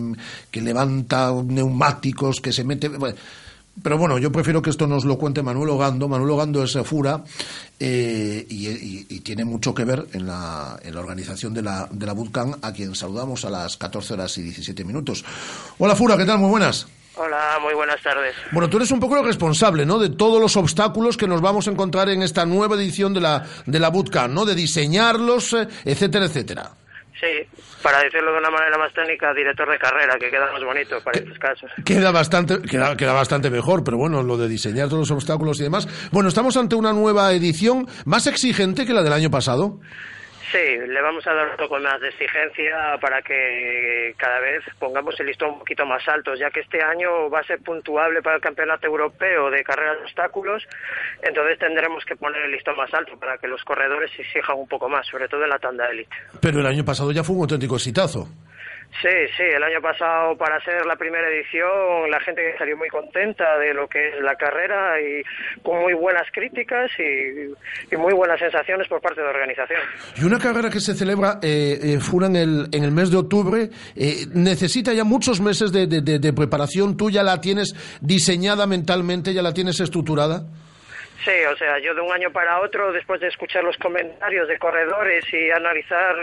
[0.51, 2.91] que levanta neumáticos, que se mete.
[3.81, 6.07] Pero bueno, yo prefiero que esto nos lo cuente Manuel Ogando.
[6.07, 7.23] Manuel Ogando es Fura
[7.79, 11.87] eh, y, y- y tiene mucho que ver en la, en la organización de la,
[11.91, 15.23] de la Bootcamp, a quien saludamos a las 14 horas y 17 minutos.
[15.77, 16.39] Hola Fura, ¿qué tal?
[16.39, 16.87] Muy buenas.
[17.15, 18.33] Hola, muy buenas tardes.
[18.51, 19.99] Bueno, tú eres un poco el responsable, ¿no?
[19.99, 23.45] De todos los obstáculos que nos vamos a encontrar en esta nueva edición de la,
[23.65, 24.45] de la Bootcamp, ¿no?
[24.45, 26.71] De diseñarlos, eh, etcétera, etcétera.
[27.19, 31.01] Sí, para decirlo de una manera más técnica, director de carrera, que queda más bonito
[31.03, 31.69] para estos casos.
[31.83, 35.63] Queda bastante, queda, queda bastante mejor, pero bueno, lo de diseñar todos los obstáculos y
[35.63, 35.87] demás.
[36.11, 39.79] Bueno, estamos ante una nueva edición más exigente que la del año pasado.
[40.51, 45.19] Sí, le vamos a dar un poco más de exigencia para que cada vez pongamos
[45.19, 48.37] el listón un poquito más alto, ya que este año va a ser puntuable para
[48.37, 50.67] el Campeonato Europeo de Carreras de Obstáculos,
[51.21, 54.89] entonces tendremos que poner el listón más alto para que los corredores exijan un poco
[54.89, 56.15] más, sobre todo en la tanda élite.
[56.41, 58.27] Pero el año pasado ya fue un auténtico exitazo.
[59.01, 59.07] Sí,
[59.37, 63.73] sí, el año pasado para ser la primera edición la gente salió muy contenta de
[63.73, 65.23] lo que es la carrera y
[65.61, 69.79] con muy buenas críticas y, y muy buenas sensaciones por parte de la organización.
[70.17, 73.69] Y una carrera que se celebra, eh, eh, en el, en el mes de octubre,
[73.95, 76.97] eh, necesita ya muchos meses de, de- de- de preparación.
[76.97, 80.41] ¿Tú ya la tienes diseñada mentalmente, ya la tienes estructurada?
[81.23, 84.57] Sí, o sea, yo de un año para otro, después de escuchar los comentarios de
[84.57, 86.15] corredores y analizar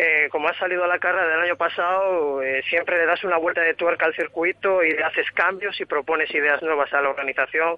[0.00, 3.60] eh, cómo ha salido la carrera del año pasado, eh, siempre le das una vuelta
[3.62, 7.76] de tuerca al circuito y le haces cambios y propones ideas nuevas a la organización.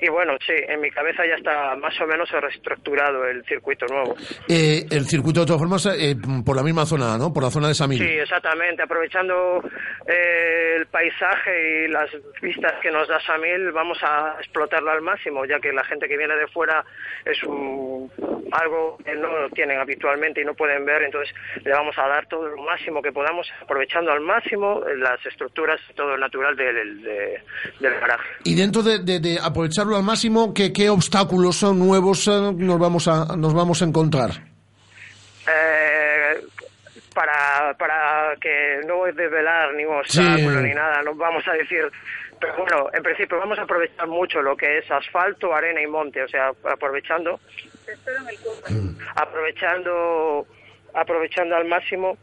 [0.00, 4.16] Y bueno, sí, en mi cabeza ya está más o menos reestructurado el circuito nuevo.
[4.48, 7.32] Eh, el circuito, de todas formas, eh, por la misma zona, ¿no?
[7.32, 7.98] Por la zona de Samil.
[7.98, 8.82] Sí, exactamente.
[8.82, 9.60] Aprovechando
[10.06, 12.08] eh, el paisaje y las
[12.40, 16.16] vistas que nos da Samil, vamos a explotarlo al máximo, ya que la gente que
[16.16, 16.82] viene de fuera
[17.26, 18.10] es un-
[18.52, 21.02] algo que no tienen habitualmente y no pueden ver.
[21.02, 25.80] Entonces, le vamos a dar todo lo máximo que podamos, aprovechando al máximo las estructuras
[25.94, 27.42] todo el natural del, de-
[27.80, 28.28] del garaje.
[28.44, 32.78] Y dentro de, de- de aprovecharlo al máximo, ¿qué, qué obstáculos son nuevos eh, nos
[32.78, 34.30] vamos a nos vamos a encontrar?
[35.50, 36.40] Eh,
[37.14, 40.66] para, para que no desvelar ni un obstáculo Sí.
[40.68, 41.90] ni nada, no vamos a decir.
[42.40, 46.22] Pero bueno, en principio vamos a aprovechar mucho lo que es asfalto, arena y monte,
[46.22, 47.40] o sea, aprovechando.
[49.16, 50.46] Aprovechando,
[50.94, 52.16] aprovechando al máximo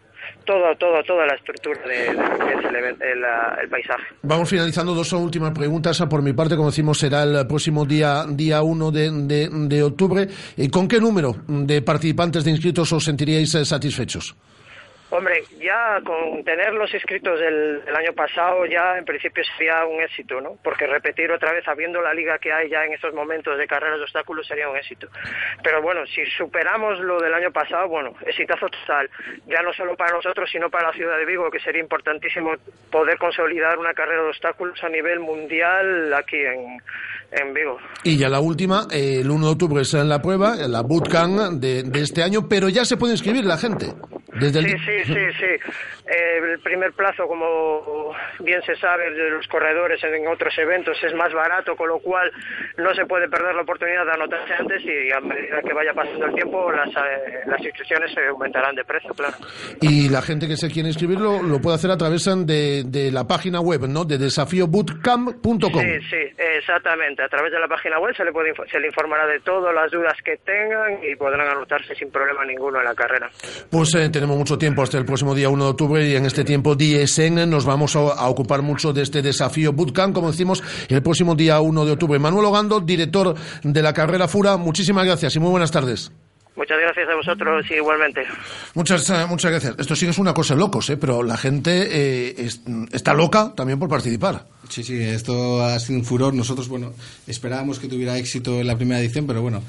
[0.43, 4.03] todo, todo, toda la estructura de, de ah, el paisaje.
[4.23, 6.01] Vamos finalizando dos últimas preguntas.
[6.09, 10.27] Por mi parte, como decimos, será el próximo día día 1 de, de- de octubre.
[10.57, 14.35] ¿Y ¿Con qué número de participantes de inscritos os sentiríais eh, satisfechos?
[15.17, 20.41] Hombre, ya con tener los inscritos del, año pasado ya en principio sería un éxito,
[20.41, 20.57] ¿no?
[20.61, 23.97] Porque repetir otra vez, habiendo la liga que hay ya en estos momentos de carreras
[23.97, 25.07] de obstáculos, sería un éxito.
[25.63, 29.09] Pero bueno, si superamos lo del año pasado, bueno, exitazo total.
[29.47, 32.51] Ya no solo para nosotros, sino para la ciudad de Vigo, que sería importantísimo
[32.91, 36.77] poder consolidar una carrera de obstáculos a nivel mundial aquí en,
[37.31, 37.77] en Vigo.
[38.03, 40.81] Y ya la última, eh, el 1 de octubre es en la prueba, en la
[40.81, 43.93] bootcamp de, de este año, pero ya se puede inscribir la gente.
[44.39, 44.65] Desde el...
[44.65, 45.71] Sí, sí, sí, sí.
[46.07, 51.13] Eh, el primer plazo, como bien se sabe de los corredores en otros eventos, es
[51.15, 52.31] más barato, con lo cual
[52.77, 56.25] no se puede perder la oportunidad de anotarse antes y a medida que vaya pasando
[56.25, 59.35] el tiempo las, eh, las inscripciones se aumentarán de precio, claro.
[59.81, 63.25] Y la gente que se quiere inscribir lo, puede hacer a través de, de la
[63.25, 64.03] página web, ¿no?
[64.05, 65.81] De desafiobootcamp.com.
[65.81, 67.23] Sí, sí, exactamente.
[67.23, 69.91] A través de la página web se le, puede, se le informará de todas las
[69.91, 73.29] dudas que tengan y podrán anotarse sin problema ninguno en la carrera.
[73.69, 76.43] Pues eh, tenemos mucho tiempo hasta el próximo día 1 de octubre y en este
[76.43, 81.35] tiempo DSN nos vamos a ocupar mucho de este desafío Bootcamp, como decimos, el próximo
[81.35, 82.17] día 1 de octubre.
[82.17, 86.11] Manuel Ogando, director de la carrera FURA, muchísimas gracias y muy buenas tardes.
[86.55, 88.21] Muchas gracias a vosotros y igualmente.
[88.75, 89.75] Muchas, eh, muchas gracias.
[89.77, 90.95] Esto sí que es una cosa de locos, ¿eh?
[90.97, 92.61] pero la gente eh, es-
[92.93, 94.45] está loca también por participar.
[94.69, 96.33] Sí, sí, esto ha sido un furor.
[96.33, 96.93] Nosotros, bueno,
[97.27, 99.61] esperábamos que tuviera éxito en la primera edición, pero bueno,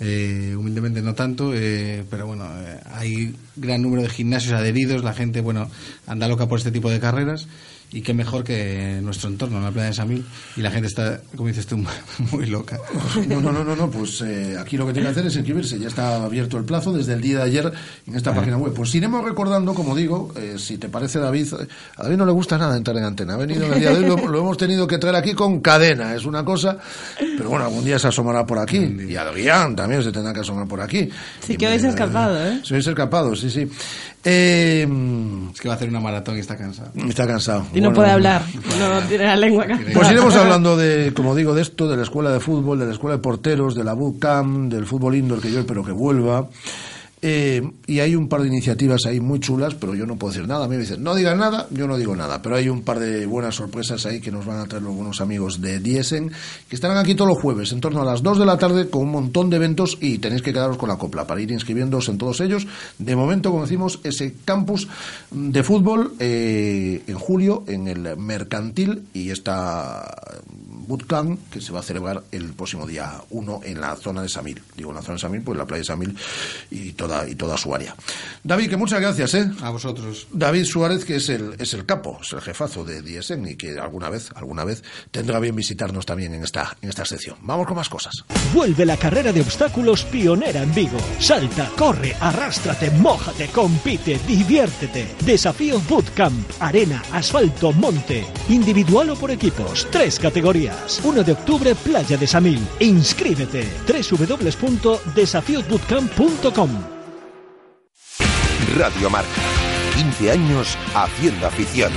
[0.00, 1.52] eh, humildemente no tanto.
[1.54, 5.70] eh, pero bueno, eh, hay gran número de gimnasios adheridos, la gente, bueno,
[6.06, 7.48] anda loca por este tipo de carreras.
[7.92, 10.24] Y qué mejor que nuestro entorno, en la playa de Samil.
[10.56, 11.76] Y la gente está, como dices tú,
[12.30, 12.78] muy loca.
[13.26, 15.78] No, no, no, no, no, pues eh, aquí lo que tiene que hacer es inscribirse.
[15.78, 17.72] Ya está abierto el plazo desde el día de ayer
[18.06, 18.72] en esta página web.
[18.74, 22.32] Pues iremos recordando, como digo, eh, si te parece, David, eh, a David no le
[22.32, 23.34] gusta nada entrar en antena.
[23.34, 25.60] Ha venido en el día de hoy, lo, lo hemos tenido que traer aquí con
[25.60, 26.78] cadena, es una cosa,
[27.18, 28.78] pero bueno, algún día se asomará por aquí.
[29.08, 31.08] Y Adrián también se tendrá que asomar por aquí.
[31.40, 32.60] Sí que habéis escapado, ¿eh?
[32.62, 33.68] Se habéis escapado, sí, sí.
[34.22, 34.86] Eh,
[35.52, 36.90] es que va a hacer una maratón y está cansado.
[37.08, 37.66] Está cansado.
[37.72, 38.42] Y no Bueno, puede hablar,
[38.78, 39.92] no tiene la lengua cansada.
[39.94, 42.92] Pues iremos hablando de, como digo, de esto, de la escuela de fútbol, de la
[42.92, 46.48] escuela de porteros, de la bootcamp, del fútbol indoor que yo espero que vuelva.
[47.22, 50.48] Eh, y hay un par de iniciativas ahí muy chulas, pero yo no puedo decir
[50.48, 50.64] nada.
[50.64, 52.40] A mí me dicen, no digas nada, yo no digo nada.
[52.40, 55.60] Pero hay un par de buenas sorpresas ahí que nos van a traer algunos amigos
[55.60, 56.32] de Diesen,
[56.68, 59.02] que estarán aquí todos los jueves, en torno a las 2 de la tarde, con
[59.02, 62.18] un montón de eventos y tenéis que quedaros con la copla para ir inscribiéndoos en
[62.18, 62.66] todos ellos.
[62.98, 64.88] De momento, como decimos, ese campus
[65.30, 70.08] de fútbol eh, en julio en el Mercantil y esta
[70.90, 74.60] bootcamp que se va a celebrar el próximo día 1 en la zona de Samil.
[74.76, 76.16] Digo en la zona de Samil, pues la playa de Samil
[76.70, 77.94] y toda, y toda su área.
[78.42, 79.50] David, que muchas gracias, ¿eh?
[79.62, 80.26] A vosotros.
[80.32, 84.08] David Suárez, que es el, es el capo, es el jefazo de y que alguna
[84.08, 87.36] vez, alguna vez tendrá bien visitarnos también en esta, en esta sección.
[87.42, 88.14] Vamos con más cosas.
[88.54, 90.98] Vuelve la carrera de obstáculos pionera en Vigo.
[91.18, 95.08] Salta, corre, arrástrate, mójate, compite, diviértete.
[95.24, 98.26] Desafío Bootcamp, arena, asfalto, monte.
[98.48, 99.86] Individual o por equipos.
[99.90, 100.79] Tres categorías.
[101.02, 102.66] 1 de octubre, Playa de Samil.
[102.80, 103.68] Inscríbete.
[103.86, 106.70] www.desafiosbootcamp.com
[108.76, 109.28] Radio Marca.
[109.94, 111.92] 15 años haciendo afición.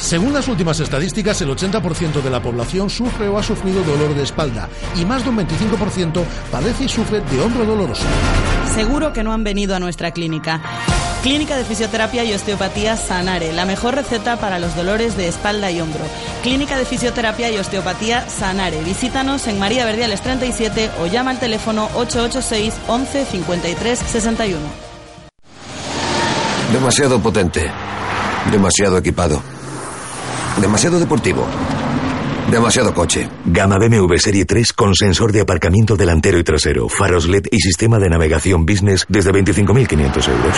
[0.00, 4.22] Según las últimas estadísticas, el 80% de la población sufre o ha sufrido dolor de
[4.22, 8.04] espalda y más de un 25% padece y sufre de hombro doloroso.
[8.74, 10.62] Seguro que no han venido a nuestra clínica.
[11.22, 15.80] Clínica de Fisioterapia y Osteopatía Sanare, la mejor receta para los dolores de espalda y
[15.80, 16.04] hombro.
[16.42, 18.82] Clínica de Fisioterapia y Osteopatía Sanare.
[18.84, 24.58] Visítanos en María Verdiales 37 o llama al teléfono 886 11 53 61.
[26.72, 27.68] Demasiado potente.
[28.52, 29.42] Demasiado equipado.
[30.60, 31.46] Demasiado deportivo.
[32.50, 33.28] Demasiado coche.
[33.44, 37.98] Gama BMW Serie 3 con sensor de aparcamiento delantero y trasero, faros LED y sistema
[37.98, 40.56] de navegación business desde 25.500 euros.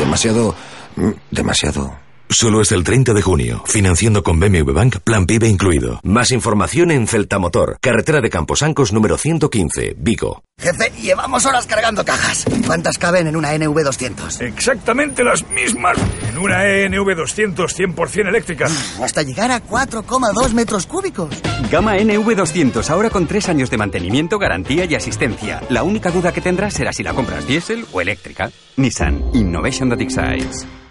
[0.00, 0.54] Demasiado...
[0.96, 2.07] mm, Demasiado...
[2.30, 5.98] Solo es el 30 de junio, financiando con BMW Bank, plan PIB incluido.
[6.02, 10.42] Más información en Celta Motor, carretera de Camposancos número 115, Vigo.
[10.60, 12.44] Jefe, llevamos horas cargando cajas.
[12.66, 14.42] ¿Cuántas caben en una NV200?
[14.42, 15.96] Exactamente las mismas
[16.28, 18.66] en una ENV200 100% eléctrica.
[19.02, 21.30] Hasta llegar a 4,2 metros cúbicos.
[21.70, 25.62] Gama NV200, ahora con tres años de mantenimiento, garantía y asistencia.
[25.70, 28.50] La única duda que tendrás será si la compras diésel o eléctrica.
[28.76, 30.66] Nissan Innovation that excites.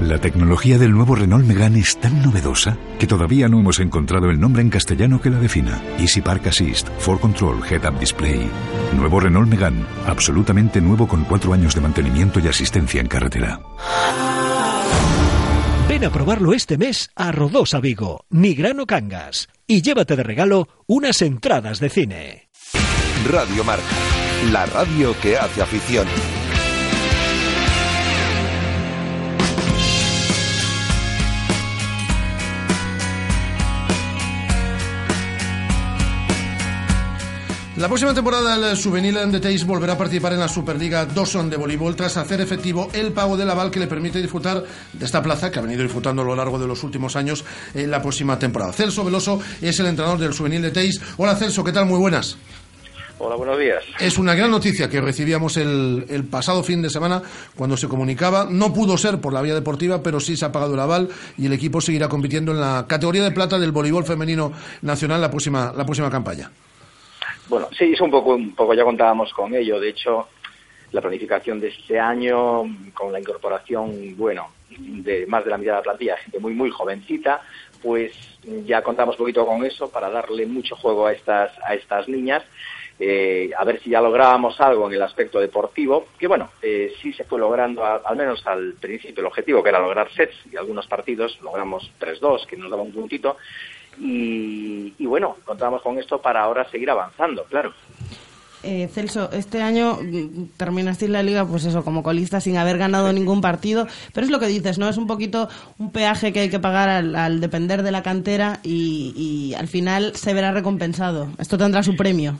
[0.00, 4.38] La tecnología del nuevo Renault Megane es tan novedosa que todavía no hemos encontrado el
[4.38, 5.82] nombre en castellano que la defina.
[5.98, 8.46] Easy Park Assist, For Control, Head Up Display.
[8.94, 13.60] Nuevo Renault Megane, absolutamente nuevo con cuatro años de mantenimiento y asistencia en carretera.
[15.88, 21.22] Ven a probarlo este mes a Rodosa Vigo, Nigrano Cangas, y llévate de regalo unas
[21.22, 22.48] entradas de cine.
[23.30, 23.84] Radio Marca.
[24.52, 26.06] La radio que hace afición.
[37.76, 41.58] La próxima temporada el Juvenil de Teis volverá a participar en la Superliga Dawson de
[41.58, 45.50] voleibol tras hacer efectivo el pago del aval que le permite disfrutar de esta plaza
[45.50, 47.44] que ha venido disfrutando a lo largo de los últimos años
[47.74, 48.72] en la próxima temporada.
[48.72, 51.02] Celso Veloso es el entrenador del Juvenil de Teis.
[51.18, 51.84] Hola Celso, ¿qué tal?
[51.84, 52.38] Muy buenas.
[53.18, 53.84] Hola, buenos días.
[54.00, 57.20] Es una gran noticia que recibíamos el, el, pasado fin de semana
[57.56, 58.46] cuando se comunicaba.
[58.50, 61.44] No pudo ser por la vía deportiva, pero sí se ha pagado el aval y
[61.44, 64.50] el equipo seguirá compitiendo en la categoría de plata del voleibol femenino
[64.80, 66.50] nacional la próxima, la próxima campaña.
[67.48, 69.78] Bueno, sí, es un poco, un poco ya contábamos con ello.
[69.78, 70.28] De hecho,
[70.92, 74.48] la planificación de este año, con la incorporación, bueno,
[74.78, 77.42] de más de la mitad de la plantilla, gente muy, muy jovencita,
[77.82, 78.12] pues
[78.64, 82.42] ya contamos un poquito con eso para darle mucho juego a estas, a estas niñas.
[82.98, 87.12] Eh, a ver si ya lográbamos algo en el aspecto deportivo, que bueno, eh, sí
[87.12, 90.86] se fue logrando, al menos al principio, el objetivo que era lograr sets y algunos
[90.86, 93.36] partidos, logramos 3-2, que nos daba un puntito,
[93.98, 97.72] y, y, bueno, contamos con esto para ahora seguir avanzando, claro.
[98.62, 103.12] Eh, Celso, este año mm, terminasteis la liga, pues eso, como colista sin haber ganado
[103.12, 104.88] ningún partido, pero es lo que dices, ¿no?
[104.88, 105.48] Es un poquito
[105.78, 109.68] un peaje que hay que pagar al, al depender de la cantera y, y, al
[109.68, 111.28] final se verá recompensado.
[111.38, 112.38] Esto tendrá su premio.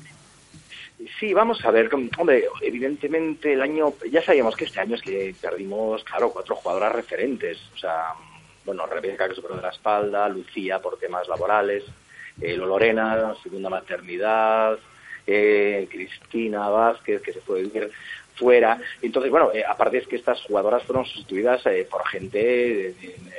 [1.21, 1.89] Sí, vamos a ver,
[2.19, 6.93] hombre, evidentemente el año, ya sabíamos que este año es que perdimos, claro, cuatro jugadoras
[6.93, 8.15] referentes, o sea,
[8.67, 11.85] bueno, Rebeca que superó de la espalda, Lucía por temas laborales,
[12.41, 14.79] eh, Lorena, segunda maternidad,
[15.27, 17.91] eh, Cristina Vázquez, que se puede vivir
[18.37, 18.79] fuera.
[19.03, 22.95] Entonces, bueno, eh, aparte es que estas jugadoras fueron sustituidas eh, por gente de,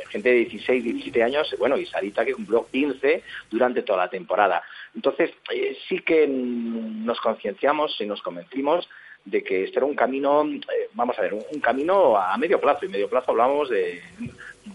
[0.09, 4.63] gente de 16, 17 años, bueno, y Sarita que cumplió 15 durante toda la temporada.
[4.95, 8.89] Entonces, eh, sí que nos concienciamos y nos convencimos
[9.23, 10.45] de que este era un camino,
[10.93, 12.85] vamos a ver, un, un camino a medio plazo.
[12.85, 14.01] Y medio plazo hablamos de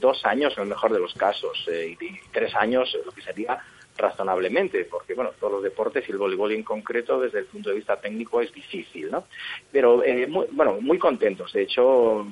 [0.01, 3.23] dos años en el mejor de los casos eh, y, tres años, eh, lo que
[3.23, 3.59] sería
[3.97, 7.77] razonablemente, porque bueno, todos los deportes y el voleibol en concreto desde el punto de
[7.77, 9.25] vista técnico es difícil, ¿no?
[9.71, 11.53] Pero eh, muy, bueno, muy contentos.
[11.53, 12.27] De hecho,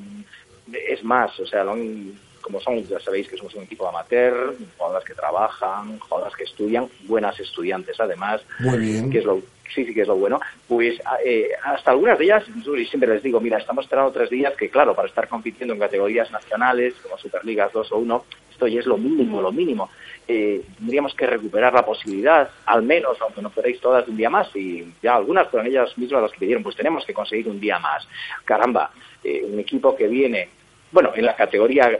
[0.72, 4.54] es más, o sea, lo han- como son, ya sabéis que somos un equipo amateur,
[4.76, 9.10] jugadoras que trabajan, jugadoras que estudian, buenas estudiantes además, Muy bien.
[9.10, 9.42] que es lo
[9.74, 13.14] sí, sí que es lo bueno, pues a- eh, hasta algunas de ellas, yo siempre
[13.14, 16.94] les digo, mira, estamos esperando tres días que, claro, para estar compitiendo en categorías nacionales,
[17.02, 19.88] como Superligas 2 o 1, esto ya es lo mínimo, lo mínimo.
[20.26, 24.28] Eh, tendríamos que recuperar la posibilidad, al menos, aunque no fuerais todas de un día
[24.28, 27.60] más, y ya algunas fueron ellas mismas las que pidieron, pues tenemos que conseguir un
[27.60, 28.06] día más.
[28.44, 28.90] Caramba,
[29.22, 30.48] eh, un equipo que viene,
[30.92, 31.98] bueno, en la categoría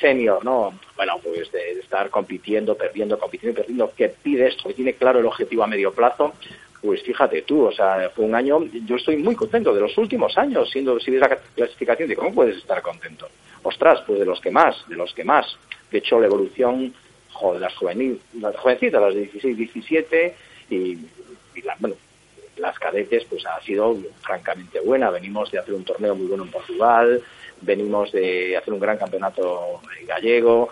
[0.00, 0.78] senior, ¿no?
[0.96, 5.26] Bueno, pues de, estar compitiendo, perdiendo, compitiendo perdiendo, que pide esto, que tiene claro el
[5.26, 6.32] objetivo a medio plazo,
[6.80, 10.36] pues fíjate tú, o sea, fue un año, yo estoy muy contento de los últimos
[10.38, 13.28] años, siendo, si ves la clasificación, de cómo puedes estar contento.
[13.62, 15.46] Ostras, pues de los que más, de los que más.
[15.90, 16.94] De hecho, la evolución,
[17.32, 20.34] jo, de las, juvenil, las jovencitas, las de 16, 17,
[20.70, 20.76] y,
[21.54, 21.96] y la- bueno,
[22.56, 25.10] las cadetes pues ha sido francamente buena.
[25.10, 27.20] Venimos de hacer un torneo muy bueno en Portugal,
[27.62, 30.70] venimos de hacer un gran campeonato gallego,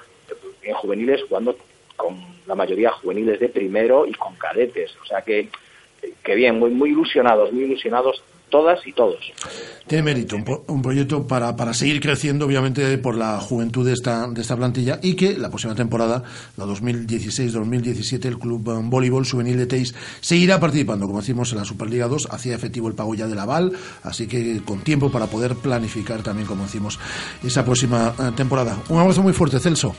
[0.63, 1.57] en juveniles jugando
[1.97, 2.17] con
[2.47, 4.97] la mayoría juveniles de primero y con cadetes.
[5.03, 5.49] O sea que,
[6.23, 9.33] que bien, muy, muy ilusionados, muy ilusionados todas y todos.
[9.87, 14.29] Tiene mérito, un, un proyecto para, para seguir creciendo, obviamente, por la juventud de esta,
[14.29, 16.23] de esta plantilla y que la próxima temporada,
[16.57, 22.09] la 2016-2017, el Club Voleibol Juvenil de Teis seguirá participando, como decimos, en la Superliga
[22.09, 22.29] 2.
[22.31, 23.73] Hacía efectivo el pago ya del aval,
[24.03, 26.99] así que con tiempo para poder planificar también, como decimos,
[27.45, 28.79] esa próxima eh, temporada.
[28.89, 29.95] Un abrazo muy fuerte, Celso.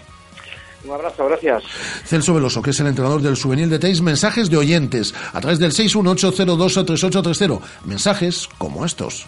[0.86, 1.64] Un abrazo, gracias.
[2.06, 4.02] Celso Veloso, que es el entrenador del Juvenil de Teis.
[4.02, 7.60] Mensajes de oyentes a través del 618023830.
[7.86, 9.28] Mensajes como estos.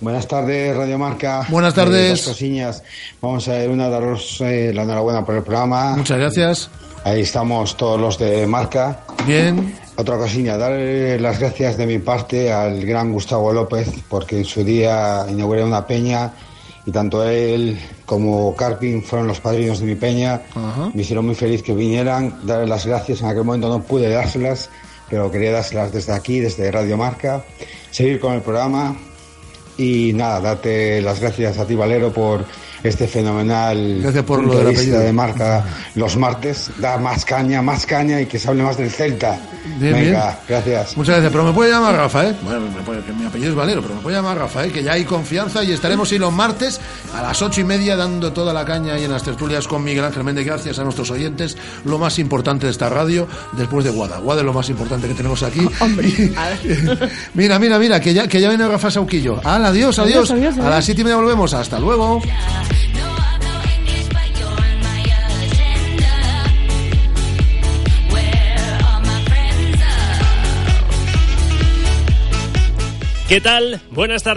[0.00, 1.44] Buenas tardes, Radio Marca.
[1.48, 2.04] Buenas tardes.
[2.04, 2.84] Eh, dos cosillas.
[3.20, 5.96] Vamos a ver, una, daros eh, la enhorabuena por el programa.
[5.96, 6.70] Muchas gracias.
[7.02, 9.00] Ahí estamos todos los de Marca.
[9.26, 9.74] Bien.
[9.96, 10.78] Otra cosilla, dar
[11.20, 15.84] las gracias de mi parte al gran Gustavo López, porque en su día inauguré una
[15.84, 16.30] peña
[16.86, 17.76] y tanto él
[18.08, 20.40] como Carpin fueron los padrinos de mi peña.
[20.94, 23.20] Me hicieron muy feliz que vinieran, darles las gracias.
[23.20, 24.70] En aquel momento no pude dárselas,
[25.10, 27.44] pero quería dárselas desde aquí, desde Radio Marca.
[27.90, 28.96] Seguir con el programa
[29.76, 32.46] y nada, darte las gracias a ti, Valero, por
[32.82, 35.64] este fenomenal Gracias por lo de de marca
[35.94, 36.70] los martes.
[36.78, 39.38] Da más caña, más caña y que se hable más del Celta.
[39.78, 40.36] Bien, Venga, bien.
[40.48, 40.96] gracias.
[40.96, 42.34] Muchas gracias, pero me puede llamar Rafa, ¿eh?
[42.42, 44.70] Bueno, me puede- que mi apellido es Valero, pero me puede llamar Rafa, ¿eh?
[44.70, 46.80] Que ya hay confianza y estaremos ahí los martes
[47.14, 50.04] a las ocho y media dando toda la caña ahí en las tertulias con Miguel
[50.04, 50.46] Ángel Méndez.
[50.46, 54.18] Gracias a nuestros oyentes, lo más importante de esta radio después de Guada.
[54.18, 55.60] Guada es lo más importante que tenemos aquí.
[57.34, 59.40] mira, mira, mira, que ya, que ya viene Rafa Sauquillo.
[59.44, 60.30] Al, adiós, adiós.
[60.30, 61.52] Adiós, adiós, A las siete y media volvemos.
[61.54, 62.20] Hasta luego.
[73.28, 73.80] ¿Qué tal?
[73.90, 74.36] Buenas tardes.